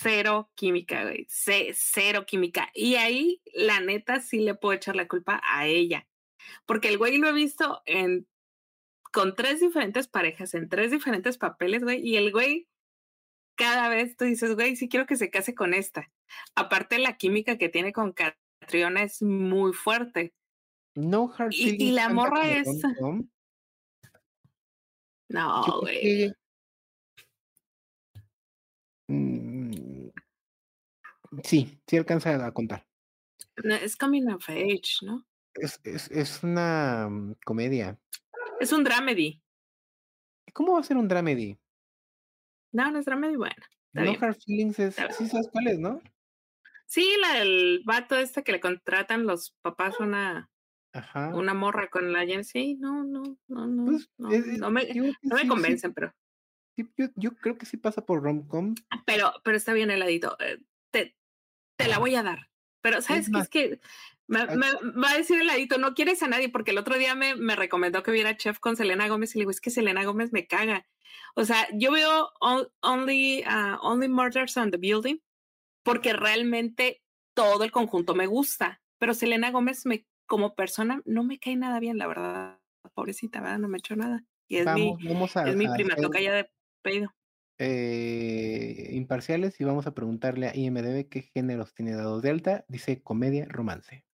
Cero 0.00 0.50
química, 0.54 1.02
güey, 1.04 1.26
ce- 1.28 1.72
cero 1.74 2.24
química. 2.26 2.70
Y 2.74 2.96
ahí, 2.96 3.42
la 3.54 3.80
neta, 3.80 4.20
sí 4.20 4.40
le 4.40 4.54
puedo 4.54 4.74
echar 4.74 4.96
la 4.96 5.08
culpa 5.08 5.40
a 5.44 5.66
ella, 5.66 6.06
porque 6.66 6.88
el 6.88 6.98
güey 6.98 7.18
lo 7.18 7.28
he 7.28 7.32
visto 7.32 7.82
en 7.86 8.26
con 9.12 9.34
tres 9.34 9.60
diferentes 9.60 10.08
parejas, 10.08 10.52
en 10.54 10.68
tres 10.68 10.90
diferentes 10.90 11.38
papeles, 11.38 11.82
güey, 11.82 12.06
y 12.06 12.16
el 12.16 12.32
güey 12.32 12.68
cada 13.56 13.88
vez 13.88 14.16
tú 14.16 14.26
dices, 14.26 14.54
güey, 14.54 14.76
sí 14.76 14.88
quiero 14.88 15.06
que 15.06 15.16
se 15.16 15.30
case 15.30 15.54
con 15.54 15.72
esta. 15.74 16.10
Aparte, 16.54 16.98
la 16.98 17.16
química 17.16 17.56
que 17.56 17.70
tiene 17.70 17.92
con 17.92 18.12
Catriona 18.12 19.02
es 19.02 19.22
muy 19.22 19.72
fuerte. 19.72 20.34
No 20.94 21.32
Hard 21.36 21.52
Y, 21.52 21.92
la 21.92 22.08
morra 22.10 22.50
es. 22.50 22.68
No, 25.28 25.80
güey. 25.80 26.00
que 26.00 26.32
mm, 29.08 29.55
sí, 31.44 31.80
sí 31.86 31.96
alcanza 31.96 32.44
a 32.44 32.52
contar. 32.52 32.86
No, 33.64 33.74
es 33.74 33.96
coming 33.96 34.28
of 34.28 34.48
age, 34.48 34.98
¿no? 35.02 35.26
Es, 35.54 35.80
es, 35.84 36.10
es 36.10 36.42
una 36.42 37.08
mm, 37.08 37.36
comedia. 37.44 37.98
Es 38.60 38.72
un 38.72 38.84
dramedy. 38.84 39.42
¿Cómo 40.52 40.72
va 40.74 40.80
a 40.80 40.84
ser 40.84 40.96
un 40.96 41.08
dramedy? 41.08 41.58
No, 42.72 42.90
no 42.90 42.98
es 42.98 43.04
dramedy, 43.06 43.36
bueno. 43.36 43.56
No 43.92 44.02
bien. 44.02 44.22
Hard 44.22 44.36
Feelings 44.44 44.78
es, 44.78 44.96
sí 45.16 45.26
sabes 45.26 45.48
cuál 45.50 45.68
es, 45.68 45.78
¿no? 45.78 46.00
Sí, 46.86 47.10
la 47.20 47.38
del 47.38 47.82
vato 47.84 48.16
este 48.16 48.44
que 48.44 48.52
le 48.52 48.60
contratan 48.60 49.26
los 49.26 49.56
papás 49.62 49.98
una, 49.98 50.50
Ajá. 50.92 51.34
una 51.34 51.54
morra 51.54 51.88
con 51.88 52.12
la. 52.12 52.26
Sí, 52.44 52.76
no, 52.76 53.04
no, 53.04 53.22
no, 53.48 53.66
no, 53.66 53.84
Pues, 53.86 54.10
no, 54.18 54.30
eh, 54.30 54.36
eh, 54.36 54.58
no 54.58 54.70
me, 54.70 54.86
no 54.94 55.34
me 55.34 55.42
sí, 55.42 55.48
convencen, 55.48 55.94
pero, 55.94 56.12
yo, 56.76 56.86
yo 57.16 57.34
creo 57.36 57.56
que 57.56 57.66
sí 57.66 57.76
pasa 57.76 58.04
por 58.04 58.22
rom-com. 58.22 58.74
pero, 59.06 59.32
pero 59.42 59.56
está 59.56 59.72
bien 59.72 59.90
heladito. 59.90 60.36
Te, 61.76 61.88
la 61.88 61.98
voy 61.98 62.14
a 62.14 62.22
dar. 62.22 62.50
Pero, 62.82 63.02
¿sabes 63.02 63.28
más, 63.30 63.44
Es 63.44 63.48
que 63.48 63.80
me, 64.28 64.46
me 64.46 64.66
va 65.00 65.10
a 65.10 65.16
decir 65.16 65.40
heladito, 65.40 65.78
no 65.78 65.94
quieres 65.94 66.22
a 66.22 66.28
nadie, 66.28 66.48
porque 66.48 66.70
el 66.72 66.78
otro 66.78 66.96
día 66.98 67.14
me, 67.14 67.34
me 67.36 67.56
recomendó 67.56 68.02
que 68.02 68.10
viera 68.10 68.36
Chef 68.36 68.58
con 68.58 68.76
Selena 68.76 69.08
Gómez 69.08 69.34
y 69.34 69.38
le 69.38 69.42
digo, 69.42 69.50
es 69.50 69.60
que 69.60 69.70
Selena 69.70 70.04
Gómez 70.04 70.32
me 70.32 70.46
caga. 70.46 70.86
O 71.34 71.44
sea, 71.44 71.66
yo 71.72 71.92
veo 71.92 72.30
on- 72.40 72.68
Only, 72.80 73.42
ah, 73.46 73.78
only 73.82 74.08
Murders 74.08 74.56
on 74.56 74.70
the 74.70 74.78
Building 74.78 75.18
porque 75.84 76.12
realmente 76.12 77.02
todo 77.34 77.62
el 77.64 77.70
conjunto 77.70 78.14
me 78.14 78.26
gusta, 78.26 78.82
pero 78.98 79.14
Selena 79.14 79.50
Gómez 79.50 79.86
me, 79.86 80.06
como 80.26 80.54
persona 80.54 81.02
no 81.04 81.22
me 81.22 81.38
cae 81.38 81.56
nada 81.56 81.78
bien, 81.78 81.98
la 81.98 82.06
verdad. 82.06 82.58
Pobrecita, 82.94 83.40
¿verdad? 83.40 83.58
No 83.58 83.68
me 83.68 83.76
ha 83.76 83.78
hecho 83.78 83.94
nada. 83.96 84.24
Y 84.48 84.56
es 84.56 84.66
mi, 84.74 84.96
vamos, 85.04 85.36
a, 85.36 85.48
es 85.48 85.56
mi 85.56 85.66
prima 85.68 85.96
tocaya 85.96 86.32
de 86.32 86.50
pedido. 86.82 87.12
Eh, 87.58 88.90
imparciales 88.92 89.60
y 89.60 89.64
vamos 89.64 89.86
a 89.86 89.94
preguntarle 89.94 90.48
a 90.48 90.56
IMDB 90.56 91.08
qué 91.08 91.22
géneros 91.22 91.74
tiene 91.74 91.94
dados 91.94 92.22
de 92.22 92.30
alta. 92.30 92.64
Dice 92.68 93.02
comedia, 93.02 93.46
romance. 93.48 94.04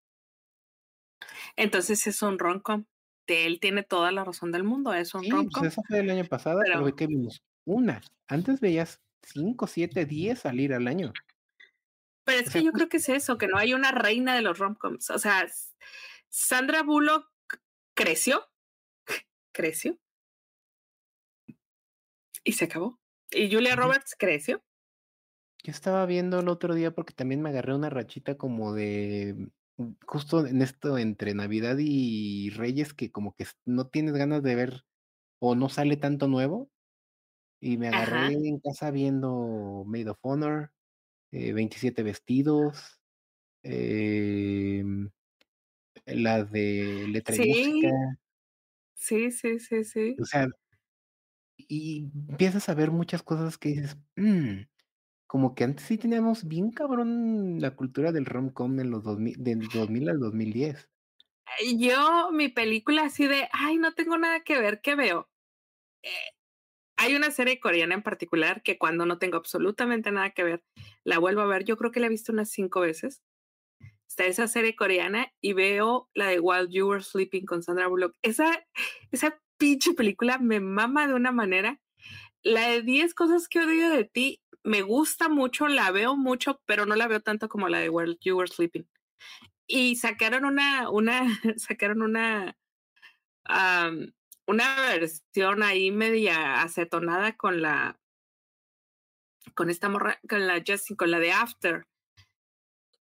Entonces 1.56 2.06
es 2.06 2.22
un 2.22 2.38
rom-com. 2.38 2.84
Él 3.26 3.60
tiene 3.60 3.82
toda 3.82 4.12
la 4.12 4.24
razón 4.24 4.52
del 4.52 4.64
mundo, 4.64 4.92
es 4.92 5.14
un 5.14 5.22
Sí, 5.22 5.48
pues 5.50 5.64
rom-com. 5.64 5.64
esa 5.66 5.82
fue 5.84 5.98
del 5.98 6.10
año 6.10 6.24
pasado, 6.26 6.66
pero 6.70 6.84
Pero, 6.84 6.96
que 6.96 7.06
vimos 7.06 7.42
una. 7.64 8.02
Antes 8.28 8.60
veías 8.60 9.00
5, 9.22 9.66
7, 9.66 10.04
10 10.06 10.38
salir 10.40 10.74
al 10.74 10.86
año. 10.88 11.12
pero 12.24 12.40
O 12.40 12.44
es 12.46 12.50
sea, 12.50 12.60
que 12.60 12.62
yo 12.62 12.72
creo 12.72 12.88
que 12.88 12.98
es 12.98 13.08
eso, 13.08 13.38
que 13.38 13.48
no 13.48 13.58
hay 13.58 13.74
una 13.74 13.90
reina 13.92 14.34
de 14.34 14.42
los 14.42 14.58
rom-coms. 14.58 15.10
O 15.10 15.18
sea, 15.18 15.46
Sandra 16.28 16.82
Bullock 16.82 17.30
creció, 17.94 18.48
creció 19.52 19.98
y 22.44 22.52
se 22.52 22.64
acabó. 22.66 22.98
Y 23.34 23.50
Julia 23.52 23.76
Roberts 23.76 24.14
creció. 24.18 24.62
yo 25.64 25.70
estaba 25.72 26.06
viendo 26.06 26.40
el 26.40 26.48
otro 26.48 26.74
día 26.74 26.92
porque 26.94 27.14
también 27.14 27.42
me 27.42 27.50
agarré 27.50 27.74
una 27.74 27.90
rachita 27.90 28.36
como 28.36 28.72
de 28.74 29.50
mm, 29.76 29.92
justo 30.06 30.46
en 30.46 30.62
esto 30.62 30.98
entre 30.98 31.34
Navidad 31.34 31.76
y 31.78 32.50
Reyes 32.50 32.94
que 32.94 33.10
como 33.12 33.34
que 33.34 33.46
no 33.64 33.88
tienes 33.88 34.14
ganas 34.14 34.42
de 34.42 34.54
ver 34.56 34.84
o 35.40 35.54
no 35.56 35.68
sale 35.68 35.96
tanto 35.98 36.28
nuevo 36.28 36.70
y 37.60 37.78
me 37.78 37.88
agarré 37.88 38.28
Ajá. 38.28 38.32
en 38.34 38.60
casa 38.60 38.90
viendo 38.92 39.84
Maid 39.86 40.10
of 40.10 40.18
Honor, 40.22 40.72
eh, 41.32 41.52
27 41.54 42.02
vestidos, 42.04 43.00
em, 43.64 45.10
la 46.06 46.44
de 46.44 47.06
letra 47.08 47.36
y 47.36 47.40
música, 47.42 47.88
Sí, 48.94 49.30
sí, 49.30 49.30
sí, 49.30 49.58
sí, 49.60 49.84
sí. 49.84 50.20
o 50.20 50.24
sea, 50.24 50.46
y 51.68 52.10
empiezas 52.28 52.68
a 52.68 52.74
ver 52.74 52.90
muchas 52.90 53.22
cosas 53.22 53.58
que 53.58 53.70
dices, 53.70 53.96
"Mm, 54.16 54.62
como 55.26 55.54
que 55.54 55.64
antes 55.64 55.86
sí 55.86 55.98
teníamos 55.98 56.46
bien 56.48 56.70
cabrón 56.72 57.60
la 57.60 57.76
cultura 57.76 58.12
del 58.12 58.26
rom-com 58.26 58.80
en 58.80 58.90
los 58.90 59.04
2000, 59.04 59.36
del 59.42 59.68
2000 59.68 60.08
al 60.10 60.20
2010. 60.20 60.90
Eh, 61.60 61.76
Yo, 61.78 62.30
mi 62.32 62.48
película 62.48 63.04
así 63.04 63.26
de, 63.26 63.48
ay, 63.52 63.76
no 63.78 63.94
tengo 63.94 64.18
nada 64.18 64.40
que 64.40 64.58
ver, 64.58 64.80
¿qué 64.82 64.94
veo? 64.94 65.30
Eh, 66.04 66.10
hay 66.98 67.16
una 67.16 67.30
serie 67.30 67.60
coreana 67.60 67.94
en 67.94 68.02
particular 68.02 68.62
que 68.62 68.78
cuando 68.78 69.06
no 69.06 69.18
tengo 69.18 69.36
absolutamente 69.36 70.12
nada 70.12 70.30
que 70.30 70.44
ver, 70.44 70.64
la 71.04 71.18
vuelvo 71.18 71.42
a 71.42 71.46
ver. 71.46 71.64
Yo 71.64 71.76
creo 71.76 71.90
que 71.92 72.00
la 72.00 72.06
he 72.06 72.10
visto 72.10 72.32
unas 72.32 72.50
cinco 72.50 72.80
veces. 72.80 73.22
Está 74.08 74.26
esa 74.26 74.48
serie 74.48 74.76
coreana 74.76 75.32
y 75.40 75.54
veo 75.54 76.10
la 76.14 76.26
de 76.28 76.40
While 76.40 76.68
You 76.70 76.88
Were 76.88 77.02
Sleeping 77.02 77.46
con 77.46 77.62
Sandra 77.62 77.88
Bullock. 77.88 78.14
Esa, 78.22 78.66
esa 79.10 79.40
pinche 79.62 79.94
película 79.94 80.38
me 80.38 80.58
mama 80.58 81.06
de 81.06 81.14
una 81.14 81.30
manera. 81.30 81.80
La 82.42 82.66
de 82.66 82.82
10 82.82 83.14
cosas 83.14 83.46
que 83.46 83.60
odio 83.60 83.90
de 83.90 84.04
ti 84.04 84.42
me 84.64 84.82
gusta 84.82 85.28
mucho, 85.28 85.68
la 85.68 85.92
veo 85.92 86.16
mucho, 86.16 86.60
pero 86.66 86.84
no 86.84 86.96
la 86.96 87.06
veo 87.06 87.20
tanto 87.20 87.48
como 87.48 87.68
la 87.68 87.78
de 87.78 87.88
While 87.88 88.18
You 88.20 88.36
Were 88.36 88.50
Sleeping. 88.50 88.88
Y 89.68 89.94
sacaron 89.94 90.44
una, 90.44 90.90
una, 90.90 91.22
sacaron 91.58 92.02
una, 92.02 92.56
una 94.46 94.76
versión 94.88 95.62
ahí 95.62 95.92
media 95.92 96.60
acetonada 96.62 97.36
con 97.36 97.62
la, 97.62 98.00
con 99.54 99.70
esta 99.70 99.88
morra, 99.88 100.18
con 100.28 100.44
la 100.48 100.60
Jessie, 100.60 100.96
con 100.96 101.12
la 101.12 101.20
de 101.20 101.30
After. 101.30 101.86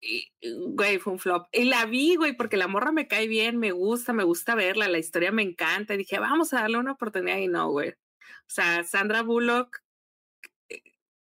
Y, 0.00 0.30
güey, 0.68 0.98
fue 0.98 1.14
un 1.14 1.18
flop. 1.18 1.48
Y 1.52 1.64
la 1.64 1.86
vi, 1.86 2.16
güey, 2.16 2.36
porque 2.36 2.56
la 2.56 2.68
morra 2.68 2.92
me 2.92 3.08
cae 3.08 3.26
bien, 3.26 3.58
me 3.58 3.72
gusta, 3.72 4.12
me 4.12 4.24
gusta 4.24 4.54
verla, 4.54 4.88
la 4.88 4.98
historia 4.98 5.32
me 5.32 5.42
encanta. 5.42 5.94
Y 5.94 5.98
dije, 5.98 6.18
vamos 6.18 6.52
a 6.52 6.60
darle 6.60 6.78
una 6.78 6.92
oportunidad 6.92 7.38
y 7.38 7.48
no, 7.48 7.70
güey. 7.70 7.90
O 7.90 8.48
sea, 8.48 8.84
Sandra 8.84 9.22
Bullock 9.22 9.78
eh, 10.70 10.82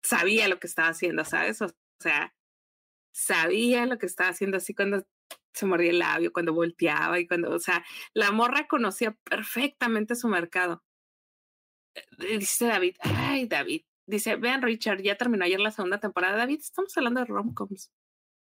sabía 0.03 0.49
lo 0.49 0.59
que 0.61 0.67
estaba 0.67 0.89
haciendo, 0.89 1.25
¿sabes? 1.25 1.63
O 1.63 1.69
sea, 2.01 2.35
sabía 3.13 3.87
lo 3.87 3.99
que 3.99 4.07
estaba 4.07 4.31
haciendo 4.31 4.57
así 4.59 4.75
cuando 4.75 5.07
se 5.55 5.67
mordía 5.67 5.91
el 5.91 6.01
labio, 6.01 6.33
cuando 6.33 6.53
volteaba 6.53 7.21
y 7.21 7.27
cuando, 7.29 7.53
o 7.53 7.59
sea, 7.61 7.85
la 8.15 8.33
morra 8.33 8.67
conocía 8.69 9.17
perfectamente 9.25 10.17
su 10.17 10.29
mercado. 10.29 10.83
Eh, 11.95 12.39
Dice 12.39 12.67
David, 12.67 12.97
ay, 13.01 13.47
David, 13.47 13.83
dice, 14.07 14.37
vean 14.37 14.63
Richard, 14.63 15.03
ya 15.03 15.17
terminó 15.17 15.45
ayer 15.45 15.61
la 15.61 15.71
segunda 15.71 16.01
temporada. 16.01 16.37
David, 16.37 16.61
estamos 16.61 16.97
hablando 16.97 17.21
de 17.21 17.27
romcoms. 17.27 17.91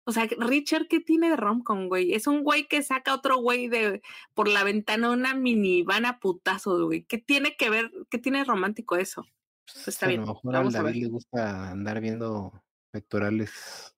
O 0.09 0.13
sea, 0.13 0.29
Richard, 0.39 0.87
¿qué 0.89 1.01
tiene 1.01 1.31
de 1.31 1.37
romcom, 1.37 1.89
güey? 1.89 2.15
Es 2.15 2.29
un 2.29 2.45
güey 2.45 2.69
que 2.69 2.81
saca 2.83 3.13
otro 3.13 3.39
güey 3.39 3.67
de 3.67 4.03
por 4.35 4.47
la 4.47 4.63
ventana 4.63 5.11
una 5.11 5.35
minivan 5.35 6.07
a 6.07 6.21
putazo, 6.21 6.87
güey. 6.87 7.03
¿Qué 7.03 7.19
tiene 7.19 7.57
que 7.57 7.71
ver, 7.71 7.91
qué 8.09 8.19
tiene 8.19 8.39
de 8.39 8.45
romántico 8.45 8.95
eso? 8.97 9.27
Pues 9.67 9.89
está 9.89 10.07
a 10.07 10.09
bien. 10.11 10.21
lo 10.21 10.29
mejor 10.29 10.53
Vamos 10.53 10.75
a 10.77 10.79
David 10.79 10.93
ver. 10.95 11.03
le 11.03 11.09
gusta 11.09 11.71
andar 11.73 12.01
viendo 12.01 12.53
pectorales 12.93 13.97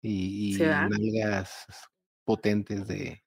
y, 0.00 0.56
nalgas 0.58 1.66
potentes 2.24 2.88
de, 2.88 2.94
de, 2.96 3.22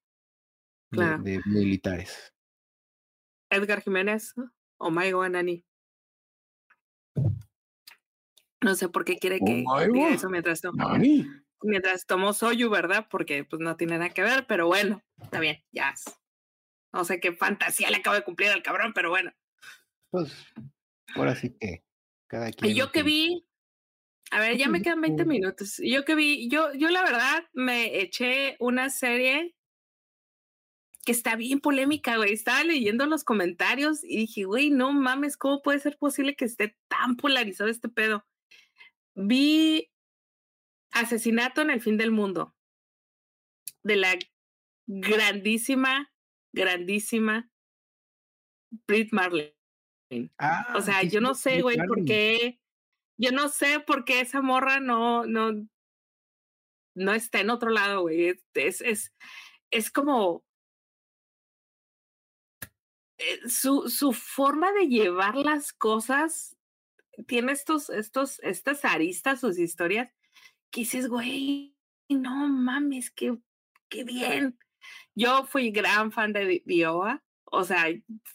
Claro. 0.90 1.22
de 1.22 1.42
militares. 1.46 2.34
Edgar 3.52 3.82
Jiménez 3.82 4.34
o 4.78 4.90
Maigo 4.90 5.22
Anani. 5.22 5.64
No 8.62 8.74
sé 8.74 8.90
por 8.90 9.06
qué 9.06 9.18
quiere 9.18 9.38
Oh, 9.42 9.46
que 9.46 9.88
diga 9.92 10.10
eso 10.10 10.28
mientras 10.30 10.60
tomo, 10.62 10.78
¡Nani! 10.90 11.28
Mientras 11.62 12.06
tomo 12.06 12.34
soyu, 12.34 12.70
¿verdad? 12.70 13.08
Porque 13.10 13.44
pues 13.44 13.60
no 13.62 13.76
tiene 13.78 13.98
nada 13.98 14.10
que 14.10 14.22
ver, 14.22 14.46
pero 14.48 14.68
bueno, 14.68 15.04
está 15.22 15.40
bien, 15.40 15.64
ya. 15.72 15.94
No 16.94 17.04
sé 17.04 17.20
qué 17.20 17.34
fantasía 17.34 17.90
le 17.90 17.98
acabo 17.98 18.16
de 18.16 18.24
cumplir 18.24 18.50
al 18.50 18.64
cabrón, 18.64 18.94
pero 18.94 19.10
bueno. 19.10 19.34
Pues 20.12 20.32
ahora 21.16 21.36
sí 21.36 21.56
que 21.60 21.84
cada 22.28 22.52
quien. 22.52 22.72
Y 22.72 22.76
yo 22.76 22.92
que 22.92 23.04
vi, 23.04 23.46
a 24.32 24.40
ver, 24.40 24.58
ya 24.58 24.70
me 24.70 24.82
quedan 24.84 25.02
20 25.02 25.24
Ujú. 25.24 25.30
minutos. 25.32 25.82
Yo 25.84 26.06
que 26.06 26.16
vi, 26.16 26.50
yo, 26.50 26.74
yo 26.74 26.90
la 26.90 27.04
verdad 27.04 27.44
me 27.54 28.00
eché 28.02 28.56
una 28.60 28.90
serie 28.90 29.56
que 31.06 31.12
está 31.12 31.36
bien 31.36 31.60
polémica, 31.60 32.18
güey. 32.18 32.34
Estaba 32.34 32.64
leyendo 32.64 33.06
los 33.06 33.24
comentarios 33.24 34.04
y 34.04 34.18
dije, 34.18 34.44
güey, 34.46 34.72
no 34.72 34.92
mames, 34.92 35.38
¿cómo 35.38 35.62
puede 35.62 35.80
ser 35.80 35.98
posible 35.98 36.36
que 36.36 36.46
esté 36.46 36.76
tan 36.88 37.16
polarizado 37.16 37.70
este 37.70 37.90
pedo? 37.90 38.26
Vi 39.14 39.92
Asesinato 40.96 41.62
en 41.62 41.70
el 41.70 41.82
fin 41.82 41.98
del 41.98 42.12
mundo 42.12 42.56
de 43.84 43.98
la 43.98 44.18
grandísima, 44.88 46.12
grandísima 46.54 47.52
Brit 48.88 49.12
Marley. 49.12 49.56
Ah, 50.38 50.74
O 50.76 50.82
sea, 50.82 51.02
sí, 51.02 51.10
yo 51.10 51.22
no 51.22 51.36
sé, 51.36 51.62
güey, 51.62 51.78
por 51.86 52.06
qué, 52.06 52.60
yo 53.18 53.32
no 53.32 53.50
sé 53.50 53.80
por 53.80 54.06
qué 54.06 54.22
esa 54.22 54.42
morra 54.42 54.80
no, 54.80 55.26
no, 55.26 55.68
no 56.96 57.14
está 57.14 57.42
en 57.42 57.50
otro 57.50 57.70
lado, 57.70 58.02
güey. 58.02 58.30
Es, 58.30 58.46
es, 58.54 58.82
es, 58.82 59.14
es 59.72 59.92
como 59.92 60.46
eh, 63.18 63.50
su, 63.50 63.90
su 63.90 64.14
forma 64.14 64.72
de 64.72 64.88
llevar 64.88 65.36
las 65.36 65.74
cosas 65.74 66.56
tiene 67.28 67.52
estos, 67.52 67.90
estos, 67.90 68.40
estas 68.40 68.84
aristas, 68.86 69.40
sus 69.40 69.58
historias, 69.58 70.10
que 70.72 70.82
dices, 70.82 71.08
güey, 71.08 71.76
no 72.10 72.48
mames, 72.48 73.12
qué, 73.12 73.38
qué 73.90 74.04
bien. 74.04 74.58
Yo 75.16 75.46
fui 75.46 75.72
gran 75.72 76.12
fan 76.12 76.34
de 76.34 76.64
Dioa. 76.66 77.24
O 77.46 77.64
sea, 77.64 77.86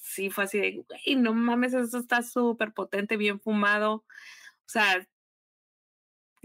sí 0.01 0.31
fue 0.31 0.45
así 0.45 0.59
de, 0.59 0.85
güey, 0.89 1.17
no 1.17 1.35
mames, 1.35 1.75
eso 1.75 1.99
está 1.99 2.23
súper 2.23 2.73
potente, 2.73 3.17
bien 3.17 3.41
fumado. 3.41 3.93
O 3.95 4.73
sea, 4.73 5.07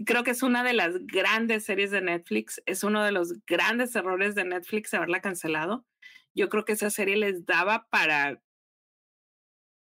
creo 0.04 0.24
que 0.24 0.32
es 0.32 0.42
una 0.42 0.62
de 0.62 0.74
las 0.74 0.94
grandes 1.06 1.64
series 1.64 1.90
de 1.90 2.02
Netflix. 2.02 2.62
Es 2.66 2.84
uno 2.84 3.02
de 3.02 3.12
los 3.12 3.44
grandes 3.46 3.94
errores 3.96 4.34
de 4.34 4.44
Netflix 4.44 4.92
haberla 4.94 5.20
cancelado. 5.20 5.86
Yo 6.34 6.48
creo 6.48 6.64
que 6.64 6.72
esa 6.72 6.90
serie 6.90 7.16
les 7.16 7.46
daba 7.46 7.88
para, 7.88 8.42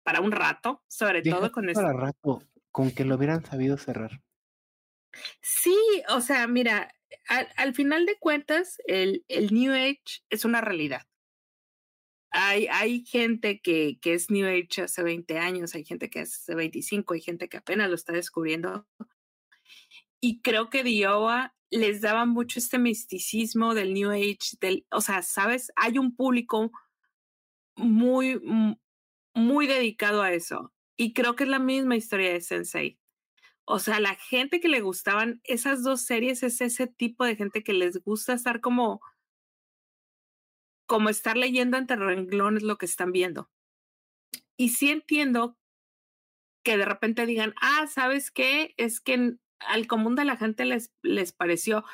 para 0.03 0.21
un 0.21 0.33
rato, 0.33 0.83
sobre 0.89 1.23
Deja 1.23 1.37
todo 1.37 1.53
con 1.53 1.69
este 1.69 1.83
para 1.83 1.95
rato, 1.95 2.43
con 2.71 2.91
que 2.91 3.05
lo 3.05 3.15
hubieran 3.15 3.45
sabido 3.45 3.79
cerrar. 3.79 4.21
Sí, 5.41 5.77
o 6.09 6.21
sea, 6.21 6.47
mira, 6.47 6.95
al, 7.29 7.49
al 7.57 7.75
final 7.75 8.07
de 8.07 8.17
cuentas, 8.19 8.79
el, 8.87 9.25
el 9.29 9.53
New 9.53 9.73
Age 9.73 10.23
es 10.31 10.45
una 10.45 10.61
realidad. 10.61 11.03
Hay, 12.31 12.67
hay 12.67 13.05
gente 13.07 13.61
que, 13.61 13.99
que 14.01 14.15
es 14.15 14.29
New 14.31 14.47
Age 14.49 14.83
hace 14.83 15.03
20 15.05 15.39
años, 15.39 15.75
hay 15.75 15.85
gente 15.85 16.11
que 16.11 16.21
es 16.23 16.35
hace 16.35 16.55
25, 16.57 17.15
hay 17.15 17.21
gente 17.21 17.49
que 17.49 17.59
apenas 17.59 17.89
lo 17.89 17.95
está 17.95 18.13
descubriendo. 18.13 18.87
Y 20.21 20.41
creo 20.41 20.71
que 20.71 20.83
Dioa 20.85 21.55
les 21.71 22.01
daba 22.01 22.25
mucho 22.25 22.59
este 22.59 22.79
misticismo 22.79 23.75
del 23.75 23.95
New 23.95 24.11
Age, 24.11 24.57
del, 24.61 24.87
o 24.91 25.01
sea, 25.01 25.23
sabes, 25.23 25.73
hay 25.77 25.99
un 25.99 26.15
público 26.15 26.71
muy, 27.77 28.39
mu- 28.41 28.77
muy 29.35 29.67
dedicado 29.67 30.23
a 30.23 30.33
eso. 30.33 30.73
Y 30.97 31.13
creo 31.13 31.37
que 31.37 31.45
es 31.45 31.51
la 31.51 31.59
misma 31.59 31.97
historia 31.97 32.33
de 32.33 32.41
Sensei. 32.41 32.99
O 33.67 33.79
sea, 33.79 33.99
la 34.01 34.15
gente 34.15 34.61
que 34.61 34.69
le 34.69 34.81
gustaban 34.81 35.41
esas 35.45 35.83
dos 35.83 36.03
series 36.03 36.43
es 36.43 36.61
ese 36.61 36.87
tipo 36.87 37.25
de 37.25 37.37
gente 37.37 37.63
que 37.63 37.73
les 37.73 38.03
gusta 38.05 38.35
estar 38.35 38.61
como, 38.61 39.01
como 40.87 41.09
estar 41.09 41.37
leyendo 41.37 41.79
entre 41.79 41.97
renglones 41.97 42.63
lo 42.63 42.77
que 42.77 42.87
están 42.87 43.11
viendo. 43.13 43.51
Y 44.57 44.71
sí 44.71 44.91
entiendo 44.91 45.59
que 46.63 46.77
de 46.77 46.85
repente 46.85 47.27
digan, 47.27 47.55
ah, 47.61 47.87
¿sabes 47.87 48.31
qué? 48.31 48.75
Es 48.77 49.01
que 49.01 49.37
al 49.61 49.87
común 49.87 50.15
de 50.15 50.25
la 50.25 50.37
gente 50.37 50.65
les, 50.65 50.93
les 51.03 51.33
pareció 51.33 51.85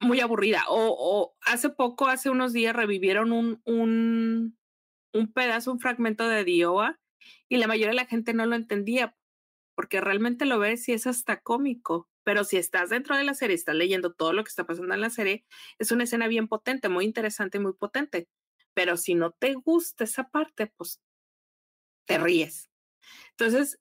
muy 0.00 0.20
aburrida. 0.20 0.64
O, 0.68 0.96
o 0.98 1.36
hace 1.42 1.70
poco, 1.70 2.08
hace 2.08 2.30
unos 2.30 2.52
días, 2.52 2.74
revivieron 2.74 3.32
un, 3.32 3.60
un, 3.64 4.58
un 5.12 5.32
pedazo, 5.32 5.72
un 5.72 5.80
fragmento 5.80 6.28
de 6.28 6.44
Dioa 6.44 7.00
y 7.48 7.58
la 7.58 7.66
mayoría 7.66 7.90
de 7.90 7.94
la 7.94 8.06
gente 8.06 8.34
no 8.34 8.46
lo 8.46 8.56
entendía 8.56 9.16
porque 9.80 10.02
realmente 10.02 10.44
lo 10.44 10.58
ves 10.58 10.86
y 10.90 10.92
es 10.92 11.06
hasta 11.06 11.40
cómico. 11.40 12.06
Pero 12.22 12.44
si 12.44 12.58
estás 12.58 12.90
dentro 12.90 13.16
de 13.16 13.24
la 13.24 13.32
serie, 13.32 13.56
estás 13.56 13.74
leyendo 13.74 14.12
todo 14.12 14.34
lo 14.34 14.44
que 14.44 14.50
está 14.50 14.66
pasando 14.66 14.92
en 14.92 15.00
la 15.00 15.08
serie, 15.08 15.46
es 15.78 15.90
una 15.90 16.04
escena 16.04 16.28
bien 16.28 16.48
potente, 16.48 16.90
muy 16.90 17.06
interesante, 17.06 17.58
muy 17.58 17.72
potente. 17.72 18.28
Pero 18.74 18.98
si 18.98 19.14
no 19.14 19.30
te 19.30 19.54
gusta 19.54 20.04
esa 20.04 20.28
parte, 20.28 20.66
pues 20.66 21.00
te 22.06 22.18
ríes. 22.18 22.68
Entonces, 23.30 23.80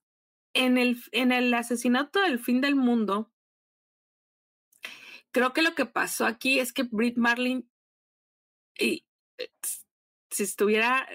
en 0.54 0.78
el, 0.78 1.04
en 1.12 1.34
el 1.34 1.54
asesinato 1.54 2.22
del 2.22 2.40
fin 2.40 2.62
del 2.62 2.78
mundo, 2.78 3.34
creo 5.32 5.52
que 5.52 5.64
lo 5.64 5.76
que 5.76 5.86
pasó 5.86 6.26
aquí 6.26 6.62
es 6.62 6.72
que 6.72 6.84
Brit 6.84 7.18
Marlin, 7.18 7.70
y, 8.80 9.06
eh, 9.38 9.52
si 10.32 10.44
estuviera, 10.44 11.10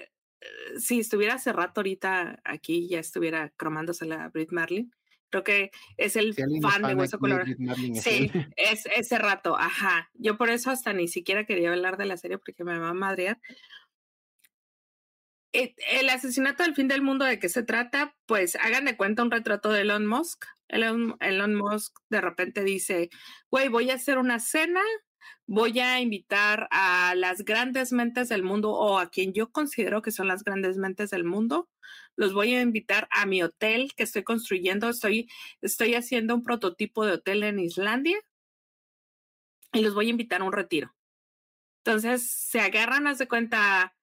si 0.77 0.99
estuviera 0.99 1.35
hace 1.35 1.53
rato 1.53 1.81
ahorita 1.81 2.41
aquí, 2.43 2.87
ya 2.87 2.99
estuviera 2.99 3.51
cromándose 3.57 4.05
la 4.05 4.29
Brit 4.29 4.51
Marlin. 4.51 4.91
Creo 5.29 5.43
que 5.43 5.71
es 5.97 6.15
el 6.15 6.33
Si 6.33 6.61
fan 6.61 6.83
de 6.83 6.95
Hueso 6.95 7.19
Colorado. 7.19 7.51
Sí, 7.95 8.31
es 8.55 8.85
ese 8.95 9.17
rato, 9.17 9.57
ajá. 9.57 10.09
Yo 10.13 10.37
por 10.37 10.49
eso 10.49 10.71
hasta 10.71 10.93
ni 10.93 11.07
siquiera 11.07 11.45
quería 11.45 11.71
hablar 11.71 11.97
de 11.97 12.05
la 12.05 12.17
serie 12.17 12.37
porque 12.37 12.63
me 12.63 12.77
va 12.77 12.89
a 12.89 12.93
madrear. 12.93 13.39
Eh, 15.51 15.73
El 15.91 16.09
asesinato 16.09 16.63
del 16.63 16.75
fin 16.75 16.87
del 16.87 17.01
mundo, 17.01 17.25
¿de 17.25 17.39
qué 17.39 17.49
se 17.49 17.63
trata? 17.63 18.15
Pues 18.25 18.55
hagan 18.55 18.85
de 18.85 18.97
cuenta 18.97 19.23
un 19.23 19.31
retrato 19.31 19.71
de 19.71 19.81
Elon 19.81 20.05
Musk. 20.05 20.45
Elon, 20.67 21.15
Elon 21.19 21.55
Musk 21.55 21.97
de 22.09 22.21
repente 22.21 22.63
dice, 22.63 23.09
güey, 23.49 23.69
voy 23.69 23.89
a 23.89 23.95
hacer 23.95 24.17
una 24.17 24.39
cena, 24.39 24.81
voy 25.47 25.79
a 25.79 25.99
invitar 25.99 26.67
a 26.71 27.13
las 27.15 27.43
grandes 27.45 27.91
mentes 27.91 28.29
del 28.29 28.43
mundo 28.43 28.71
o 28.71 28.99
a 28.99 29.09
quien 29.09 29.33
yo 29.33 29.51
considero 29.51 30.01
que 30.01 30.11
son 30.11 30.27
las 30.27 30.43
grandes 30.43 30.77
mentes 30.77 31.11
del 31.11 31.23
mundo. 31.23 31.69
Los 32.15 32.33
voy 32.33 32.55
a 32.55 32.61
invitar 32.61 33.07
a 33.11 33.25
mi 33.25 33.43
hotel 33.43 33.93
que 33.95 34.03
estoy 34.03 34.23
construyendo. 34.23 34.89
Estoy, 34.89 35.29
estoy 35.61 35.95
haciendo 35.95 36.35
un 36.35 36.43
prototipo 36.43 37.05
de 37.05 37.13
hotel 37.13 37.43
en 37.43 37.59
Islandia 37.59 38.17
y 39.73 39.81
los 39.81 39.93
voy 39.93 40.07
a 40.07 40.11
invitar 40.11 40.41
a 40.41 40.45
un 40.45 40.53
retiro. 40.53 40.95
Entonces 41.83 42.27
se 42.27 42.59
agarran, 42.61 43.05
haz 43.05 43.19
de 43.19 43.27
cuenta, 43.27 43.95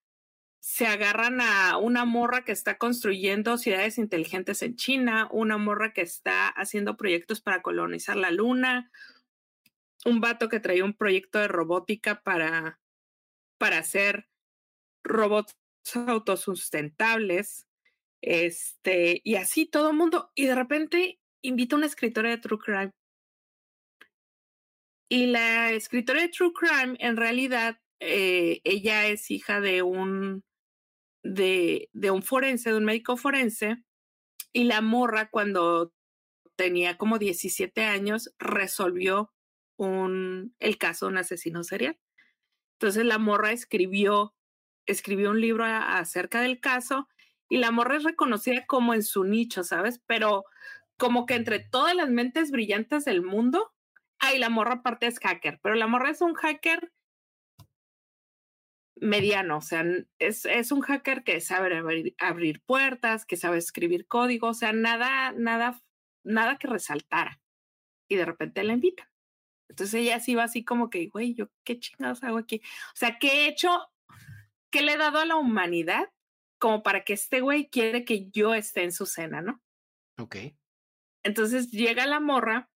se 0.61 0.87
agarran 0.87 1.41
a 1.41 1.77
una 1.79 2.05
morra 2.05 2.45
que 2.45 2.53
está 2.53 2.79
construyendo 2.79 3.59
ciudades 3.59 3.99
inteligentes 3.99 4.63
en 4.63 4.77
China, 4.77 5.29
una 5.33 5.59
morra 5.59 5.93
que 5.93 6.03
está 6.03 6.47
haciendo 6.47 6.97
proyectos 6.97 7.41
para 7.41 7.63
colonizar 7.63 8.17
la 8.17 8.31
luna, 8.31 8.93
un 10.05 10.21
vato 10.21 10.49
que 10.49 10.61
traía 10.61 10.85
un 10.85 10.95
proyecto 10.95 11.39
de 11.39 11.49
robótica 11.49 12.23
para, 12.23 12.81
para 13.59 13.79
hacer 13.79 14.29
robots 15.05 15.57
autosustentables, 15.95 17.67
este, 18.23 19.21
y 19.25 19.35
así 19.35 19.67
todo 19.67 19.91
el 19.91 19.97
mundo, 19.97 20.31
y 20.35 20.47
de 20.47 20.55
repente 20.55 21.21
invita 21.43 21.77
a 21.77 21.79
una 21.79 21.87
escritora 21.87 22.31
de 22.31 22.39
True 22.39 22.59
Crime. 22.59 22.93
Y 25.09 25.27
la 25.27 25.73
escritora 25.73 26.23
de 26.23 26.29
True 26.29 26.53
Crime, 26.53 26.97
en 26.99 27.17
realidad, 27.17 27.79
eh, 28.01 28.61
ella 28.65 29.07
es 29.09 29.31
hija 29.31 29.61
de 29.61 29.83
un, 29.83 30.45
de, 31.23 31.89
de 31.93 32.11
un 32.11 32.23
forense, 32.23 32.71
de 32.71 32.77
un 32.77 32.85
médico 32.85 33.17
forense, 33.17 33.83
y 34.53 34.65
la 34.65 34.81
morra 34.81 35.31
cuando 35.31 35.93
tenía 36.57 36.97
como 36.97 37.19
17 37.19 37.85
años 37.85 38.33
resolvió 38.39 39.32
el 39.87 40.79
caso 40.79 41.07
de 41.07 41.13
un 41.13 41.19
asesino 41.19 41.65
serial. 41.65 41.99
Entonces 42.75 43.05
la 43.05 43.19
morra 43.19 43.53
escribió, 43.53 44.35
escribió 44.87 45.31
un 45.31 45.41
libro 45.41 45.65
acerca 45.65 46.41
del 46.41 46.61
caso 46.61 47.09
y 47.49 47.59
la 47.59 47.71
morra 47.71 47.97
es 47.97 48.05
reconocida 48.05 48.67
como 48.67 48.95
en 48.95 49.03
su 49.03 49.25
nicho, 49.25 49.63
¿sabes? 49.65 50.03
Pero 50.07 50.45
como 50.99 51.27
que 51.27 51.35
entre 51.35 51.61
todas 51.61 51.95
las 51.95 52.11
mentes 52.11 52.51
brillantes 52.51 53.05
del 53.05 53.23
mundo, 53.23 53.73
Ay, 54.25 54.39
la 54.39 54.51
morra 54.51 54.75
aparte 54.75 55.09
es 55.09 55.19
hacker, 55.19 55.59
pero 55.61 55.75
la 55.75 55.89
morra 55.89 56.11
es 56.11 56.21
un 56.21 56.35
hacker 56.35 56.93
mediano, 58.95 59.59
o 59.59 59.61
sea, 59.61 59.85
es, 60.21 60.45
es 60.47 60.71
un 60.71 60.81
hacker 60.81 61.25
que 61.25 61.41
sabe 61.41 61.77
abrir, 61.77 62.15
abrir, 62.19 62.63
puertas, 62.63 63.27
que 63.27 63.37
sabe 63.37 63.59
escribir 63.59 64.07
código, 64.07 64.47
o 64.51 64.55
sea, 64.55 64.73
nada, 64.73 65.33
nada, 65.33 65.83
nada 66.23 66.57
que 66.57 66.69
resaltara. 66.69 67.41
Y 68.09 68.15
de 68.15 68.25
repente 68.25 68.63
la 68.63 68.75
invitan. 68.75 69.09
Entonces 69.73 69.95
ella 69.95 70.21
sí 70.21 70.35
va 70.35 70.45
así 70.45 70.65
como 70.65 70.91
que, 70.91 71.09
güey, 71.09 71.33
yo 71.33 71.49
qué 71.65 71.81
chingados 71.81 72.23
hago 72.23 72.37
aquí. 72.37 72.61
O 72.89 72.97
sea, 72.97 73.19
¿qué 73.19 73.29
he 73.29 73.49
hecho? 73.49 73.71
¿Qué 74.71 74.83
le 74.83 74.93
he 74.93 74.97
dado 74.99 75.19
a 75.19 75.25
la 75.25 75.37
humanidad 75.37 76.13
como 76.59 76.83
para 76.83 77.05
que 77.05 77.15
este 77.15 77.41
güey 77.41 77.71
quiere 77.71 78.05
que 78.05 78.29
yo 78.31 78.53
esté 78.53 78.85
en 78.85 78.93
su 78.93 79.07
cena, 79.07 79.41
no? 79.41 79.63
Ok. 80.19 80.37
Entonces 81.23 81.71
llega 81.71 82.07
la 82.07 82.21
morra 82.21 82.71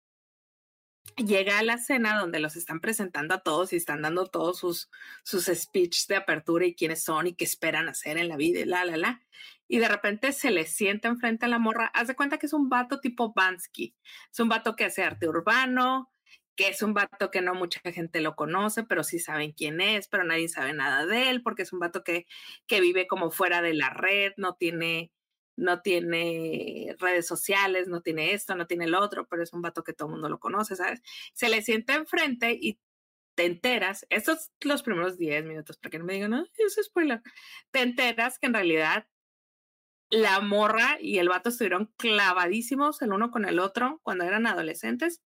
llega 1.15 1.59
a 1.59 1.63
la 1.63 1.77
cena 1.77 2.19
donde 2.19 2.39
los 2.39 2.55
están 2.55 2.79
presentando 2.79 3.33
a 3.33 3.41
todos 3.41 3.73
y 3.73 3.75
están 3.75 4.01
dando 4.01 4.27
todos 4.27 4.59
sus, 4.59 4.89
sus 5.23 5.45
speech 5.45 6.07
de 6.07 6.15
apertura 6.15 6.65
y 6.65 6.75
quiénes 6.75 7.03
son 7.03 7.27
y 7.27 7.33
qué 7.33 7.45
esperan 7.45 7.89
hacer 7.89 8.17
en 8.17 8.27
la 8.27 8.35
vida 8.35 8.59
y 8.59 8.65
la, 8.65 8.85
la, 8.85 8.97
la. 8.97 9.21
Y 9.67 9.79
de 9.79 9.87
repente 9.87 10.31
se 10.31 10.51
le 10.51 10.65
sienta 10.65 11.07
enfrente 11.07 11.45
a 11.45 11.49
la 11.49 11.59
morra. 11.59 11.91
Haz 11.93 12.07
de 12.07 12.15
cuenta 12.15 12.37
que 12.37 12.45
es 12.45 12.53
un 12.53 12.69
vato 12.69 12.99
tipo 12.99 13.33
Bansky. 13.33 13.95
Es 14.31 14.39
un 14.39 14.49
vato 14.49 14.75
que 14.75 14.85
hace 14.85 15.03
arte 15.03 15.27
urbano, 15.27 16.11
que 16.57 16.69
es 16.69 16.81
un 16.81 16.93
vato 16.93 17.31
que 17.31 17.41
no 17.41 17.53
mucha 17.53 17.79
gente 17.91 18.19
lo 18.19 18.35
conoce, 18.35 18.83
pero 18.83 19.03
sí 19.03 19.19
saben 19.19 19.53
quién 19.53 19.79
es, 19.79 20.07
pero 20.09 20.23
nadie 20.25 20.49
sabe 20.49 20.73
nada 20.73 21.05
de 21.05 21.29
él, 21.29 21.43
porque 21.43 21.61
es 21.61 21.71
un 21.71 21.79
vato 21.79 22.03
que, 22.03 22.25
que 22.65 22.81
vive 22.81 23.07
como 23.07 23.31
fuera 23.31 23.61
de 23.61 23.75
la 23.75 23.91
red, 23.91 24.33
no 24.37 24.55
tiene 24.55 25.11
no 25.57 25.81
tiene 25.81 26.95
redes 26.99 27.27
sociales, 27.27 27.87
no 27.87 28.01
tiene 28.01 28.33
esto, 28.33 28.55
no 28.55 28.67
tiene 28.67 28.85
el 28.85 28.93
otro, 28.95 29.27
pero 29.27 29.41
es 29.43 29.53
un 29.53 29.63
vato 29.63 29.83
que 29.83 29.93
todo 29.93 30.07
el 30.07 30.13
mundo 30.13 30.29
lo 30.29 30.39
conoce, 30.39 30.75
¿sabes? 30.75 31.01
Se 31.33 31.49
le 31.49 31.63
sienta 31.63 31.95
enfrente 31.95 32.55
y 32.61 32.79
te 33.35 33.45
enteras, 33.45 34.05
estos 34.09 34.51
los 34.61 34.83
primeros 34.83 35.17
10 35.17 35.45
minutos, 35.45 35.77
para 35.77 35.91
que 35.91 35.99
no 35.99 36.05
me 36.05 36.13
digan, 36.13 36.31
no, 36.31 36.43
eso 36.57 36.81
es 36.81 36.87
spoiler, 36.87 37.21
te 37.71 37.81
enteras 37.81 38.39
que 38.39 38.47
en 38.47 38.53
realidad 38.53 39.07
la 40.09 40.39
morra 40.41 40.97
y 41.01 41.17
el 41.19 41.29
vato 41.29 41.49
estuvieron 41.49 41.91
clavadísimos 41.97 43.01
el 43.01 43.13
uno 43.13 43.31
con 43.31 43.45
el 43.45 43.59
otro 43.59 43.99
cuando 44.03 44.25
eran 44.25 44.47
adolescentes 44.47 45.21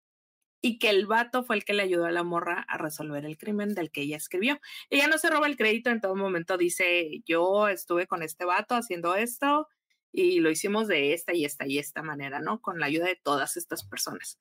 y 0.62 0.80
que 0.80 0.90
el 0.90 1.08
vato 1.08 1.44
fue 1.44 1.56
el 1.56 1.66
que 1.66 1.74
le 1.74 1.84
ayudó 1.84 2.06
a 2.06 2.12
la 2.12 2.24
morra 2.24 2.66
a 2.68 2.78
resolver 2.78 3.26
el 3.26 3.38
crimen 3.38 3.74
del 3.74 3.92
que 3.92 4.02
ella 4.02 4.18
escribió. 4.18 4.60
Ella 4.90 5.08
no 5.08 5.18
se 5.18 5.30
roba 5.30 5.48
el 5.48 5.58
crédito, 5.58 5.90
en 5.90 6.02
todo 6.02 6.16
momento 6.16 6.58
dice, 6.58 7.22
yo 7.26 7.68
estuve 7.68 8.08
con 8.08 8.22
este 8.24 8.46
vato 8.46 8.76
haciendo 8.76 9.16
esto, 9.16 9.68
y 10.12 10.40
lo 10.40 10.52
hicimos 10.52 10.88
de 10.88 11.14
esta 11.14 11.34
y 11.34 11.46
esta 11.46 11.66
y 11.66 11.80
esta 11.80 12.04
manera, 12.04 12.40
¿no? 12.40 12.62
Con 12.62 12.80
la 12.80 12.88
ayuda 12.88 13.06
de 13.06 13.16
todas 13.16 13.58
estas 13.58 13.86
personas. 13.86 14.40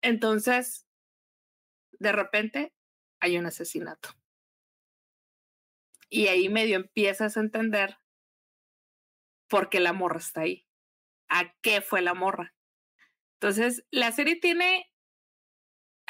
Entonces, 0.00 0.86
de 1.98 2.12
repente, 2.12 2.72
hay 3.20 3.38
un 3.38 3.46
asesinato. 3.46 4.10
Y 6.08 6.28
ahí 6.28 6.48
medio 6.48 6.76
empiezas 6.76 7.36
a 7.36 7.40
entender 7.40 7.98
por 9.48 9.68
qué 9.68 9.80
la 9.80 9.92
morra 9.92 10.18
está 10.18 10.42
ahí. 10.42 10.66
¿A 11.28 11.52
qué 11.60 11.80
fue 11.80 12.02
la 12.02 12.14
morra? 12.14 12.54
Entonces, 13.40 13.84
la 13.90 14.12
serie 14.12 14.36
tiene, 14.36 14.92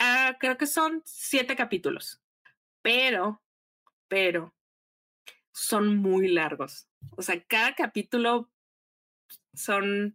uh, 0.01 0.36
creo 0.38 0.57
que 0.57 0.66
son 0.66 1.03
siete 1.05 1.57
capítulos, 1.57 2.22
pero, 2.82 3.42
pero, 4.09 4.55
son 5.53 5.97
muy 5.97 6.28
largos. 6.28 6.88
O 7.16 7.22
sea, 7.22 7.42
cada 7.44 7.74
capítulo 7.74 8.51
son 9.55 10.14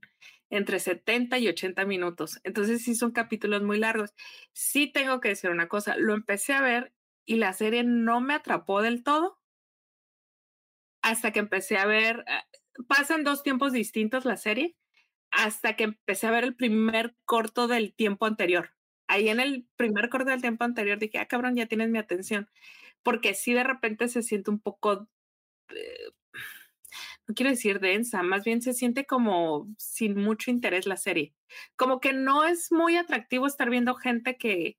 entre 0.52 0.80
70 0.80 1.40
y 1.40 1.48
80 1.48 1.86
minutos. 1.86 2.40
Entonces 2.44 2.84
sí 2.84 2.94
son 2.94 3.12
capítulos 3.12 3.64
muy 3.64 3.80
largos. 3.80 4.14
Sí 4.54 4.92
tengo 4.92 5.20
que 5.20 5.30
decir 5.30 5.50
una 5.50 5.68
cosa, 5.68 5.96
lo 5.98 6.14
empecé 6.14 6.54
a 6.54 6.62
ver 6.62 6.94
y 7.26 7.38
la 7.38 7.54
serie 7.54 7.84
no 7.84 8.22
me 8.22 8.34
atrapó 8.36 8.82
del 8.82 9.04
todo 9.04 9.40
hasta 11.02 11.32
que 11.32 11.40
empecé 11.40 11.78
a 11.78 11.86
ver, 11.86 12.24
ah, 12.28 12.46
pasan 12.88 13.24
dos 13.24 13.44
tiempos 13.44 13.72
distintos 13.74 14.26
la 14.26 14.38
serie, 14.38 14.76
hasta 15.32 15.76
que 15.76 15.86
empecé 15.86 16.28
a 16.28 16.32
ver 16.32 16.44
el 16.44 16.56
primer 16.56 17.16
corto 17.26 17.68
del 17.68 17.94
tiempo 17.94 18.26
anterior. 18.26 18.72
Ahí 19.12 19.30
en 19.30 19.40
el 19.40 19.68
primer 19.76 20.10
corto 20.10 20.30
del 20.30 20.42
tiempo 20.42 20.64
anterior 20.64 20.98
dije, 21.00 21.20
ah, 21.20 21.28
cabrón, 21.28 21.56
ya 21.56 21.66
tienes 21.66 21.90
mi 21.90 21.98
atención, 21.98 22.50
porque 23.04 23.34
sí 23.34 23.54
de 23.54 23.64
repente 23.64 24.08
se 24.08 24.24
siente 24.24 24.52
un 24.52 24.60
poco 24.60 25.10
eh, 25.70 26.12
no 27.28 27.36
quiero 27.36 27.50
decir 27.50 27.80
densa, 27.80 28.24
más 28.24 28.44
bien 28.44 28.62
se 28.62 28.74
siente 28.74 29.06
como 29.06 29.68
sin 29.78 30.16
mucho 30.18 30.52
interés 30.52 30.86
la 30.86 30.98
serie. 30.98 31.34
Como 31.76 32.00
que 32.00 32.14
no 32.14 32.46
es 32.46 32.72
muy 32.72 32.98
atractivo 32.98 33.48
estar 33.48 33.70
viendo 33.70 33.96
gente 33.96 34.38
que, 34.38 34.78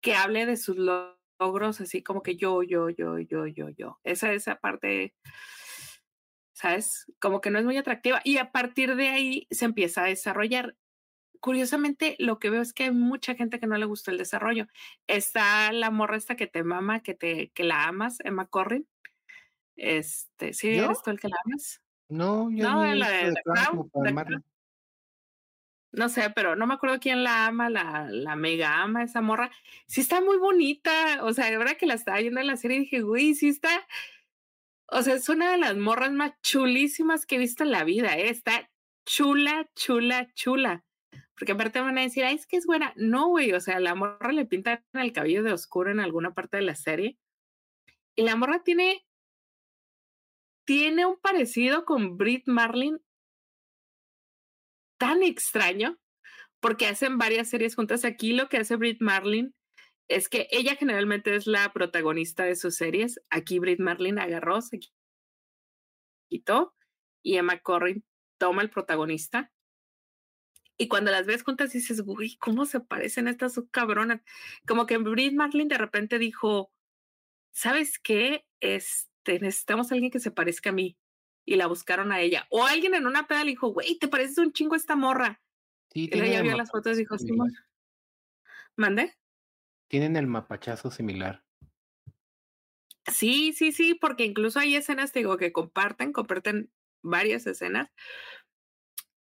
que 0.00 0.14
hable 0.14 0.46
de 0.46 0.56
sus 0.56 0.76
logros, 0.76 1.80
así 1.80 2.02
como 2.02 2.22
que 2.22 2.36
yo, 2.36 2.62
yo, 2.62 2.90
yo, 2.90 3.18
yo, 3.18 3.46
yo, 3.46 3.68
yo. 3.70 4.00
Esa, 4.04 4.32
esa 4.32 4.56
parte, 4.56 5.14
¿sabes? 6.52 7.06
Como 7.20 7.40
que 7.40 7.50
no 7.50 7.58
es 7.58 7.64
muy 7.64 7.76
atractiva. 7.76 8.20
Y 8.24 8.38
a 8.38 8.52
partir 8.52 8.96
de 8.96 9.08
ahí 9.08 9.46
se 9.50 9.66
empieza 9.66 10.04
a 10.04 10.08
desarrollar. 10.08 10.76
Curiosamente, 11.40 12.16
lo 12.18 12.38
que 12.38 12.50
veo 12.50 12.62
es 12.62 12.72
que 12.72 12.84
hay 12.84 12.90
mucha 12.90 13.34
gente 13.34 13.60
que 13.60 13.66
no 13.66 13.76
le 13.76 13.86
gustó 13.86 14.10
el 14.10 14.18
desarrollo. 14.18 14.66
Está 15.06 15.72
la 15.72 15.90
morra 15.90 16.16
esta 16.16 16.36
que 16.36 16.46
te 16.46 16.62
mama, 16.64 17.00
que, 17.00 17.14
te, 17.14 17.50
que 17.50 17.64
la 17.64 17.84
amas, 17.86 18.18
Emma 18.24 18.46
Corrin 18.46 18.86
este, 19.76 20.54
¿sí 20.54 20.68
eres 20.70 21.02
tú 21.02 21.10
el 21.10 21.20
que 21.20 21.28
la 21.28 21.36
amas? 21.44 21.82
No, 22.08 22.50
yo 22.50 22.68
no, 22.68 22.84
ni 22.84 22.98
la 22.98 23.10
de, 23.10 23.30
de 23.30 23.42
Crown. 23.44 24.44
No 25.92 26.08
sé, 26.08 26.30
pero 26.30 26.56
no 26.56 26.66
me 26.66 26.74
acuerdo 26.74 26.98
quién 27.00 27.24
la 27.24 27.46
ama, 27.46 27.70
la, 27.70 28.08
la 28.10 28.36
mega 28.36 28.82
ama, 28.82 29.02
esa 29.02 29.20
morra. 29.22 29.50
Sí 29.86 30.00
está 30.00 30.20
muy 30.20 30.36
bonita. 30.36 31.24
O 31.24 31.32
sea, 31.32 31.46
de 31.46 31.56
verdad 31.56 31.76
que 31.78 31.86
la 31.86 31.94
estaba 31.94 32.18
viendo 32.18 32.40
en 32.40 32.48
la 32.48 32.56
serie 32.56 32.78
y 32.78 32.80
dije, 32.80 33.00
güey, 33.00 33.34
sí 33.34 33.48
está. 33.48 33.86
O 34.88 35.02
sea, 35.02 35.14
es 35.14 35.28
una 35.28 35.50
de 35.52 35.58
las 35.58 35.76
morras 35.76 36.12
más 36.12 36.32
chulísimas 36.42 37.24
que 37.24 37.36
he 37.36 37.38
visto 37.38 37.64
en 37.64 37.70
la 37.70 37.84
vida. 37.84 38.16
¿eh? 38.16 38.28
Está 38.28 38.70
chula, 39.06 39.68
chula, 39.74 40.28
chula. 40.34 40.84
Porque 41.36 41.52
aparte 41.52 41.80
van 41.80 41.98
a 41.98 42.02
decir, 42.02 42.24
ay, 42.24 42.36
es 42.36 42.46
que 42.46 42.56
es 42.56 42.66
buena. 42.66 42.92
No, 42.96 43.28
güey, 43.28 43.52
o 43.52 43.60
sea, 43.60 43.78
la 43.80 43.94
morra 43.94 44.32
le 44.32 44.46
pintan 44.46 44.84
el 44.94 45.12
cabello 45.12 45.42
de 45.42 45.52
oscuro 45.52 45.90
en 45.90 46.00
alguna 46.00 46.34
parte 46.34 46.56
de 46.56 46.62
la 46.62 46.74
serie. 46.74 47.18
Y 48.14 48.22
la 48.22 48.36
morra 48.36 48.62
tiene 48.62 49.06
tiene 50.66 51.06
un 51.06 51.16
parecido 51.18 51.84
con 51.84 52.18
Brit 52.18 52.48
Marlin 52.48 52.98
tan 54.98 55.22
extraño, 55.22 55.98
porque 56.60 56.86
hacen 56.86 57.18
varias 57.18 57.48
series 57.48 57.76
juntas. 57.76 58.04
Aquí 58.04 58.32
lo 58.32 58.48
que 58.48 58.58
hace 58.58 58.76
Brit 58.76 59.00
Marlin 59.00 59.54
es 60.08 60.28
que 60.28 60.48
ella 60.50 60.74
generalmente 60.74 61.34
es 61.36 61.46
la 61.46 61.72
protagonista 61.72 62.44
de 62.44 62.56
sus 62.56 62.74
series. 62.76 63.20
Aquí 63.30 63.58
Brit 63.60 63.78
Marlin 63.78 64.18
agarró, 64.18 64.60
se 64.60 64.80
quitó 66.28 66.74
y 67.22 67.36
Emma 67.36 67.60
Corrin 67.60 68.04
toma 68.38 68.62
el 68.62 68.70
protagonista. 68.70 69.52
Y 70.78 70.88
cuando 70.88 71.10
las 71.10 71.26
ves 71.26 71.42
juntas 71.42 71.72
dices, 71.72 72.02
uy, 72.04 72.36
¿cómo 72.36 72.66
se 72.66 72.80
parecen 72.80 73.28
estas 73.28 73.60
cabronas? 73.70 74.20
Como 74.66 74.86
que 74.86 74.98
Brit 74.98 75.32
Marlin 75.32 75.68
de 75.68 75.78
repente 75.78 76.18
dijo, 76.18 76.70
¿sabes 77.52 77.98
qué? 77.98 78.44
Este 78.60 79.40
necesitamos 79.40 79.90
a 79.90 79.94
alguien 79.94 80.10
que 80.10 80.20
se 80.20 80.30
parezca 80.30 80.70
a 80.70 80.74
mí. 80.74 80.96
Y 81.48 81.54
la 81.54 81.68
buscaron 81.68 82.10
a 82.12 82.20
ella. 82.20 82.46
O 82.50 82.66
alguien 82.66 82.94
en 82.94 83.06
una 83.06 83.28
peda 83.28 83.44
le 83.44 83.50
dijo, 83.50 83.68
güey, 83.68 83.98
¿te 83.98 84.08
pareces 84.08 84.38
un 84.38 84.52
chingo 84.52 84.74
esta 84.74 84.96
morra? 84.96 85.40
Sí, 85.92 86.10
y 86.12 86.20
ella 86.20 86.42
vio 86.42 86.56
las 86.56 86.70
fotos 86.70 86.96
y 86.96 87.00
dijo, 87.00 87.16
sí, 87.16 87.28
¿Mande? 88.74 89.16
Tienen 89.88 90.16
el 90.16 90.26
mapachazo 90.26 90.90
similar. 90.90 91.44
Sí, 93.06 93.52
sí, 93.52 93.72
sí, 93.72 93.94
porque 93.94 94.24
incluso 94.24 94.58
hay 94.58 94.74
escenas, 94.74 95.12
digo, 95.12 95.36
que 95.36 95.52
comparten, 95.52 96.12
comparten 96.12 96.72
varias 97.02 97.46
escenas. 97.46 97.90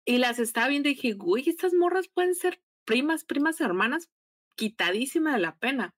Y 0.05 0.19
las 0.19 0.39
estaba 0.39 0.67
viendo 0.67 0.89
y 0.89 0.93
dije, 0.93 1.13
güey, 1.13 1.49
estas 1.49 1.73
morras 1.73 2.07
pueden 2.07 2.35
ser 2.35 2.61
primas, 2.85 3.25
primas, 3.25 3.59
hermanas, 3.59 4.09
quitadísima 4.55 5.33
de 5.33 5.39
la 5.39 5.57
pena 5.57 5.95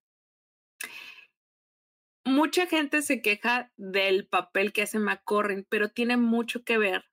mucha 2.28 2.68
gente 2.68 3.01
se 3.01 3.22
queja 3.22 3.72
del 3.78 4.28
papel 4.28 4.74
que 4.74 4.84
hace 4.84 4.99
McCorrin, 4.99 5.66
pero 5.70 5.89
tiene 5.89 6.18
mucho 6.18 6.64
que 6.64 6.78
ver, 6.78 7.05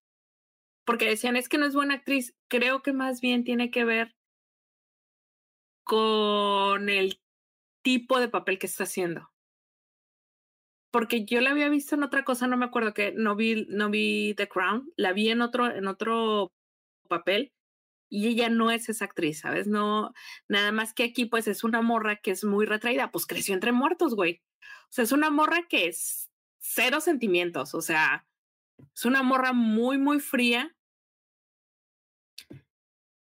porque 0.84 1.08
decían, 1.08 1.36
es 1.36 1.48
que 1.48 1.58
no 1.58 1.66
es 1.66 1.74
buena 1.74 1.94
actriz, 1.94 2.36
creo 2.48 2.82
que 2.82 2.92
más 2.92 3.20
bien 3.20 3.44
tiene 3.44 3.70
que 3.70 3.84
ver 3.84 4.14
con 5.84 6.88
el 6.88 7.20
tipo 7.82 8.20
de 8.20 8.28
papel 8.28 8.58
que 8.58 8.66
está 8.66 8.84
haciendo. 8.84 9.30
Porque 10.90 11.24
yo 11.24 11.40
la 11.40 11.50
había 11.50 11.68
visto 11.68 11.96
en 11.96 12.04
otra 12.04 12.24
cosa, 12.24 12.46
no 12.46 12.56
me 12.56 12.66
acuerdo 12.66 12.94
que 12.94 13.12
no 13.12 13.34
vi, 13.34 13.66
no 13.68 13.90
vi 13.90 14.34
The 14.36 14.48
Crown, 14.48 14.92
la 14.96 15.12
vi 15.12 15.30
en 15.30 15.42
otro, 15.42 15.74
en 15.74 15.88
otro 15.88 16.52
papel 17.18 17.52
y 18.08 18.28
ella 18.28 18.48
no 18.48 18.70
es 18.70 18.88
esa 18.88 19.06
actriz, 19.06 19.40
¿sabes? 19.40 19.66
No, 19.66 20.12
nada 20.48 20.72
más 20.72 20.94
que 20.94 21.04
aquí 21.04 21.26
pues 21.26 21.48
es 21.48 21.64
una 21.64 21.82
morra 21.82 22.16
que 22.16 22.30
es 22.30 22.44
muy 22.44 22.66
retraída, 22.66 23.10
pues 23.10 23.26
creció 23.26 23.54
entre 23.54 23.72
muertos, 23.72 24.14
güey. 24.14 24.42
O 24.62 24.92
sea, 24.92 25.04
es 25.04 25.12
una 25.12 25.30
morra 25.30 25.66
que 25.68 25.86
es 25.88 26.30
cero 26.58 27.00
sentimientos, 27.00 27.74
o 27.74 27.82
sea, 27.82 28.26
es 28.94 29.04
una 29.04 29.22
morra 29.22 29.52
muy, 29.52 29.98
muy 29.98 30.20
fría, 30.20 30.74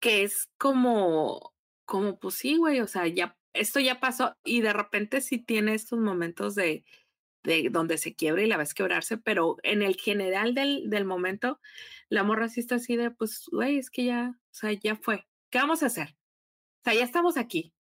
que 0.01 0.25
es 0.25 0.51
como, 0.59 1.55
como, 1.85 2.19
pues 2.19 2.35
sí, 2.35 2.57
güey, 2.57 2.81
o 2.81 2.87
sea, 2.87 3.07
ya 3.07 3.37
esto 3.55 3.81
ya 3.81 4.01
pasó 4.01 4.37
y 4.45 4.61
de 4.63 4.73
repente 4.73 5.21
sí 5.21 5.39
tiene 5.39 5.75
estos 5.75 5.99
momentos 5.99 6.55
de, 6.55 6.85
de 7.43 7.69
donde 7.71 7.99
se 7.99 8.15
quiebra 8.15 8.43
y 8.43 8.47
la 8.47 8.57
ves 8.57 8.75
quebrarse, 8.75 9.19
pero 9.19 9.57
en 9.63 9.83
el 9.83 9.97
general 9.97 10.55
del, 10.55 10.89
del 10.89 11.05
momento, 11.05 11.61
la 12.13 12.25
morra 12.25 12.51
sí 12.51 12.61
está 12.61 12.75
así 12.75 12.95
de, 12.95 13.11
pues, 13.11 13.49
güey, 13.51 13.79
es 13.79 13.89
que 13.89 14.05
ya, 14.05 14.39
o 14.39 14.55
sea, 14.55 14.71
ya 14.73 14.97
fue. 14.97 15.27
¿Qué 15.51 15.59
vamos 15.59 15.83
a 15.83 15.87
hacer? 15.87 16.09
O 16.11 16.85
sea, 16.85 16.95
ya 16.95 17.05
estamos 17.05 17.39
aquí. 17.39 17.73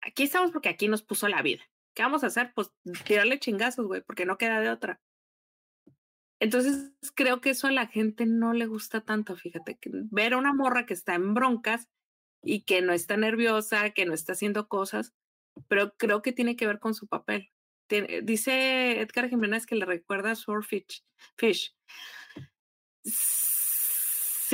Aquí 0.00 0.24
estamos 0.24 0.50
porque 0.50 0.68
aquí 0.68 0.88
nos 0.88 1.04
puso 1.04 1.28
la 1.28 1.42
vida. 1.42 1.62
¿Qué 1.94 2.02
vamos 2.02 2.24
a 2.24 2.26
hacer? 2.26 2.52
Pues 2.56 2.72
tirarle 3.06 3.38
chingazos, 3.38 3.86
güey, 3.86 4.00
porque 4.02 4.26
no 4.26 4.36
queda 4.36 4.58
de 4.58 4.68
otra. 4.68 5.00
Entonces, 6.40 6.92
creo 7.14 7.40
que 7.40 7.50
eso 7.50 7.68
a 7.68 7.70
la 7.70 7.86
gente 7.86 8.26
no 8.26 8.52
le 8.52 8.66
gusta 8.66 9.02
tanto, 9.02 9.36
fíjate, 9.36 9.78
que 9.78 9.90
ver 9.92 10.32
a 10.32 10.38
una 10.38 10.52
morra 10.52 10.84
que 10.84 10.94
está 10.94 11.14
en 11.14 11.32
broncas 11.32 11.88
y 12.42 12.64
que 12.64 12.82
no 12.82 12.92
está 12.92 13.16
nerviosa, 13.16 13.90
que 13.90 14.06
no 14.06 14.12
está 14.12 14.32
haciendo 14.32 14.66
cosas, 14.66 15.14
pero 15.68 15.94
creo 15.96 16.20
que 16.20 16.32
tiene 16.32 16.56
que 16.56 16.66
ver 16.66 16.80
con 16.80 16.94
su 16.94 17.06
papel. 17.06 17.52
dice 18.24 19.00
Edgar 19.00 19.28
Jiménez 19.28 19.66
que 19.66 19.76
le 19.76 19.84
recuerda 19.84 20.32
a 20.32 20.34
Swordfish. 20.34 21.04
Fish. 21.36 21.76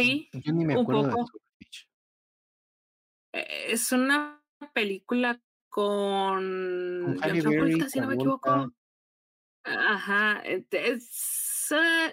Sí, 0.03 0.29
Yo 0.33 0.53
ni 0.53 0.65
me 0.65 0.77
un 0.77 0.83
acuerdo 0.83 1.11
poco. 1.11 1.41
Eh, 3.33 3.67
Es 3.73 3.93
una 3.93 4.43
película 4.73 5.43
con 5.69 7.05
Con 7.05 7.19
Halle 7.23 7.43
John 7.43 7.51
Berry, 7.51 7.71
Travolta, 7.73 7.89
si 7.89 8.01
no 8.01 8.07
me 8.07 8.15
equivoco. 8.15 8.73
Ajá, 9.65 10.41
es, 10.45 11.69
ah, 11.73 12.13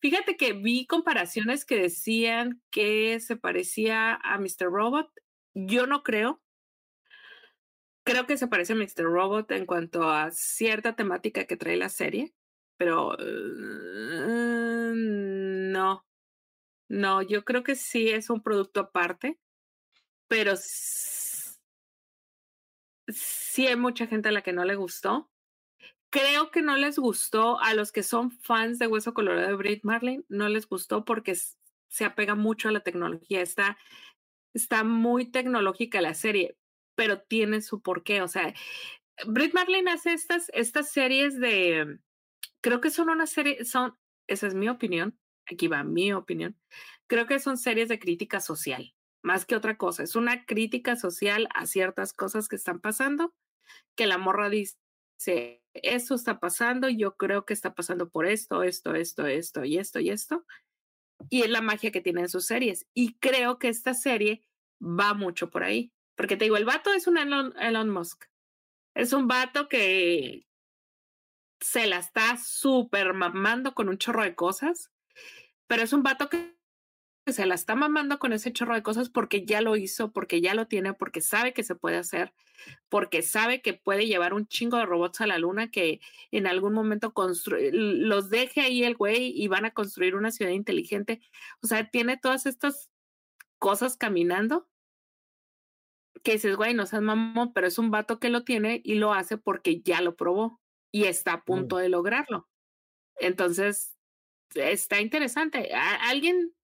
fíjate 0.00 0.36
que 0.36 0.52
vi 0.52 0.86
comparaciones 0.86 1.64
que 1.64 1.76
decían 1.76 2.62
que 2.70 3.18
se 3.20 3.36
parecía 3.36 4.14
a 4.14 4.38
Mr. 4.38 4.70
Robot. 4.70 5.10
Yo 5.54 5.86
no 5.86 6.02
creo. 6.02 6.40
Creo 8.04 8.26
que 8.26 8.36
se 8.36 8.48
parece 8.48 8.74
a 8.74 8.76
Mr. 8.76 9.04
Robot 9.04 9.50
en 9.52 9.64
cuanto 9.66 10.08
a 10.08 10.30
cierta 10.30 10.94
temática 10.94 11.46
que 11.46 11.56
trae 11.56 11.76
la 11.76 11.88
serie, 11.88 12.34
pero 12.76 13.16
eh, 13.18 14.92
no, 14.94 16.04
no, 16.92 17.22
yo 17.22 17.42
creo 17.42 17.62
que 17.62 17.74
sí 17.74 18.10
es 18.10 18.28
un 18.28 18.42
producto 18.42 18.80
aparte, 18.80 19.40
pero 20.28 20.52
sí 20.58 21.56
hay 23.66 23.76
mucha 23.76 24.06
gente 24.06 24.28
a 24.28 24.32
la 24.32 24.42
que 24.42 24.52
no 24.52 24.66
le 24.66 24.74
gustó. 24.74 25.30
Creo 26.10 26.50
que 26.50 26.60
no 26.60 26.76
les 26.76 26.98
gustó 26.98 27.58
a 27.60 27.72
los 27.72 27.92
que 27.92 28.02
son 28.02 28.30
fans 28.30 28.78
de 28.78 28.88
Hueso 28.88 29.14
Colorado 29.14 29.48
de 29.48 29.54
Brit 29.54 29.84
Marlin, 29.84 30.26
no 30.28 30.50
les 30.50 30.68
gustó 30.68 31.06
porque 31.06 31.34
se 31.88 32.04
apega 32.04 32.34
mucho 32.34 32.68
a 32.68 32.72
la 32.72 32.80
tecnología. 32.80 33.40
Está, 33.40 33.78
está 34.52 34.84
muy 34.84 35.24
tecnológica 35.24 36.02
la 36.02 36.12
serie, 36.12 36.58
pero 36.94 37.22
tiene 37.22 37.62
su 37.62 37.80
porqué. 37.80 38.20
O 38.20 38.28
sea, 38.28 38.52
Brit 39.26 39.54
Marlin 39.54 39.88
hace 39.88 40.12
estas, 40.12 40.50
estas 40.52 40.90
series 40.90 41.40
de, 41.40 42.00
creo 42.60 42.82
que 42.82 42.90
son 42.90 43.08
una 43.08 43.26
serie, 43.26 43.64
son, 43.64 43.96
esa 44.26 44.46
es 44.46 44.54
mi 44.54 44.68
opinión, 44.68 45.18
aquí 45.50 45.68
va 45.68 45.84
mi 45.84 46.12
opinión, 46.12 46.58
creo 47.06 47.26
que 47.26 47.38
son 47.38 47.58
series 47.58 47.88
de 47.88 47.98
crítica 47.98 48.40
social, 48.40 48.94
más 49.22 49.44
que 49.44 49.56
otra 49.56 49.76
cosa. 49.76 50.02
Es 50.02 50.16
una 50.16 50.44
crítica 50.44 50.96
social 50.96 51.48
a 51.54 51.66
ciertas 51.66 52.12
cosas 52.12 52.48
que 52.48 52.56
están 52.56 52.80
pasando, 52.80 53.34
que 53.94 54.06
la 54.06 54.18
morra 54.18 54.48
dice, 54.48 54.78
esto 55.74 56.14
está 56.14 56.40
pasando, 56.40 56.88
yo 56.88 57.16
creo 57.16 57.44
que 57.44 57.54
está 57.54 57.74
pasando 57.74 58.10
por 58.10 58.26
esto, 58.26 58.62
esto, 58.62 58.94
esto, 58.94 59.26
esto 59.26 59.64
y 59.64 59.78
esto 59.78 60.00
y 60.00 60.10
esto. 60.10 60.44
Y 61.30 61.42
es 61.42 61.50
la 61.50 61.60
magia 61.60 61.92
que 61.92 62.00
tienen 62.00 62.28
sus 62.28 62.46
series. 62.46 62.86
Y 62.94 63.14
creo 63.14 63.58
que 63.58 63.68
esta 63.68 63.94
serie 63.94 64.44
va 64.80 65.14
mucho 65.14 65.50
por 65.50 65.62
ahí. 65.62 65.92
Porque 66.16 66.36
te 66.36 66.44
digo, 66.44 66.56
el 66.56 66.64
vato 66.64 66.92
es 66.92 67.06
un 67.06 67.16
Elon, 67.16 67.54
Elon 67.58 67.88
Musk. 67.88 68.24
Es 68.94 69.12
un 69.12 69.28
vato 69.28 69.68
que 69.68 70.46
se 71.60 71.86
la 71.86 71.98
está 71.98 72.36
súper 72.36 73.14
mamando 73.14 73.74
con 73.74 73.88
un 73.88 73.98
chorro 73.98 74.24
de 74.24 74.34
cosas, 74.34 74.91
pero 75.72 75.84
es 75.84 75.94
un 75.94 76.02
vato 76.02 76.28
que 76.28 76.54
se 77.26 77.46
la 77.46 77.54
está 77.54 77.74
mamando 77.74 78.18
con 78.18 78.34
ese 78.34 78.52
chorro 78.52 78.74
de 78.74 78.82
cosas 78.82 79.08
porque 79.08 79.46
ya 79.46 79.62
lo 79.62 79.74
hizo, 79.78 80.12
porque 80.12 80.42
ya 80.42 80.52
lo 80.52 80.68
tiene, 80.68 80.92
porque 80.92 81.22
sabe 81.22 81.54
que 81.54 81.62
se 81.62 81.74
puede 81.74 81.96
hacer, 81.96 82.34
porque 82.90 83.22
sabe 83.22 83.62
que 83.62 83.72
puede 83.72 84.06
llevar 84.06 84.34
un 84.34 84.46
chingo 84.46 84.76
de 84.76 84.84
robots 84.84 85.22
a 85.22 85.26
la 85.26 85.38
luna 85.38 85.70
que 85.70 86.02
en 86.30 86.46
algún 86.46 86.74
momento 86.74 87.14
los 87.72 88.28
deje 88.28 88.60
ahí 88.60 88.84
el 88.84 88.96
güey 88.96 89.32
y 89.34 89.48
van 89.48 89.64
a 89.64 89.70
construir 89.70 90.14
una 90.14 90.30
ciudad 90.30 90.52
inteligente. 90.52 91.22
O 91.62 91.66
sea, 91.66 91.88
tiene 91.88 92.18
todas 92.18 92.44
estas 92.44 92.90
cosas 93.58 93.96
caminando 93.96 94.68
que 96.22 96.32
dices, 96.32 96.54
güey, 96.54 96.74
no 96.74 96.84
seas 96.84 97.00
mamón, 97.00 97.54
pero 97.54 97.66
es 97.66 97.78
un 97.78 97.90
vato 97.90 98.18
que 98.18 98.28
lo 98.28 98.44
tiene 98.44 98.82
y 98.84 98.96
lo 98.96 99.14
hace 99.14 99.38
porque 99.38 99.80
ya 99.80 100.02
lo 100.02 100.16
probó 100.16 100.60
y 100.92 101.04
está 101.04 101.32
a 101.32 101.44
punto 101.46 101.78
de 101.78 101.88
lograrlo. 101.88 102.46
Entonces, 103.16 103.91
está 104.54 105.00
interesante. 105.00 105.72
Alguien, 105.74 106.54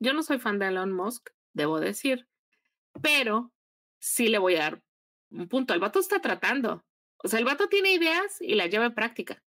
yo 0.00 0.12
no 0.12 0.22
soy 0.22 0.38
fan 0.38 0.58
de 0.58 0.68
Elon 0.68 0.92
Musk, 0.92 1.30
debo 1.52 1.80
decir, 1.80 2.28
pero 3.00 3.52
sí 4.00 4.28
le 4.28 4.38
voy 4.38 4.56
a 4.56 4.60
dar 4.60 4.82
un 5.30 5.48
punto. 5.48 5.74
El 5.74 5.80
vato 5.80 6.00
está 6.00 6.20
tratando. 6.20 6.84
O 7.24 7.28
sea, 7.28 7.38
el 7.38 7.44
vato 7.44 7.68
tiene 7.68 7.92
ideas 7.92 8.40
y 8.40 8.54
las 8.54 8.70
lleva 8.70 8.86
en 8.86 8.94
práctica. 8.94 9.42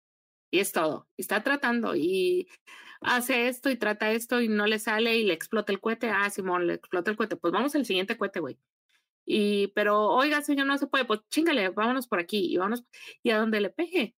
Y 0.50 0.60
es 0.60 0.72
todo. 0.72 1.08
Está 1.16 1.42
tratando 1.42 1.96
y 1.96 2.48
hace 3.00 3.48
esto 3.48 3.70
y 3.70 3.76
trata 3.76 4.12
esto 4.12 4.40
y 4.40 4.48
no 4.48 4.66
le 4.66 4.78
sale 4.78 5.16
y 5.16 5.24
le 5.24 5.34
explota 5.34 5.72
el 5.72 5.80
cohete. 5.80 6.10
Ah, 6.10 6.30
Simón, 6.30 6.66
le 6.66 6.74
explota 6.74 7.10
el 7.10 7.16
cohete. 7.16 7.36
Pues 7.36 7.52
vamos 7.52 7.74
al 7.74 7.84
siguiente 7.84 8.16
cohete, 8.16 8.40
güey. 8.40 8.58
Y, 9.26 9.68
pero, 9.68 10.08
oiga, 10.08 10.42
señor, 10.42 10.66
no 10.66 10.78
se 10.78 10.86
puede. 10.86 11.04
Pues 11.04 11.20
chingale, 11.30 11.70
vámonos 11.70 12.06
por 12.06 12.20
aquí 12.20 12.52
y 12.52 12.56
vámonos. 12.56 12.84
Y 13.22 13.30
a 13.30 13.38
donde 13.38 13.60
le 13.60 13.70
pegue. 13.70 14.14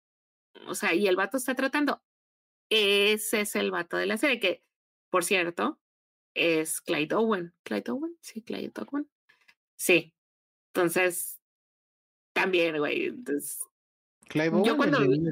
O 0.67 0.75
sea, 0.75 0.93
y 0.93 1.07
el 1.07 1.15
vato 1.15 1.37
está 1.37 1.55
tratando. 1.55 2.01
Ese 2.69 3.41
es 3.41 3.55
el 3.55 3.71
vato 3.71 3.97
de 3.97 4.05
la 4.05 4.17
serie, 4.17 4.39
que, 4.39 4.63
por 5.09 5.23
cierto, 5.23 5.79
es 6.33 6.81
Clyde 6.81 7.15
Owen. 7.15 7.53
¿Clyde 7.63 7.91
Owen? 7.91 8.17
Sí, 8.21 8.41
Clyde 8.41 8.71
Owen. 8.89 9.09
Sí. 9.77 10.13
Entonces, 10.73 11.39
también, 12.33 12.77
güey. 12.77 13.05
Entonces, 13.07 13.59
Yo 14.33 14.73
Owen, 14.73 14.75
cuando 14.77 14.99
vi- 14.99 15.31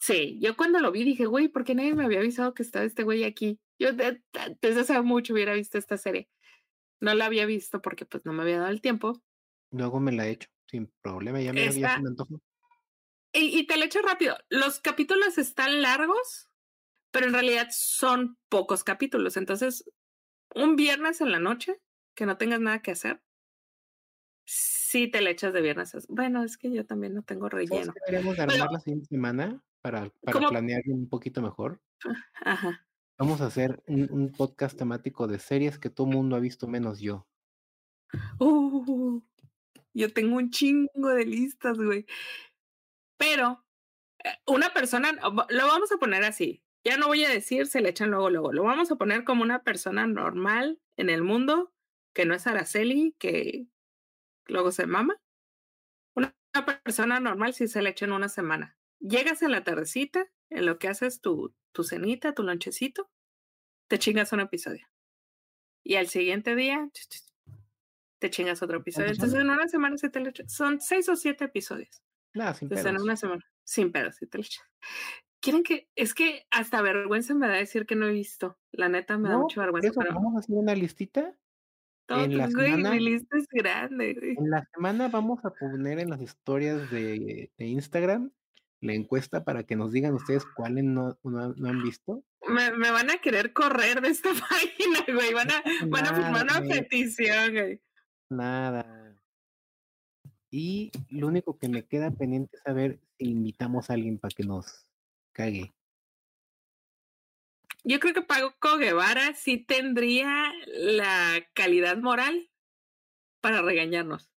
sí, 0.00 0.38
yo 0.40 0.56
cuando 0.56 0.80
lo 0.80 0.90
vi 0.90 1.04
dije, 1.04 1.26
güey, 1.26 1.48
¿por 1.48 1.64
qué 1.64 1.74
nadie 1.74 1.94
me 1.94 2.04
había 2.04 2.20
avisado 2.20 2.54
que 2.54 2.62
estaba 2.62 2.84
este 2.84 3.02
güey 3.04 3.24
aquí? 3.24 3.60
Yo 3.78 3.92
de- 3.92 4.22
de- 4.32 4.58
desde 4.60 4.80
hace 4.80 5.00
mucho 5.02 5.32
hubiera 5.34 5.54
visto 5.54 5.76
esta 5.78 5.96
serie. 5.98 6.28
No 7.00 7.14
la 7.14 7.26
había 7.26 7.46
visto 7.46 7.82
porque 7.82 8.06
pues 8.06 8.24
no 8.24 8.32
me 8.32 8.42
había 8.42 8.58
dado 8.58 8.70
el 8.70 8.80
tiempo. 8.80 9.22
Luego 9.72 10.00
me 10.00 10.12
la 10.12 10.26
he 10.26 10.30
hecho 10.32 10.48
sin 10.68 10.92
problema. 11.02 11.40
Ya 11.40 11.52
me, 11.52 11.60
ya 11.64 11.66
Esta- 11.70 11.96
se 11.96 12.02
me 12.02 12.08
antojó. 12.08 12.40
Y, 13.32 13.58
y 13.58 13.66
te 13.66 13.76
lo 13.76 13.84
echo 13.84 14.00
rápido. 14.02 14.36
Los 14.50 14.80
capítulos 14.80 15.38
están 15.38 15.80
largos, 15.82 16.50
pero 17.10 17.26
en 17.26 17.32
realidad 17.32 17.68
son 17.70 18.36
pocos 18.48 18.84
capítulos. 18.84 19.36
Entonces, 19.36 19.90
un 20.54 20.76
viernes 20.76 21.20
en 21.20 21.32
la 21.32 21.38
noche, 21.38 21.80
que 22.14 22.26
no 22.26 22.36
tengas 22.36 22.60
nada 22.60 22.82
que 22.82 22.90
hacer, 22.90 23.22
sí 24.44 25.08
te 25.08 25.22
le 25.22 25.30
echas 25.30 25.52
de 25.52 25.62
viernes. 25.62 25.96
Bueno, 26.08 26.44
es 26.44 26.58
que 26.58 26.70
yo 26.70 26.84
también 26.84 27.14
no 27.14 27.22
tengo 27.22 27.48
¿Sabes 27.48 27.70
relleno. 27.70 27.94
Pero- 28.06 28.30
armar 28.42 28.72
la 28.72 28.80
siguiente 28.80 29.06
semana 29.06 29.62
para, 29.80 30.10
para 30.22 30.48
planear 30.48 30.82
un 30.86 31.08
poquito 31.08 31.40
mejor? 31.42 31.80
Ajá. 32.44 32.86
Vamos 33.18 33.40
a 33.40 33.46
hacer 33.46 33.82
un, 33.86 34.10
un 34.10 34.32
podcast 34.32 34.76
temático 34.76 35.26
de 35.26 35.38
series 35.38 35.78
que 35.78 35.90
todo 35.90 36.06
mundo 36.06 36.36
ha 36.36 36.40
visto 36.40 36.66
menos 36.66 37.00
yo. 37.00 37.26
Uh, 38.38 39.20
yo 39.94 40.12
tengo 40.12 40.36
un 40.36 40.50
chingo 40.50 41.08
de 41.10 41.24
listas, 41.24 41.78
güey. 41.78 42.04
Pero 43.22 43.64
eh, 44.24 44.30
una 44.48 44.74
persona, 44.74 45.12
lo 45.12 45.66
vamos 45.68 45.92
a 45.92 45.96
poner 45.96 46.24
así. 46.24 46.64
Ya 46.84 46.96
no 46.96 47.06
voy 47.06 47.24
a 47.24 47.28
decir, 47.28 47.68
se 47.68 47.80
le 47.80 47.90
echan 47.90 48.10
luego, 48.10 48.30
luego. 48.30 48.52
Lo 48.52 48.64
vamos 48.64 48.90
a 48.90 48.96
poner 48.96 49.22
como 49.22 49.44
una 49.44 49.62
persona 49.62 50.08
normal 50.08 50.80
en 50.96 51.08
el 51.08 51.22
mundo, 51.22 51.72
que 52.14 52.24
no 52.24 52.34
es 52.34 52.48
Araceli, 52.48 53.14
que 53.20 53.68
luego 54.46 54.72
se 54.72 54.86
mama. 54.86 55.20
Una, 56.16 56.34
persona 56.82 57.20
normal 57.20 57.54
si 57.54 57.68
se 57.68 57.80
le 57.80 57.90
echa 57.90 58.06
en 58.06 58.12
una 58.12 58.28
semana. 58.28 58.76
Llegas 58.98 59.42
en 59.42 59.52
la 59.52 59.62
tardecita, 59.62 60.26
en 60.50 60.66
lo 60.66 60.80
que 60.80 60.88
haces 60.88 61.20
tu, 61.20 61.54
tu 61.70 61.84
cenita, 61.84 62.34
tu 62.34 62.42
lonchecito, 62.42 63.08
te 63.88 64.00
chingas 64.00 64.32
un 64.32 64.40
episodio. 64.40 64.88
Y 65.84 65.94
al 65.94 66.08
siguiente 66.08 66.56
día, 66.56 66.90
te 68.18 68.30
chingas 68.30 68.62
otro 68.62 68.78
episodio. 68.78 69.10
Entonces, 69.10 69.38
en 69.38 69.48
una 69.48 69.68
semana 69.68 69.96
se 69.96 70.10
te 70.10 70.18
lo 70.18 70.30
echas. 70.30 70.52
Son 70.52 70.80
seis 70.80 71.08
o 71.08 71.14
siete 71.14 71.44
episodios. 71.44 72.02
Nada, 72.34 72.54
sin 72.54 72.66
Entonces, 72.66 72.86
en 72.86 72.92
pedos. 72.92 73.04
una 73.04 73.16
semana, 73.16 73.44
sin 73.64 73.92
pedos, 73.92 74.16
si 74.16 74.26
te 74.26 74.38
lo. 74.38 74.44
Quieren 75.40 75.62
que, 75.64 75.88
es 75.96 76.14
que 76.14 76.44
hasta 76.50 76.82
vergüenza 76.82 77.34
me 77.34 77.48
da 77.48 77.54
decir 77.54 77.84
que 77.84 77.96
no 77.96 78.06
he 78.06 78.12
visto. 78.12 78.58
La 78.70 78.88
neta 78.88 79.18
me 79.18 79.28
da 79.28 79.34
No, 79.34 79.40
mucha 79.42 79.56
por 79.56 79.64
vergüenza, 79.64 79.88
eso 79.90 80.00
pero 80.00 80.14
vamos 80.14 80.36
a 80.36 80.38
hacer 80.38 80.54
una 80.56 80.74
listita. 80.74 81.34
todo, 82.06 82.24
en 82.24 82.36
la 82.38 82.48
güey, 82.48 82.70
semana- 82.70 82.90
mi 82.92 83.00
lista 83.00 83.36
es 83.36 83.46
grande, 83.50 84.14
güey. 84.14 84.36
En 84.38 84.50
la 84.50 84.64
semana 84.72 85.08
vamos 85.08 85.44
a 85.44 85.50
poner 85.50 85.98
en 85.98 86.10
las 86.10 86.20
historias 86.20 86.90
de, 86.90 87.50
de 87.56 87.66
Instagram 87.66 88.30
la 88.80 88.94
encuesta 88.94 89.44
para 89.44 89.62
que 89.64 89.76
nos 89.76 89.92
digan 89.92 90.14
ustedes 90.14 90.44
cuáles 90.56 90.84
no, 90.84 91.16
no, 91.22 91.54
no 91.54 91.68
han 91.68 91.82
visto. 91.82 92.24
Me, 92.48 92.72
me 92.72 92.90
van 92.90 93.10
a 93.10 93.18
querer 93.18 93.52
correr 93.52 94.00
de 94.00 94.08
esta 94.08 94.30
página, 94.50 95.04
güey. 95.12 95.32
Van 95.34 95.50
a, 95.50 95.62
van 95.88 96.06
a 96.06 96.14
firmar 96.14 96.42
una 96.44 96.58
güey. 96.60 96.80
petición, 96.80 97.52
güey. 97.52 97.80
Nada. 98.30 99.01
Y 100.54 100.92
lo 101.08 101.28
único 101.28 101.58
que 101.58 101.70
me 101.70 101.86
queda 101.86 102.10
pendiente 102.10 102.56
es 102.56 102.62
saber 102.62 103.00
si 103.16 103.24
invitamos 103.24 103.88
a 103.88 103.94
alguien 103.94 104.18
para 104.18 104.34
que 104.34 104.44
nos 104.44 104.86
cague. 105.32 105.72
Yo 107.84 107.98
creo 107.98 108.12
que 108.12 108.20
Paco 108.20 108.76
Guevara 108.76 109.34
sí 109.34 109.56
tendría 109.56 110.52
la 110.66 111.42
calidad 111.54 111.96
moral 111.96 112.50
para 113.40 113.62
regañarnos. 113.62 114.30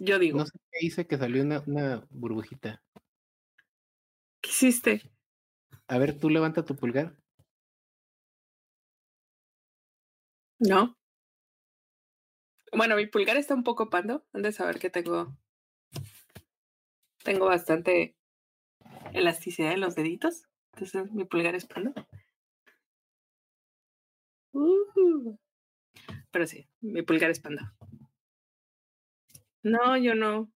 Yo 0.00 0.18
digo. 0.18 0.38
No 0.38 0.46
sé 0.46 0.58
qué 0.72 0.86
hice 0.86 1.06
que 1.06 1.16
salió 1.16 1.44
una, 1.44 1.62
una 1.68 2.04
burbujita. 2.10 2.82
¿Qué 4.40 4.50
hiciste? 4.50 5.08
A 5.86 5.98
ver, 5.98 6.18
tú 6.18 6.30
levanta 6.30 6.64
tu 6.64 6.74
pulgar. 6.74 7.16
No. 10.58 10.98
Bueno, 12.72 12.96
mi 12.96 13.06
pulgar 13.06 13.36
está 13.36 13.54
un 13.54 13.64
poco 13.64 13.90
pando. 13.90 14.24
Han 14.32 14.42
de 14.42 14.52
saber 14.52 14.78
que 14.78 14.90
tengo. 14.90 15.36
Tengo 17.22 17.46
bastante 17.46 18.16
elasticidad 19.12 19.72
en 19.72 19.80
los 19.80 19.94
deditos. 19.94 20.48
Entonces 20.72 21.12
mi 21.12 21.24
pulgar 21.24 21.54
es 21.54 21.66
pando. 21.66 21.92
Uh. 24.52 25.36
Pero 26.30 26.46
sí, 26.46 26.66
mi 26.80 27.02
pulgar 27.02 27.30
es 27.30 27.40
panda. 27.40 27.74
No, 29.62 29.96
yo 29.96 30.14
no. 30.14 30.50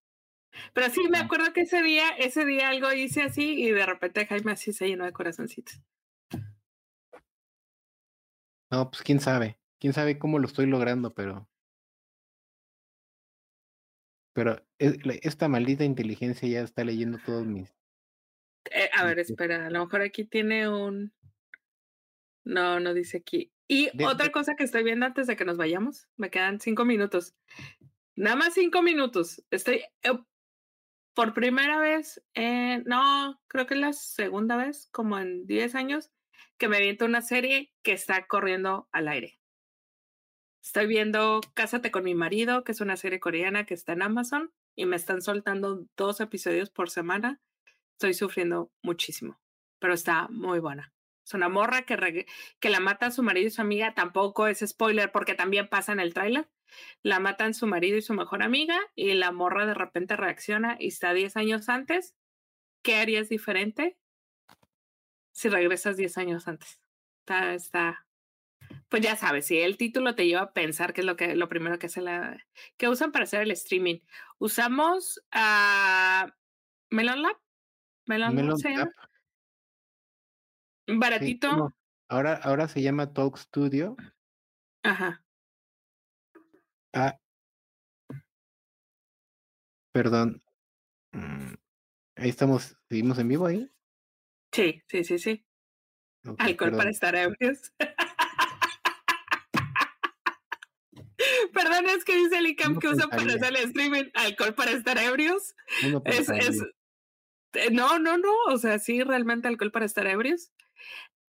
Pero 0.73 0.89
sí 0.91 1.07
me 1.11 1.19
acuerdo 1.19 1.53
que 1.53 1.63
ese 1.63 1.83
día, 1.83 2.09
ese 2.17 2.47
día 2.47 2.71
algo 2.71 2.91
hice 2.93 3.23
así 3.23 3.63
y 3.63 3.71
de 3.71 3.85
repente 3.85 4.27
Jaime 4.27 4.53
así 4.53 4.73
se 4.73 4.89
llenó 4.89 5.05
de 5.05 5.13
corazoncitos. 5.13 5.83
No, 8.71 8.91
pues 8.91 9.03
quién 9.03 9.21
sabe. 9.21 9.59
Quién 9.79 9.93
sabe 9.93 10.19
cómo 10.19 10.39
lo 10.39 10.47
estoy 10.47 10.67
logrando, 10.67 11.15
pero. 11.15 11.47
Pero 14.37 14.63
esta 14.79 15.49
maldita 15.49 15.83
inteligencia 15.83 16.47
ya 16.47 16.61
está 16.61 16.85
leyendo 16.85 17.17
todos 17.25 17.47
mis. 17.47 17.75
Eh, 18.71 18.91
a 18.93 19.07
ver, 19.07 19.19
espera, 19.19 19.65
a 19.65 19.71
lo 19.71 19.81
mejor 19.81 20.03
aquí 20.03 20.25
tiene 20.25 20.69
un. 20.69 21.15
No, 22.45 22.79
no 22.79 22.93
dice 22.93 23.17
aquí. 23.17 23.51
Y 23.67 23.89
otra 24.05 24.31
cosa 24.31 24.55
que 24.55 24.65
estoy 24.65 24.85
viendo 24.85 25.07
antes 25.07 25.27
de 25.27 25.37
que 25.37 25.47
nos 25.47 25.57
vayamos, 25.57 26.07
me 26.19 26.29
quedan 26.29 26.61
cinco 26.61 26.85
minutos. 26.85 27.35
Nada 28.15 28.37
más 28.37 28.53
cinco 28.53 28.83
minutos. 28.83 29.43
Estoy 29.51 29.85
eh, 30.03 30.13
por 31.15 31.33
primera 31.33 31.79
vez, 31.79 32.23
eh, 32.35 32.83
no, 32.85 33.41
creo 33.49 33.67
que 33.67 33.73
es 33.73 33.81
la 33.81 33.95
segunda 33.95 34.57
vez, 34.57 34.91
como 34.93 35.19
en 35.19 35.47
diez 35.47 35.75
años, 35.75 36.11
que 36.59 36.69
me 36.69 36.77
aviento 36.77 37.07
una 37.07 37.23
serie 37.23 37.73
que 37.83 37.93
está 37.93 38.27
corriendo 38.27 38.87
al 38.93 39.09
aire. 39.09 39.41
Estoy 40.67 40.89
viendo 40.89 41.41
Cásate 41.55 41.93
con 41.93 42.03
mi 42.03 42.17
marido, 42.17 42.65
que 42.65 42.73
es 42.73 42.81
una 42.81 42.97
serie 42.97 43.21
coreana 43.21 43.67
que 43.67 43.73
está 43.73 43.93
en 43.93 44.03
Amazon 44.03 44.53
y 44.75 44.85
me 44.85 44.97
están 44.97 45.23
soltando 45.23 45.87
dos 45.97 46.21
episodios 46.21 46.71
por 46.71 46.91
semana. 46.91 47.41
Estoy 47.93 48.15
sufriendo 48.15 48.73
muchísimo, 48.83 49.41
pero 49.79 49.95
está 49.95 50.27
muy 50.27 50.59
buena. 50.59 50.93
Es 51.25 51.35
una 51.35 51.49
morra 51.49 51.83
que, 51.83 52.27
la 52.63 52.81
mata 52.81 53.07
a 53.07 53.11
su 53.13 53.23
marido 53.23 53.47
y 53.47 53.51
su 53.51 53.61
amiga. 53.61 53.95
Tampoco 53.95 54.49
es 54.49 54.59
spoiler 54.67 55.13
porque 55.13 55.35
también 55.35 55.69
pasa 55.69 55.93
en 55.93 56.01
el 56.01 56.13
tráiler. 56.13 56.51
La 57.05 57.21
matan 57.21 57.55
su 57.55 57.69
marido 57.69 57.97
y 57.97 58.03
su 58.03 58.15
mejor 58.15 58.43
amiga 58.43 58.77
y 58.97 59.15
la 59.15 59.31
morra 59.31 59.67
de 59.67 59.75
repente 59.75 60.17
reacciona 60.17 60.77
y 60.81 60.89
está 60.89 61.13
10 61.13 61.37
años 61.37 61.69
antes. 61.69 62.17
¿Qué 62.83 62.97
harías 62.97 63.29
diferente 63.29 63.97
si 65.31 65.49
regresas 65.49 65.97
10 65.97 66.19
años 66.19 66.49
antes? 66.49 66.81
Está, 67.21 67.55
está, 67.55 68.06
pues 68.89 69.03
ya 69.03 69.17
sabes, 69.17 69.47
si 69.47 69.59
el 69.59 69.77
título 69.77 70.15
te 70.15 70.27
lleva 70.27 70.43
a 70.43 70.53
pensar 70.53 70.93
qué 70.93 71.01
es 71.01 71.07
lo 71.07 71.17
que 71.17 71.35
lo 71.35 71.49
primero 71.49 71.79
que 71.79 71.87
hace 71.87 72.01
la 72.01 72.37
que 72.77 72.89
usan 72.89 73.13
para 73.13 73.25
hacer 73.25 73.43
el 73.43 73.51
streaming. 73.51 74.01
Usamos 74.39 75.21
a 75.33 76.33
Melon 76.91 77.23
Lab. 77.23 77.37
Melon, 78.07 78.37
Lab. 78.37 78.93
Baratito. 80.87 81.75
ahora, 82.09 82.35
ahora 82.35 82.69
se 82.69 82.81
llama 82.81 83.13
Talk 83.13 83.37
Studio. 83.39 83.97
Ajá. 84.85 85.25
Ah. 86.93 87.19
Perdón. 89.93 90.43
Mm, 91.13 91.55
ahí 92.17 92.29
estamos, 92.29 92.77
seguimos 92.89 93.19
en 93.19 93.29
vivo 93.29 93.47
ahí. 93.47 93.69
Sí, 94.53 94.83
sí, 94.87 95.03
sí, 95.03 95.19
sí. 95.19 95.47
Alcohol 96.39 96.77
para 96.77 96.91
estar 96.91 97.15
ebrios. 97.17 97.73
Que 102.07 102.17
dice 102.17 102.39
el 102.39 102.47
ICAM 102.47 102.79
que 102.79 102.89
usa 102.89 103.09
para 103.09 103.25
hacer 103.25 103.45
el 103.45 103.57
streaming 103.57 104.05
alcohol 104.15 104.55
para 104.55 104.71
estar 104.71 104.97
ebrios. 104.97 105.55
es, 106.05 106.29
es, 106.31 106.63
eh, 107.53 107.71
no, 107.71 107.99
no, 107.99 108.17
no, 108.17 108.33
o 108.49 108.57
sea, 108.57 108.79
sí, 108.79 109.03
realmente 109.03 109.49
alcohol 109.49 109.73
para 109.73 109.85
estar 109.85 110.07
ebrios. 110.07 110.53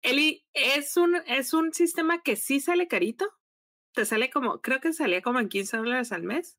Eli, 0.03 0.45
es 0.53 0.97
un, 0.97 1.17
es 1.27 1.55
un 1.55 1.73
sistema 1.73 2.23
que 2.23 2.37
sí 2.37 2.61
sale 2.61 2.89
carito. 2.89 3.27
Te 3.95 4.05
sale 4.05 4.31
como, 4.31 4.61
creo 4.61 4.81
que 4.81 4.93
salía 4.93 5.23
como 5.23 5.41
en 5.41 5.49
15 5.49 5.79
dólares 5.79 6.13
al 6.13 6.23
mes. 6.23 6.59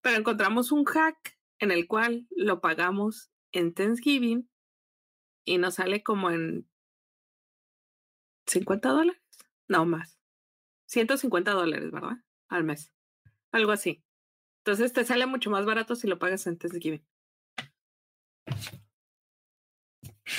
Pero 0.00 0.16
encontramos 0.16 0.72
un 0.72 0.84
hack 0.84 1.38
en 1.58 1.70
el 1.70 1.86
cual 1.86 2.26
lo 2.30 2.60
pagamos 2.60 3.30
en 3.52 3.74
Thanksgiving 3.74 4.48
y 5.44 5.58
nos 5.58 5.74
sale 5.74 6.02
como 6.02 6.30
en 6.30 6.68
50 8.46 8.88
dólares. 8.88 9.22
No 9.68 9.84
más. 9.86 10.18
150 10.86 11.52
dólares, 11.52 11.90
¿verdad? 11.90 12.18
Al 12.48 12.64
mes. 12.64 12.93
Algo 13.54 13.70
así. 13.70 14.02
Entonces 14.64 14.92
te 14.92 15.04
sale 15.04 15.26
mucho 15.26 15.48
más 15.48 15.64
barato 15.64 15.94
si 15.94 16.08
lo 16.08 16.18
pagas 16.18 16.46
en 16.48 16.58
Thanksgiving. 16.58 17.06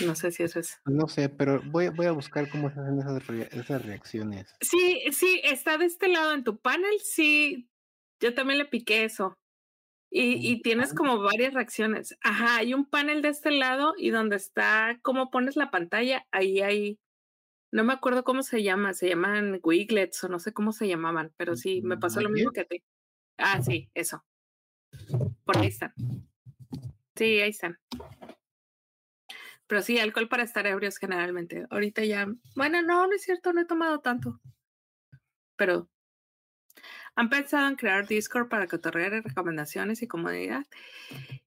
No 0.06 0.16
sé 0.16 0.32
si 0.32 0.44
eso 0.44 0.60
es. 0.60 0.82
No 0.86 1.08
sé, 1.08 1.30
pero 1.30 1.62
voy, 1.64 1.88
voy 1.88 2.08
a 2.08 2.12
buscar 2.12 2.50
cómo 2.50 2.70
se 2.70 2.82
hacen 2.82 3.00
esas, 3.00 3.54
esas 3.54 3.86
reacciones. 3.86 4.54
Sí, 4.60 5.02
sí, 5.14 5.40
está 5.46 5.78
de 5.78 5.86
este 5.86 6.10
lado 6.10 6.34
en 6.34 6.44
tu 6.44 6.60
panel. 6.60 7.00
Sí, 7.02 7.70
yo 8.22 8.34
también 8.34 8.60
le 8.60 8.66
piqué 8.66 9.06
eso. 9.06 9.34
Y, 10.12 10.52
y 10.52 10.62
tienes 10.62 10.94
como 10.94 11.20
varias 11.20 11.54
reacciones. 11.54 12.18
Ajá, 12.22 12.58
hay 12.58 12.74
un 12.74 12.86
panel 12.86 13.22
de 13.22 13.30
este 13.30 13.52
lado 13.52 13.94
y 13.98 14.10
donde 14.10 14.36
está 14.36 15.00
cómo 15.04 15.32
pones 15.32 15.56
la 15.56 15.72
pantalla, 15.72 16.26
ahí 16.32 16.60
hay, 16.60 17.00
no 17.72 17.86
me 17.86 17.94
acuerdo 17.94 18.26
cómo 18.26 18.44
se 18.44 18.62
llama, 18.62 18.94
se 18.94 19.08
llaman 19.08 19.62
Wiglets 19.64 20.22
o 20.26 20.28
no 20.28 20.40
sé 20.40 20.52
cómo 20.52 20.74
se 20.74 20.88
llamaban, 20.90 21.34
pero 21.38 21.56
sí, 21.56 21.82
me 21.82 21.98
pasó 21.98 22.20
lo 22.20 22.30
mismo 22.30 22.52
que 22.52 22.62
a 22.62 22.66
ti. 22.66 22.84
Ah, 23.38 23.62
sí, 23.62 23.90
eso. 23.94 24.24
Por 25.44 25.58
ahí 25.58 25.68
están. 25.68 25.94
Sí, 27.16 27.42
ahí 27.42 27.50
están. 27.50 27.80
Pero 29.68 29.82
sí, 29.82 30.00
alcohol 30.00 30.28
para 30.30 30.44
estar 30.44 30.68
ebrios 30.68 30.98
generalmente. 30.98 31.66
Ahorita 31.70 32.04
ya, 32.06 32.28
bueno, 32.56 32.82
no, 32.82 33.08
no 33.08 33.14
es 33.14 33.24
cierto, 33.24 33.52
no 33.52 33.62
he 33.62 33.66
tomado 33.66 34.00
tanto. 34.00 34.40
Pero 35.56 35.90
han 37.16 37.30
pensado 37.30 37.68
en 37.68 37.76
crear 37.76 38.08
Discord 38.08 38.50
para 38.50 38.68
cotorrear 38.68 39.24
recomendaciones 39.24 40.02
y 40.02 40.08
comodidad. 40.08 40.66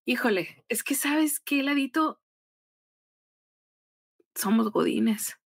Híjole, 0.04 0.64
es 0.68 0.82
que 0.82 0.94
sabes 0.94 1.40
qué, 1.40 1.62
ladito, 1.62 2.20
somos 4.34 4.70
godines. 4.70 5.38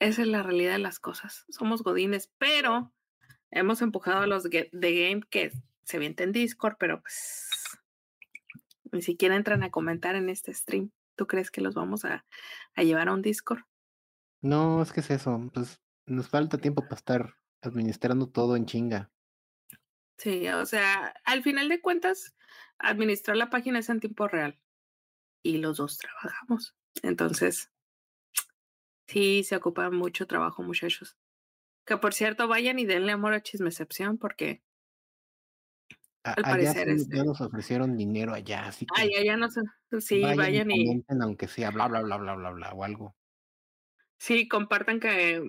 Esa 0.00 0.22
es 0.22 0.28
la 0.28 0.42
realidad 0.42 0.72
de 0.72 0.78
las 0.78 1.00
cosas. 1.00 1.44
Somos 1.48 1.82
godines, 1.82 2.30
pero 2.38 2.92
hemos 3.50 3.82
empujado 3.82 4.20
a 4.20 4.26
los 4.26 4.44
de 4.44 4.68
game 4.72 5.22
que 5.30 5.52
se 5.84 5.98
vienten 5.98 6.32
Discord, 6.32 6.76
pero 6.78 7.00
pues 7.00 7.50
ni 8.92 9.02
siquiera 9.02 9.36
entran 9.36 9.62
a 9.62 9.70
comentar 9.70 10.14
en 10.14 10.28
este 10.28 10.52
stream. 10.52 10.90
¿Tú 11.16 11.26
crees 11.26 11.50
que 11.50 11.60
los 11.60 11.74
vamos 11.74 12.04
a, 12.04 12.24
a 12.74 12.82
llevar 12.82 13.08
a 13.08 13.14
un 13.14 13.22
Discord? 13.22 13.62
No, 14.40 14.82
es 14.82 14.92
que 14.92 15.00
es 15.00 15.10
eso. 15.10 15.50
Pues 15.52 15.80
nos 16.06 16.28
falta 16.28 16.58
tiempo 16.58 16.82
para 16.82 16.96
estar 16.96 17.34
administrando 17.62 18.28
todo 18.28 18.56
en 18.56 18.66
chinga. 18.66 19.10
Sí, 20.16 20.48
o 20.48 20.66
sea, 20.66 21.14
al 21.24 21.42
final 21.42 21.68
de 21.68 21.80
cuentas, 21.80 22.34
administrar 22.78 23.36
la 23.36 23.50
página 23.50 23.78
es 23.78 23.88
en 23.88 24.00
tiempo 24.00 24.26
real 24.28 24.58
y 25.42 25.58
los 25.58 25.76
dos 25.76 25.98
trabajamos. 25.98 26.76
Entonces, 27.02 27.70
sí, 29.06 29.44
se 29.44 29.56
ocupa 29.56 29.90
mucho 29.90 30.26
trabajo, 30.26 30.62
muchachos. 30.62 31.16
Que 31.88 31.96
por 31.96 32.12
cierto, 32.12 32.48
vayan 32.48 32.78
y 32.78 32.84
denle 32.84 33.12
amor 33.12 33.32
a 33.32 33.42
Chismecepción 33.42 34.18
porque 34.18 34.62
al 36.22 36.34
parecer 36.42 36.90
este 36.90 37.16
ya 37.16 37.24
nos 37.24 37.40
ofrecieron 37.40 37.96
dinero 37.96 38.34
allá, 38.34 38.66
así 38.66 38.84
que. 38.84 38.92
Ah, 38.94 39.06
ya, 39.24 39.38
no 39.38 39.48
sé. 39.50 39.62
Sí, 39.98 40.20
vayan, 40.20 40.70
y. 40.70 41.02
aunque 41.08 41.48
sea 41.48 41.70
bla, 41.70 41.88
bla, 41.88 42.02
bla, 42.02 42.18
bla, 42.18 42.34
bla, 42.34 42.50
bla, 42.50 42.72
o 42.74 42.84
algo. 42.84 43.16
Sí, 44.18 44.48
compartan 44.48 45.00
que. 45.00 45.42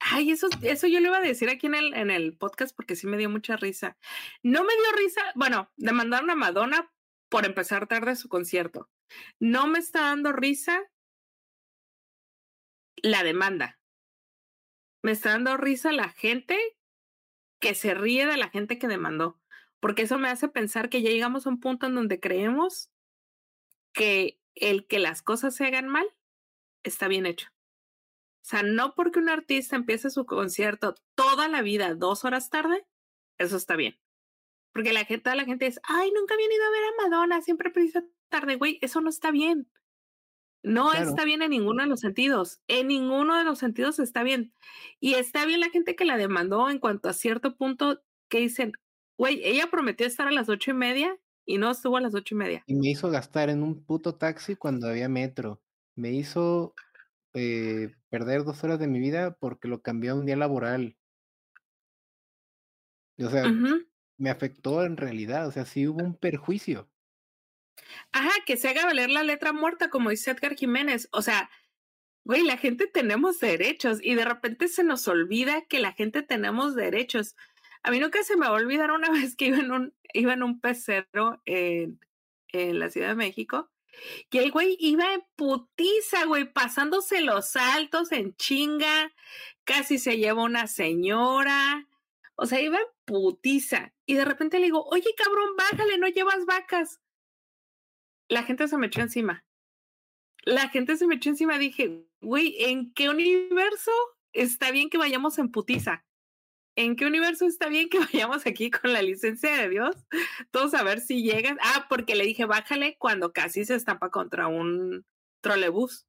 Ay, 0.00 0.32
eso, 0.32 0.48
eso 0.62 0.88
yo 0.88 0.98
le 0.98 1.06
iba 1.06 1.18
a 1.18 1.20
decir 1.20 1.48
aquí 1.50 1.68
en 1.68 1.76
el, 1.76 1.94
en 1.94 2.10
el 2.10 2.36
podcast 2.36 2.74
porque 2.74 2.96
sí 2.96 3.06
me 3.06 3.16
dio 3.16 3.30
mucha 3.30 3.56
risa. 3.56 3.96
No 4.42 4.64
me 4.64 4.72
dio 4.72 4.92
risa, 4.96 5.20
bueno, 5.36 5.70
demandaron 5.76 6.30
a 6.30 6.34
Madonna 6.34 6.92
por 7.28 7.46
empezar 7.46 7.86
tarde 7.86 8.16
su 8.16 8.28
concierto. 8.28 8.90
No 9.38 9.68
me 9.68 9.78
está 9.78 10.00
dando 10.00 10.32
risa 10.32 10.82
la 12.96 13.22
demanda. 13.22 13.78
Me 15.06 15.12
está 15.12 15.30
dando 15.30 15.56
risa 15.56 15.92
la 15.92 16.08
gente 16.08 16.58
que 17.60 17.76
se 17.76 17.94
ríe 17.94 18.26
de 18.26 18.36
la 18.36 18.48
gente 18.48 18.76
que 18.76 18.88
demandó 18.88 19.40
porque 19.78 20.02
eso 20.02 20.18
me 20.18 20.28
hace 20.28 20.48
pensar 20.48 20.88
que 20.88 21.00
ya 21.00 21.10
llegamos 21.10 21.46
a 21.46 21.50
un 21.50 21.60
punto 21.60 21.86
en 21.86 21.94
donde 21.94 22.18
creemos 22.18 22.90
que 23.92 24.40
el 24.56 24.88
que 24.88 24.98
las 24.98 25.22
cosas 25.22 25.54
se 25.54 25.64
hagan 25.64 25.86
mal 25.86 26.08
está 26.82 27.06
bien 27.06 27.24
hecho. 27.24 27.46
O 28.42 28.48
sea, 28.48 28.64
no 28.64 28.96
porque 28.96 29.20
un 29.20 29.28
artista 29.28 29.76
empiece 29.76 30.10
su 30.10 30.26
concierto 30.26 30.96
toda 31.14 31.46
la 31.46 31.62
vida 31.62 31.94
dos 31.94 32.24
horas 32.24 32.50
tarde, 32.50 32.84
eso 33.38 33.56
está 33.56 33.76
bien. 33.76 33.96
Porque 34.72 34.92
la 34.92 35.04
gente, 35.04 35.22
toda 35.22 35.36
la 35.36 35.44
gente 35.44 35.68
es, 35.68 35.78
ay, 35.84 36.10
nunca 36.10 36.34
había 36.34 36.52
ido 36.52 36.64
a 36.64 36.70
ver 36.70 36.82
a 36.82 37.02
Madonna, 37.04 37.42
siempre 37.42 37.70
precisa 37.70 38.04
tarde, 38.28 38.56
güey, 38.56 38.80
eso 38.82 39.00
no 39.00 39.08
está 39.08 39.30
bien. 39.30 39.70
No 40.66 40.92
está 40.92 41.24
bien 41.24 41.42
en 41.42 41.50
ninguno 41.50 41.84
de 41.84 41.88
los 41.88 42.00
sentidos. 42.00 42.60
En 42.66 42.88
ninguno 42.88 43.36
de 43.38 43.44
los 43.44 43.60
sentidos 43.60 44.00
está 44.00 44.24
bien. 44.24 44.52
Y 44.98 45.14
está 45.14 45.46
bien 45.46 45.60
la 45.60 45.70
gente 45.70 45.94
que 45.94 46.04
la 46.04 46.16
demandó 46.16 46.68
en 46.68 46.80
cuanto 46.80 47.08
a 47.08 47.12
cierto 47.12 47.56
punto 47.56 48.02
que 48.28 48.40
dicen, 48.40 48.72
güey, 49.16 49.40
ella 49.44 49.68
prometió 49.70 50.08
estar 50.08 50.26
a 50.26 50.32
las 50.32 50.48
ocho 50.48 50.72
y 50.72 50.74
media 50.74 51.16
y 51.44 51.58
no 51.58 51.70
estuvo 51.70 51.96
a 51.96 52.00
las 52.00 52.16
ocho 52.16 52.34
y 52.34 52.38
media. 52.38 52.64
Y 52.66 52.74
me 52.74 52.90
hizo 52.90 53.08
gastar 53.10 53.48
en 53.48 53.62
un 53.62 53.84
puto 53.84 54.16
taxi 54.16 54.56
cuando 54.56 54.88
había 54.88 55.08
metro. 55.08 55.62
Me 55.94 56.10
hizo 56.10 56.74
eh, 57.32 57.94
perder 58.08 58.42
dos 58.42 58.64
horas 58.64 58.80
de 58.80 58.88
mi 58.88 58.98
vida 58.98 59.36
porque 59.38 59.68
lo 59.68 59.82
cambió 59.82 60.14
a 60.14 60.16
un 60.16 60.26
día 60.26 60.34
laboral. 60.34 60.96
O 63.20 63.30
sea, 63.30 63.44
me 64.18 64.30
afectó 64.30 64.84
en 64.84 64.96
realidad. 64.96 65.46
O 65.46 65.52
sea, 65.52 65.64
sí 65.64 65.86
hubo 65.86 66.02
un 66.02 66.16
perjuicio. 66.16 66.90
Ajá, 68.12 68.30
que 68.46 68.56
se 68.56 68.68
haga 68.68 68.86
valer 68.86 69.10
la 69.10 69.22
letra 69.22 69.52
muerta, 69.52 69.90
como 69.90 70.10
dice 70.10 70.30
Edgar 70.30 70.56
Jiménez. 70.56 71.08
O 71.12 71.22
sea, 71.22 71.50
güey, 72.24 72.42
la 72.44 72.56
gente 72.56 72.86
tenemos 72.86 73.40
derechos 73.40 73.98
y 74.02 74.14
de 74.14 74.24
repente 74.24 74.68
se 74.68 74.84
nos 74.84 75.06
olvida 75.08 75.62
que 75.68 75.80
la 75.80 75.92
gente 75.92 76.22
tenemos 76.22 76.74
derechos. 76.74 77.36
A 77.82 77.90
mí 77.90 78.00
nunca 78.00 78.22
se 78.24 78.36
me 78.36 78.46
va 78.46 78.52
a 78.52 78.60
olvidar 78.60 78.90
una 78.90 79.10
vez 79.12 79.36
que 79.36 79.46
iba 79.46 79.58
en 79.58 79.70
un, 79.72 79.94
iba 80.12 80.32
en 80.32 80.42
un 80.42 80.60
pecero 80.60 81.40
en, 81.44 82.00
en 82.48 82.78
la 82.78 82.90
Ciudad 82.90 83.08
de 83.08 83.14
México 83.16 83.70
que 84.30 84.40
el 84.40 84.50
güey 84.50 84.76
iba 84.78 85.12
en 85.14 85.22
putiza, 85.36 86.24
güey, 86.26 86.52
pasándose 86.52 87.20
los 87.20 87.50
saltos 87.50 88.12
en 88.12 88.36
chinga, 88.36 89.12
casi 89.64 89.98
se 89.98 90.18
lleva 90.18 90.42
una 90.42 90.66
señora, 90.66 91.86
o 92.34 92.46
sea, 92.46 92.60
iba 92.60 92.78
en 92.78 92.86
putiza. 93.04 93.92
Y 94.04 94.14
de 94.14 94.24
repente 94.24 94.58
le 94.58 94.66
digo, 94.66 94.84
oye, 94.84 95.14
cabrón, 95.16 95.56
bájale, 95.56 95.98
no 95.98 96.08
llevas 96.08 96.44
vacas 96.46 97.00
la 98.28 98.42
gente 98.42 98.68
se 98.68 98.78
me 98.78 98.86
echó 98.86 99.00
encima. 99.00 99.44
La 100.42 100.68
gente 100.68 100.96
se 100.96 101.06
me 101.06 101.16
echó 101.16 101.30
encima. 101.30 101.58
Dije, 101.58 102.04
güey, 102.20 102.54
¿en 102.58 102.92
qué 102.92 103.08
universo 103.08 103.92
está 104.32 104.70
bien 104.70 104.90
que 104.90 104.98
vayamos 104.98 105.38
en 105.38 105.50
putiza? 105.50 106.04
¿En 106.76 106.94
qué 106.94 107.06
universo 107.06 107.46
está 107.46 107.68
bien 107.68 107.88
que 107.88 107.98
vayamos 108.12 108.46
aquí 108.46 108.70
con 108.70 108.92
la 108.92 109.02
licencia 109.02 109.56
de 109.56 109.68
Dios? 109.68 109.96
Todos 110.50 110.74
a 110.74 110.82
ver 110.82 111.00
si 111.00 111.22
llegan. 111.22 111.58
Ah, 111.62 111.86
porque 111.88 112.14
le 112.14 112.24
dije, 112.24 112.44
bájale 112.44 112.96
cuando 112.98 113.32
casi 113.32 113.64
se 113.64 113.74
estampa 113.74 114.10
contra 114.10 114.46
un 114.46 115.04
trolebús. 115.40 116.06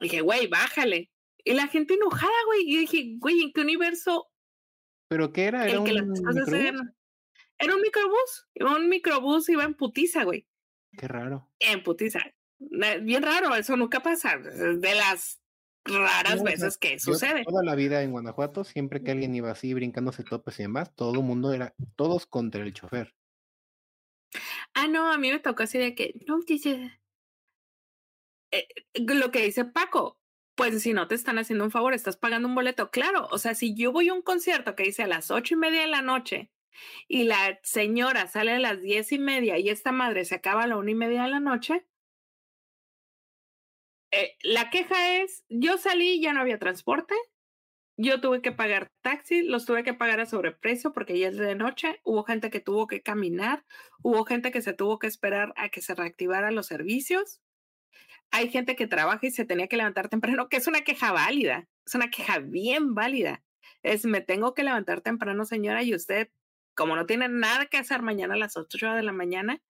Dije, 0.00 0.20
güey, 0.20 0.48
bájale. 0.48 1.10
Y 1.44 1.52
la 1.52 1.68
gente 1.68 1.94
enojada, 1.94 2.32
güey. 2.46 2.62
Y 2.66 2.76
dije, 2.78 3.14
güey, 3.18 3.42
¿en 3.42 3.52
qué 3.52 3.60
universo? 3.60 4.28
¿Pero 5.08 5.32
qué 5.32 5.44
era? 5.44 5.68
¿Era 5.68 5.80
un, 5.80 5.84
microbús? 5.84 6.20
Era 7.58 7.74
un 7.74 7.80
microbús. 7.80 8.48
Un 8.60 8.88
microbús 8.88 9.48
iba 9.48 9.64
en 9.64 9.74
putiza, 9.74 10.24
güey. 10.24 10.46
Qué 10.96 11.08
raro. 11.08 11.50
En 11.58 11.82
putiza. 11.82 12.20
Bien 12.58 13.22
raro, 13.22 13.54
eso 13.54 13.76
nunca 13.76 14.00
pasa. 14.00 14.38
De 14.38 14.94
las 14.94 15.40
raras 15.84 16.42
veces 16.42 16.78
que 16.78 16.98
sucede. 16.98 17.44
Toda 17.44 17.62
la 17.62 17.74
vida 17.74 18.02
en 18.02 18.12
Guanajuato, 18.12 18.64
siempre 18.64 19.02
que 19.02 19.10
alguien 19.10 19.34
iba 19.34 19.50
así 19.50 19.74
brincándose 19.74 20.24
topes 20.24 20.58
y 20.58 20.62
demás, 20.62 20.94
todo 20.94 21.14
el 21.14 21.26
mundo 21.26 21.52
era, 21.52 21.74
todos 21.96 22.26
contra 22.26 22.62
el 22.62 22.72
chofer. 22.72 23.14
Ah, 24.72 24.88
no, 24.88 25.12
a 25.12 25.18
mí 25.18 25.30
me 25.30 25.38
tocó 25.38 25.62
así 25.62 25.78
de 25.78 25.94
que, 25.94 26.14
no, 26.26 26.40
dice, 26.40 26.98
eh, 28.50 28.66
lo 28.94 29.30
que 29.30 29.42
dice 29.42 29.64
Paco, 29.64 30.18
pues 30.56 30.82
si 30.82 30.92
no 30.92 31.06
te 31.06 31.14
están 31.14 31.38
haciendo 31.38 31.64
un 31.64 31.70
favor, 31.70 31.94
estás 31.94 32.16
pagando 32.16 32.48
un 32.48 32.54
boleto. 32.54 32.90
Claro, 32.90 33.28
o 33.30 33.38
sea, 33.38 33.54
si 33.54 33.74
yo 33.74 33.92
voy 33.92 34.08
a 34.08 34.14
un 34.14 34.22
concierto 34.22 34.74
que 34.74 34.84
dice 34.84 35.02
a 35.02 35.06
las 35.06 35.30
ocho 35.30 35.54
y 35.54 35.56
media 35.58 35.82
de 35.82 35.88
la 35.88 36.02
noche 36.02 36.50
y 37.08 37.24
la 37.24 37.58
señora 37.62 38.26
sale 38.26 38.52
a 38.52 38.58
las 38.58 38.80
diez 38.80 39.12
y 39.12 39.18
media 39.18 39.58
y 39.58 39.68
esta 39.68 39.92
madre 39.92 40.24
se 40.24 40.36
acaba 40.36 40.64
a 40.64 40.66
la 40.66 40.76
una 40.76 40.90
y 40.90 40.94
media 40.94 41.22
de 41.24 41.30
la 41.30 41.40
noche, 41.40 41.86
eh, 44.10 44.36
la 44.42 44.70
queja 44.70 45.18
es, 45.18 45.44
yo 45.48 45.76
salí 45.78 46.14
y 46.14 46.22
ya 46.22 46.32
no 46.32 46.40
había 46.40 46.58
transporte, 46.58 47.14
yo 47.96 48.20
tuve 48.20 48.42
que 48.42 48.52
pagar 48.52 48.90
taxi, 49.02 49.42
los 49.42 49.66
tuve 49.66 49.84
que 49.84 49.94
pagar 49.94 50.20
a 50.20 50.26
sobreprecio 50.26 50.92
porque 50.92 51.18
ya 51.18 51.28
es 51.28 51.36
de 51.36 51.54
noche, 51.54 52.00
hubo 52.04 52.24
gente 52.24 52.50
que 52.50 52.60
tuvo 52.60 52.86
que 52.86 53.02
caminar, 53.02 53.64
hubo 54.02 54.24
gente 54.24 54.50
que 54.50 54.62
se 54.62 54.72
tuvo 54.72 54.98
que 54.98 55.06
esperar 55.06 55.52
a 55.56 55.68
que 55.68 55.80
se 55.80 55.94
reactivaran 55.94 56.54
los 56.54 56.66
servicios, 56.66 57.40
hay 58.30 58.50
gente 58.50 58.74
que 58.74 58.88
trabaja 58.88 59.26
y 59.26 59.30
se 59.30 59.44
tenía 59.44 59.68
que 59.68 59.76
levantar 59.76 60.08
temprano, 60.08 60.48
que 60.48 60.56
es 60.56 60.66
una 60.66 60.80
queja 60.82 61.12
válida, 61.12 61.68
es 61.86 61.94
una 61.94 62.10
queja 62.10 62.40
bien 62.40 62.94
válida. 62.94 63.44
Es, 63.82 64.04
me 64.06 64.20
tengo 64.20 64.54
que 64.54 64.64
levantar 64.64 65.02
temprano, 65.02 65.44
señora, 65.44 65.82
y 65.84 65.94
usted 65.94 66.30
como 66.74 66.96
no 66.96 67.06
tiene 67.06 67.28
nada 67.28 67.66
que 67.66 67.78
hacer 67.78 68.02
mañana 68.02 68.34
a 68.34 68.38
las 68.38 68.56
8 68.56 68.94
de 68.94 69.02
la 69.02 69.12
mañana, 69.12 69.62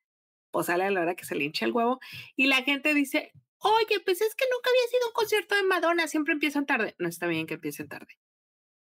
pues 0.50 0.66
sale 0.66 0.84
a 0.84 0.90
la 0.90 1.00
hora 1.00 1.14
que 1.14 1.24
se 1.24 1.34
le 1.34 1.44
hincha 1.44 1.64
el 1.64 1.72
huevo. 1.72 2.00
Y 2.36 2.46
la 2.46 2.62
gente 2.62 2.94
dice, 2.94 3.32
oye, 3.58 4.00
pues 4.04 4.20
es 4.20 4.34
que 4.34 4.44
nunca 4.52 4.70
había 4.70 4.88
sido 4.90 5.08
un 5.08 5.12
concierto 5.12 5.56
de 5.56 5.62
Madonna, 5.64 6.08
siempre 6.08 6.32
empiezan 6.32 6.66
tarde. 6.66 6.94
No 6.98 7.08
está 7.08 7.26
bien 7.26 7.46
que 7.46 7.54
empiecen 7.54 7.88
tarde. 7.88 8.18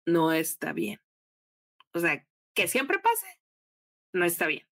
No 0.05 0.31
está 0.31 0.73
bien. 0.73 1.01
O 1.93 1.99
sea, 1.99 2.25
que 2.53 2.67
siempre 2.67 2.99
pase, 2.99 3.27
no 4.13 4.25
está 4.25 4.47
bien. 4.47 4.67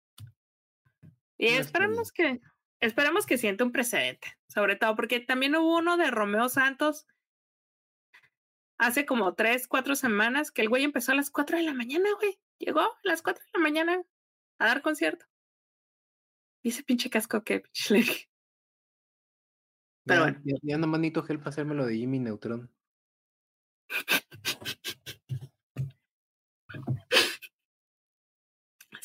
Y 1.39 1.47
esperamos 1.47 2.13
que, 2.13 2.41
esperamos 2.81 3.27
que 3.27 3.39
sienta 3.39 3.65
un 3.65 3.73
precedente, 3.73 4.37
sobre 4.49 4.77
todo 4.77 4.97
porque 4.97 5.21
también 5.21 5.55
hubo 5.55 5.79
uno 5.79 5.97
de 5.97 6.11
Romeo 6.11 6.49
Santos 6.49 7.07
hace 8.79 9.07
como 9.07 9.35
tres, 9.35 9.69
cuatro 9.69 9.95
semanas 9.95 10.51
que 10.51 10.63
el 10.63 10.69
güey 10.69 10.85
empezó 10.85 11.13
a 11.13 11.17
las 11.17 11.31
cuatro 11.31 11.57
de 11.57 11.65
la 11.65 11.75
mañana, 11.75 12.09
güey. 12.19 12.39
Llegó 12.59 12.81
a 12.81 12.99
las 13.05 13.23
4 13.23 13.43
de 13.45 13.51
la 13.59 13.63
mañana 13.63 14.03
a 14.59 14.67
dar 14.67 14.83
concierto. 14.83 15.27
Y 16.63 16.71
ese 16.71 16.83
pinche 16.83 17.11
casco 17.11 17.45
que 17.45 17.63
Pero 20.05 20.23
bueno. 20.23 20.41
Ya, 20.63 20.79
no 20.79 20.87
manito 20.87 21.23
gel 21.23 21.39
para 21.39 21.51
hacerme 21.51 21.75
lo 21.75 21.87
de 21.87 21.97
Jimmy 21.97 22.19
Neutron. 22.19 22.71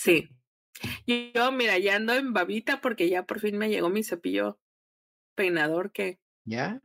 Sí. 0.04 0.28
Yo, 1.08 1.54
mira, 1.54 1.78
ya 1.78 1.96
ando 1.96 2.14
en 2.14 2.34
babita 2.34 2.82
porque 2.82 3.08
ya 3.08 3.26
por 3.26 3.40
fin 3.40 3.58
me 3.58 3.70
llegó 3.70 3.90
mi 3.90 4.04
cepillo 4.04 4.60
peinador 5.34 5.94
que. 5.94 6.20
¿Ya? 6.44 6.82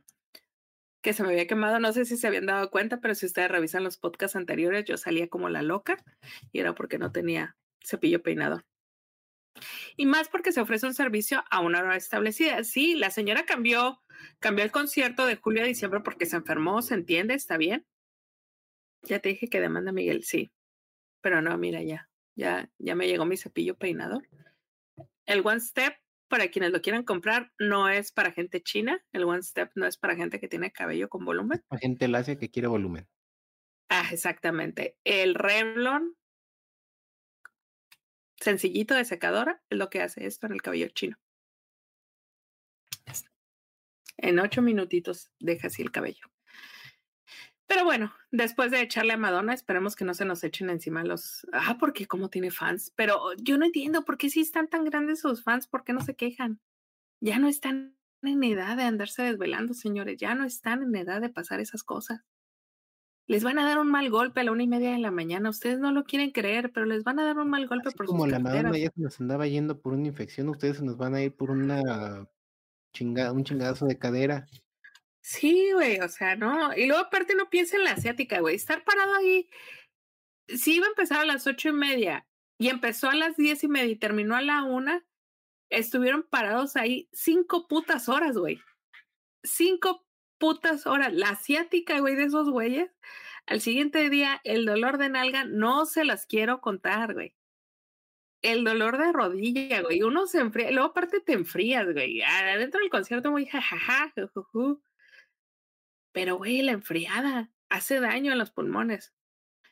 Que 1.01 1.13
se 1.13 1.23
me 1.23 1.29
había 1.29 1.47
quemado, 1.47 1.79
no 1.79 1.93
sé 1.93 2.05
si 2.05 2.17
se 2.17 2.27
habían 2.27 2.45
dado 2.45 2.69
cuenta, 2.69 2.99
pero 2.99 3.15
si 3.15 3.25
ustedes 3.25 3.49
revisan 3.49 3.83
los 3.83 3.97
podcasts 3.97 4.35
anteriores, 4.35 4.85
yo 4.85 4.97
salía 4.97 5.29
como 5.29 5.49
la 5.49 5.61
loca 5.61 6.03
y 6.51 6.59
era 6.59 6.75
porque 6.75 6.97
no 6.97 7.11
tenía 7.11 7.57
cepillo 7.83 8.21
peinado. 8.21 8.61
Y 9.97 10.05
más 10.05 10.29
porque 10.29 10.51
se 10.51 10.61
ofrece 10.61 10.85
un 10.85 10.93
servicio 10.93 11.43
a 11.49 11.59
una 11.61 11.79
hora 11.79 11.95
establecida. 11.95 12.63
Sí, 12.63 12.95
la 12.95 13.11
señora 13.11 13.45
cambió, 13.45 14.01
cambió 14.39 14.63
el 14.63 14.71
concierto 14.71 15.25
de 15.25 15.35
julio 15.35 15.63
a 15.63 15.67
diciembre 15.67 16.01
porque 16.01 16.25
se 16.25 16.37
enfermó, 16.37 16.81
¿se 16.81 16.93
entiende? 16.93 17.33
¿Está 17.33 17.57
bien? 17.57 17.85
Ya 19.03 19.19
te 19.19 19.29
dije 19.29 19.49
que 19.49 19.61
demanda 19.61 19.91
Miguel, 19.91 20.23
sí. 20.23 20.51
Pero 21.21 21.41
no, 21.41 21.57
mira, 21.57 21.81
ya, 21.83 22.09
ya, 22.35 22.69
ya 22.77 22.95
me 22.95 23.07
llegó 23.07 23.25
mi 23.25 23.37
cepillo 23.37 23.75
peinador. 23.75 24.27
El 25.25 25.45
One 25.45 25.59
Step 25.59 25.95
para 26.29 26.47
quienes 26.49 26.71
lo 26.71 26.81
quieran 26.81 27.03
comprar, 27.03 27.51
no 27.59 27.89
es 27.89 28.11
para 28.11 28.31
gente 28.31 28.61
china. 28.61 29.03
El 29.11 29.25
One 29.25 29.43
Step 29.43 29.71
no 29.75 29.85
es 29.85 29.97
para 29.97 30.15
gente 30.15 30.39
que 30.39 30.47
tiene 30.47 30.71
cabello 30.71 31.09
con 31.09 31.25
volumen. 31.25 31.61
Para 31.67 31.79
gente 31.79 32.07
lacia 32.07 32.37
que 32.37 32.49
quiere 32.49 32.67
volumen. 32.67 33.07
Ah, 33.89 34.07
exactamente. 34.11 34.97
El 35.03 35.35
Revlon 35.35 36.15
sencillito 38.37 38.95
de 38.95 39.03
secadora 39.03 39.61
es 39.69 39.77
lo 39.77 39.89
que 39.89 40.01
hace 40.01 40.25
esto 40.25 40.47
en 40.47 40.53
el 40.53 40.61
cabello 40.61 40.87
chino. 40.89 41.17
En 44.17 44.39
ocho 44.39 44.61
minutitos 44.61 45.31
deja 45.39 45.67
así 45.67 45.81
el 45.81 45.91
cabello. 45.91 46.27
Pero 47.69 47.85
bueno, 47.85 48.11
después 48.31 48.71
de 48.71 48.81
echarle 48.81 49.13
a 49.13 49.17
Madonna, 49.17 49.53
esperemos 49.53 49.95
que 49.95 50.03
no 50.03 50.15
se 50.15 50.25
nos 50.25 50.43
echen 50.43 50.71
encima 50.71 51.03
los. 51.03 51.45
Ah, 51.53 51.77
porque 51.79 52.07
como 52.07 52.31
tiene 52.31 52.49
fans. 52.49 52.91
Pero 52.95 53.19
yo 53.37 53.59
no 53.59 53.65
entiendo 53.65 54.03
por 54.03 54.17
qué 54.17 54.31
si 54.31 54.41
están 54.41 54.69
tan 54.69 54.85
grandes 54.85 55.21
sus 55.21 55.43
fans, 55.43 55.67
¿por 55.67 55.83
qué 55.83 55.93
no 55.93 56.01
se 56.01 56.15
quejan? 56.15 56.59
Ya 57.21 57.37
no 57.37 57.47
están 57.47 57.95
en 58.23 58.43
edad 58.43 58.75
de 58.75 58.83
andarse 58.83 59.21
desvelando, 59.21 59.75
señores. 59.75 60.17
Ya 60.17 60.33
no 60.33 60.45
están 60.45 60.81
en 60.81 60.95
edad 60.95 61.21
de 61.21 61.29
pasar 61.29 61.59
esas 61.59 61.83
cosas. 61.83 62.21
Les 63.27 63.43
van 63.43 63.59
a 63.59 63.65
dar 63.65 63.77
un 63.77 63.91
mal 63.91 64.09
golpe 64.09 64.39
a 64.39 64.43
la 64.45 64.51
una 64.51 64.63
y 64.63 64.67
media 64.67 64.91
de 64.91 64.97
la 64.97 65.11
mañana. 65.11 65.51
Ustedes 65.51 65.77
no 65.77 65.91
lo 65.91 66.05
quieren 66.05 66.31
creer, 66.31 66.71
pero 66.73 66.87
les 66.87 67.03
van 67.03 67.19
a 67.19 67.23
dar 67.23 67.37
un 67.37 67.51
mal 67.51 67.67
golpe 67.67 67.91
por 67.91 68.07
como 68.07 68.25
la 68.25 68.39
Madonna 68.39 68.75
ya 68.79 68.89
se 68.89 68.99
nos 68.99 69.21
andaba 69.21 69.45
yendo 69.45 69.79
por 69.79 69.93
una 69.93 70.07
infección, 70.07 70.49
ustedes 70.49 70.77
se 70.77 70.83
nos 70.83 70.97
van 70.97 71.13
a 71.13 71.21
ir 71.21 71.35
por 71.35 71.51
una 71.51 72.27
chingada, 72.93 73.31
un 73.31 73.43
chingadazo 73.43 73.85
de 73.85 73.99
cadera. 73.99 74.47
Sí, 75.21 75.71
güey, 75.73 75.99
o 75.99 76.09
sea, 76.09 76.35
no. 76.35 76.75
Y 76.75 76.87
luego 76.87 77.03
aparte 77.03 77.35
no 77.35 77.49
piensa 77.49 77.77
en 77.77 77.83
la 77.83 77.91
asiática, 77.91 78.39
güey. 78.39 78.55
Estar 78.55 78.83
parado 78.83 79.15
ahí. 79.15 79.49
Si 80.47 80.75
iba 80.75 80.87
a 80.87 80.89
empezar 80.89 81.19
a 81.19 81.25
las 81.25 81.45
ocho 81.47 81.69
y 81.69 81.73
media 81.73 82.27
y 82.57 82.69
empezó 82.69 83.09
a 83.09 83.15
las 83.15 83.37
diez 83.37 83.63
y 83.63 83.67
media 83.67 83.91
y 83.91 83.95
terminó 83.95 84.35
a 84.35 84.41
la 84.41 84.63
una, 84.63 85.05
estuvieron 85.69 86.23
parados 86.23 86.75
ahí 86.75 87.09
cinco 87.13 87.67
putas 87.67 88.09
horas, 88.09 88.37
güey. 88.37 88.61
Cinco 89.43 90.05
putas 90.39 90.87
horas. 90.87 91.13
La 91.13 91.29
asiática, 91.29 91.99
güey, 91.99 92.15
de 92.15 92.25
esos 92.25 92.49
güeyes. 92.49 92.91
Al 93.45 93.61
siguiente 93.61 94.09
día, 94.09 94.41
el 94.43 94.65
dolor 94.65 94.97
de 94.97 95.09
nalga 95.09 95.43
no 95.43 95.85
se 95.85 96.05
las 96.05 96.25
quiero 96.25 96.61
contar, 96.61 97.13
güey. 97.13 97.35
El 98.41 98.63
dolor 98.63 98.97
de 98.97 99.11
rodilla, 99.11 99.81
güey. 99.81 100.01
Uno 100.01 100.27
se 100.27 100.39
enfría, 100.39 100.71
luego 100.71 100.89
aparte 100.89 101.19
te 101.19 101.33
enfrías, 101.33 101.91
güey. 101.91 102.21
Adentro 102.21 102.79
del 102.79 102.89
concierto, 102.89 103.31
muy 103.31 103.45
jajaja. 103.45 104.13
Pero, 106.11 106.37
güey, 106.37 106.61
la 106.61 106.71
enfriada 106.71 107.51
hace 107.69 107.99
daño 107.99 108.33
a 108.33 108.35
los 108.35 108.51
pulmones. 108.51 109.13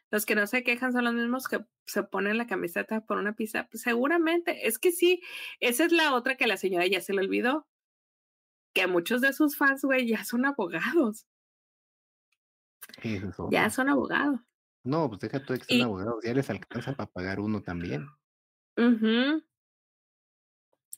Los 0.09 0.25
que 0.25 0.35
no 0.35 0.47
se 0.47 0.63
quejan 0.63 0.93
son 0.93 1.03
los 1.03 1.13
mismos 1.13 1.47
que 1.47 1.65
se 1.85 2.03
ponen 2.03 2.37
la 2.37 2.47
camiseta 2.47 3.01
por 3.01 3.17
una 3.17 3.33
pizza. 3.33 3.67
Pues 3.69 3.83
seguramente, 3.83 4.67
es 4.67 4.79
que 4.79 4.91
sí, 4.91 5.21
esa 5.59 5.85
es 5.85 5.91
la 5.91 6.13
otra 6.13 6.35
que 6.35 6.47
la 6.47 6.57
señora 6.57 6.87
ya 6.87 7.01
se 7.01 7.13
le 7.13 7.21
olvidó. 7.21 7.67
Que 8.73 8.87
muchos 8.87 9.21
de 9.21 9.33
sus 9.33 9.57
fans, 9.57 9.83
güey, 9.83 10.07
ya 10.07 10.23
son 10.23 10.45
abogados. 10.45 11.25
ya 13.51 13.69
son 13.69 13.89
abogados. 13.89 14.39
No, 14.83 15.09
pues 15.09 15.19
deja 15.19 15.43
tú 15.43 15.55
que 15.55 15.65
son 15.65 15.81
abogados, 15.81 16.23
ya 16.23 16.33
les 16.33 16.49
alcanza 16.49 16.93
para 16.93 17.11
pagar 17.11 17.39
uno 17.39 17.61
también. 17.61 18.07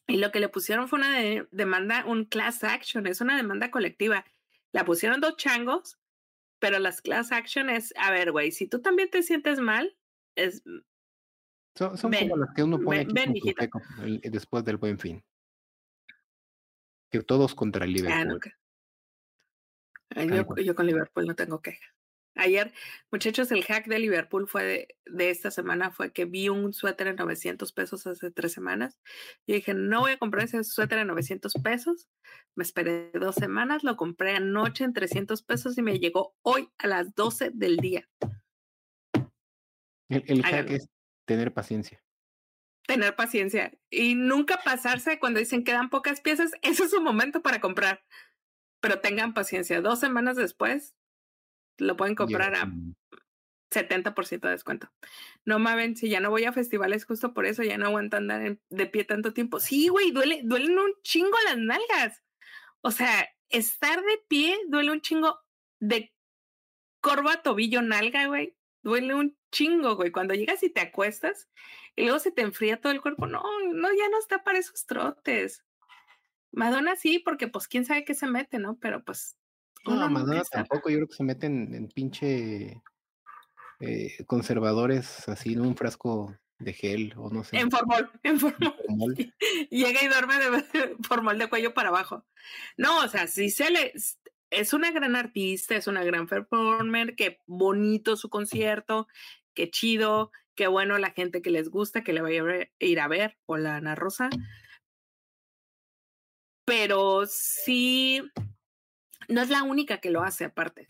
Y 0.08 0.18
lo 0.18 0.32
que 0.32 0.40
le 0.40 0.50
pusieron 0.50 0.88
fue 0.88 1.00
una 1.00 1.20
demanda, 1.52 2.04
un 2.06 2.26
class 2.26 2.64
action, 2.64 3.08
es 3.08 3.22
una 3.22 3.38
demanda 3.38 3.72
colectiva. 3.72 4.26
La 4.72 4.86
pusieron 4.86 5.20
dos 5.20 5.36
changos 5.38 6.00
pero 6.60 6.80
las 6.80 7.02
class 7.02 7.32
action 7.32 7.70
es, 7.70 7.94
a 7.98 8.12
ver, 8.12 8.32
güey, 8.32 8.52
si 8.52 8.68
tú 8.68 8.82
también 8.82 9.10
te 9.10 9.24
sientes 9.24 9.60
mal, 9.60 9.98
es... 10.36 10.62
Son, 11.76 11.96
como 11.98 12.38
las 12.38 12.54
que 12.54 12.64
uno 12.64 12.80
pone 12.80 13.06
después 14.24 14.66
del 14.66 14.78
buen 14.78 15.00
fin. 15.00 15.24
Que 17.10 17.22
todos 17.22 17.56
contra 17.56 17.86
el 17.86 17.92
ah, 17.92 18.26
Liverpool. 18.26 18.42
yo, 20.58 20.64
yo, 20.64 20.76
con 20.76 20.86
Liverpool 20.88 21.26
no 21.26 21.36
tengo 21.36 21.62
queja. 21.62 21.86
Ayer, 22.40 22.72
muchachos, 23.12 23.52
el 23.52 23.66
hack 23.66 23.88
de 23.88 24.00
Liverpool 24.00 24.48
fue 24.48 24.88
de, 25.06 25.30
esta 25.30 25.52
semana 25.52 25.92
fue 25.92 26.14
que 26.14 26.24
vi 26.24 26.48
un 26.48 26.72
suéter 26.72 27.08
en 27.08 27.18
900 27.18 27.74
pesos 27.74 28.08
hace 28.08 28.32
tres 28.32 28.54
semanas. 28.54 28.98
Y 29.46 29.54
dije, 29.54 29.74
no 29.74 30.00
voy 30.00 30.14
a 30.14 30.18
comprar 30.18 30.46
ese 30.46 30.64
suéter 30.64 31.00
en 31.00 31.08
900 31.08 31.54
pesos. 31.62 32.08
Me 32.56 32.64
esperé 32.64 33.12
dos 33.12 33.36
semanas, 33.36 33.84
lo 33.84 33.98
compré 33.98 34.38
anoche 34.38 34.86
en 34.86 34.94
300 34.94 35.44
pesos 35.44 35.78
y 35.78 35.82
me 35.82 36.00
llegó 36.00 36.34
hoy 36.42 36.70
a 36.78 36.88
las 36.88 37.14
12 37.14 37.52
del 37.54 37.76
día. 37.76 38.08
El, 40.08 40.42
hack 40.42 40.70
es 40.70 40.88
tener 41.26 41.54
paciencia. 41.54 42.02
Tener 42.88 43.18
paciencia 43.18 43.78
y 43.90 44.16
nunca 44.16 44.62
pasarse 44.64 45.20
cuando 45.20 45.40
dicen 45.40 45.66
que 45.66 45.74
dan 45.74 45.90
pocas 45.90 46.22
piezas. 46.22 46.52
Ese 46.62 46.86
es 46.86 46.92
su 46.92 47.02
momento 47.02 47.42
para 47.42 47.60
comprar. 47.60 48.02
Pero 48.80 49.02
tengan 49.02 49.34
paciencia. 49.34 49.82
Dos 49.82 50.00
semanas 50.00 50.38
después 50.38 50.96
lo 51.80 51.98
pueden 51.98 52.16
comprar 52.16 52.56
a 52.56 52.72
70% 53.72 54.42
de 54.42 54.50
descuento. 54.50 54.92
No 55.46 55.60
mamen, 55.60 55.96
si 55.96 56.10
ya 56.10 56.20
no 56.20 56.30
voy 56.30 56.46
a 56.46 56.54
festivales 56.54 57.06
justo 57.06 57.34
por 57.34 57.46
eso, 57.46 57.64
ya 57.64 57.78
no 57.78 57.88
aguanto 57.88 58.18
andar 58.18 58.60
de 58.70 58.86
pie 58.88 59.04
tanto 59.04 59.34
tiempo. 59.34 59.60
Sí, 59.60 59.88
güey, 59.88 60.12
duele, 60.12 60.42
duelen 60.44 60.78
un 60.78 60.94
chingo 61.04 61.38
las 61.46 61.58
nalgas. 61.58 62.24
O 62.82 62.92
sea, 62.92 63.28
estar 63.50 64.02
de 64.02 64.22
pie 64.28 64.58
duele 64.68 64.92
un 64.92 65.02
chingo 65.02 65.40
de 65.80 66.14
corva, 67.02 67.42
tobillo, 67.42 67.82
nalga, 67.82 68.28
güey. 68.28 68.56
Duele 68.82 69.14
un 69.14 69.38
chingo, 69.52 69.96
güey. 69.96 70.12
Cuando 70.12 70.34
llegas 70.34 70.64
y 70.64 70.70
te 70.70 70.82
acuestas 70.82 71.50
y 71.96 72.04
luego 72.04 72.20
se 72.20 72.32
te 72.32 72.42
enfría 72.42 72.80
todo 72.80 72.92
el 72.92 73.02
cuerpo. 73.02 73.28
No, 73.28 73.44
no, 73.74 73.90
ya 73.94 74.10
no 74.10 74.20
está 74.20 74.44
para 74.44 74.60
esos 74.60 74.86
trotes. 74.86 75.64
Madonna 76.52 76.96
sí, 76.96 77.20
porque 77.20 77.48
pues 77.48 77.68
quién 77.68 77.86
sabe 77.86 78.06
qué 78.06 78.14
se 78.14 78.28
mete, 78.28 78.58
¿no? 78.58 78.78
Pero 78.80 79.04
pues 79.04 79.38
no, 79.86 80.10
Madonna 80.10 80.44
tampoco, 80.44 80.90
yo 80.90 80.98
creo 80.98 81.08
que 81.08 81.16
se 81.16 81.24
meten 81.24 81.74
en 81.74 81.88
pinche 81.88 82.82
eh, 83.80 84.26
conservadores 84.26 85.28
así 85.30 85.54
en 85.54 85.62
un 85.62 85.76
frasco 85.76 86.36
de 86.60 86.74
gel 86.74 87.14
o 87.18 87.30
no 87.30 87.44
sé. 87.44 87.58
En 87.58 87.72
formol, 87.72 88.12
en 88.24 88.40
formol. 88.40 89.16
Llega 89.70 90.04
y 90.04 90.08
duerme 90.08 90.36
de 90.38 90.98
formol 91.08 91.38
de 91.38 91.48
cuello 91.48 91.74
para 91.74 91.90
abajo. 91.90 92.26
No, 92.78 93.04
o 93.04 93.08
sea, 93.08 93.28
si 93.28 93.50
se 93.50 93.72
le 93.72 93.94
es 94.52 94.74
una 94.74 94.92
gran 94.92 95.16
artista, 95.16 95.76
es 95.76 95.88
una 95.88 96.04
gran 96.04 96.28
performer, 96.28 97.16
qué 97.16 97.40
bonito 97.46 98.18
su 98.18 98.30
concierto, 98.30 99.08
qué 99.54 99.70
chido, 99.70 100.32
qué 100.56 100.68
bueno 100.68 100.98
la 100.98 101.12
gente 101.12 101.42
que 101.42 101.52
les 101.52 101.70
gusta, 101.70 102.04
que 102.04 102.14
le 102.14 102.22
vaya 102.22 102.44
a 102.44 102.68
ir 102.80 103.00
a 103.00 103.08
ver, 103.08 103.38
hola 103.46 103.78
Ana 103.78 103.96
Rosa. 103.96 104.30
Pero 106.66 107.26
sí, 107.28 108.22
no 109.30 109.42
es 109.42 109.50
la 109.50 109.64
única 109.64 110.00
que 110.00 110.10
lo 110.10 110.24
hace 110.24 110.46
aparte. 110.46 110.90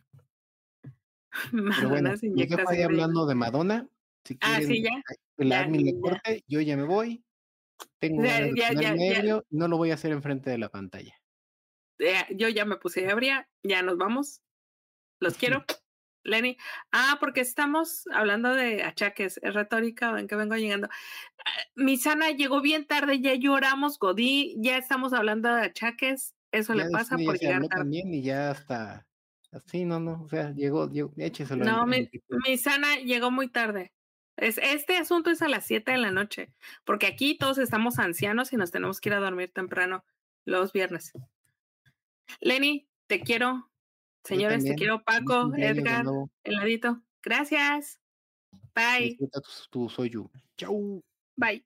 Madonna 1.51 2.17
se 2.17 2.27
inyecta. 2.27 2.63
Yo 2.75 2.85
hablando 2.85 3.25
de 3.25 3.35
Madonna. 3.35 3.87
Si 4.25 4.37
ah, 4.41 4.59
sí, 4.61 4.81
ya. 4.81 4.91
El 5.37 5.51
admin 5.51 6.01
corte, 6.01 6.43
yo 6.47 6.59
ya 6.61 6.75
me 6.75 6.83
voy. 6.83 7.23
Tengo 7.99 8.23
ya, 8.23 8.73
ya, 8.73 8.93
medio, 8.93 9.45
no 9.49 9.67
lo 9.67 9.77
voy 9.77 9.91
a 9.91 9.93
hacer 9.93 10.11
enfrente 10.11 10.49
de 10.49 10.57
la 10.57 10.69
pantalla. 10.69 11.15
yo 12.31 12.49
ya 12.49 12.65
me 12.65 12.77
puse 12.77 13.07
ebria, 13.09 13.47
ya 13.63 13.81
nos 13.81 13.97
vamos. 13.97 14.41
Los 15.19 15.37
quiero. 15.37 15.65
Lenny. 16.23 16.57
Ah, 16.91 17.17
porque 17.19 17.41
estamos 17.41 18.05
hablando 18.13 18.53
de 18.53 18.83
achaques, 18.83 19.39
es 19.41 19.53
retórica 19.53 20.19
en 20.19 20.27
que 20.27 20.35
vengo 20.35 20.55
llegando. 20.55 20.89
Ah, 21.45 21.51
mi 21.75 21.97
sana 21.97 22.31
llegó 22.31 22.61
bien 22.61 22.85
tarde, 22.85 23.21
ya 23.21 23.35
lloramos, 23.35 23.97
Godí, 23.97 24.55
ya 24.59 24.77
estamos 24.77 25.13
hablando 25.13 25.53
de 25.53 25.61
achaques. 25.63 26.35
Eso 26.51 26.73
le 26.73 26.89
pasa 26.89 27.17
por 27.17 27.37
llegar 27.37 27.61
tarde. 27.61 27.69
También 27.69 28.13
y 28.13 28.21
ya 28.21 28.51
hasta 28.51 29.05
así, 29.51 29.85
no, 29.85 29.99
no, 29.99 30.23
o 30.23 30.27
sea, 30.27 30.51
llegó, 30.51 30.89
llegó 30.89 31.11
écheselo. 31.17 31.65
No, 31.65 31.85
mi, 31.85 32.09
mi, 32.47 32.57
sana 32.57 32.97
llegó 32.97 33.31
muy 33.31 33.47
tarde. 33.47 33.93
Es, 34.37 34.57
este 34.57 34.97
asunto 34.97 35.29
es 35.29 35.41
a 35.41 35.49
las 35.49 35.65
7 35.65 35.91
de 35.91 35.97
la 35.97 36.11
noche, 36.11 36.53
porque 36.85 37.07
aquí 37.07 37.37
todos 37.37 37.57
estamos 37.57 37.99
ancianos 37.99 38.53
y 38.53 38.57
nos 38.57 38.71
tenemos 38.71 39.01
que 39.01 39.09
ir 39.09 39.15
a 39.15 39.19
dormir 39.19 39.51
temprano 39.51 40.05
los 40.45 40.71
viernes. 40.71 41.11
Lenny, 42.39 42.87
te 43.07 43.21
quiero. 43.21 43.69
Señores, 44.23 44.63
te 44.63 44.75
quiero. 44.75 45.03
Paco, 45.03 45.51
Edgar, 45.55 46.05
heladito. 46.43 47.01
Gracias. 47.23 47.99
Bye. 48.73 49.17
tu, 49.17 49.29
tu 49.69 49.89
soy 49.89 50.09
yo. 50.09 50.29
Chau. 50.57 51.03
Bye. 51.35 51.65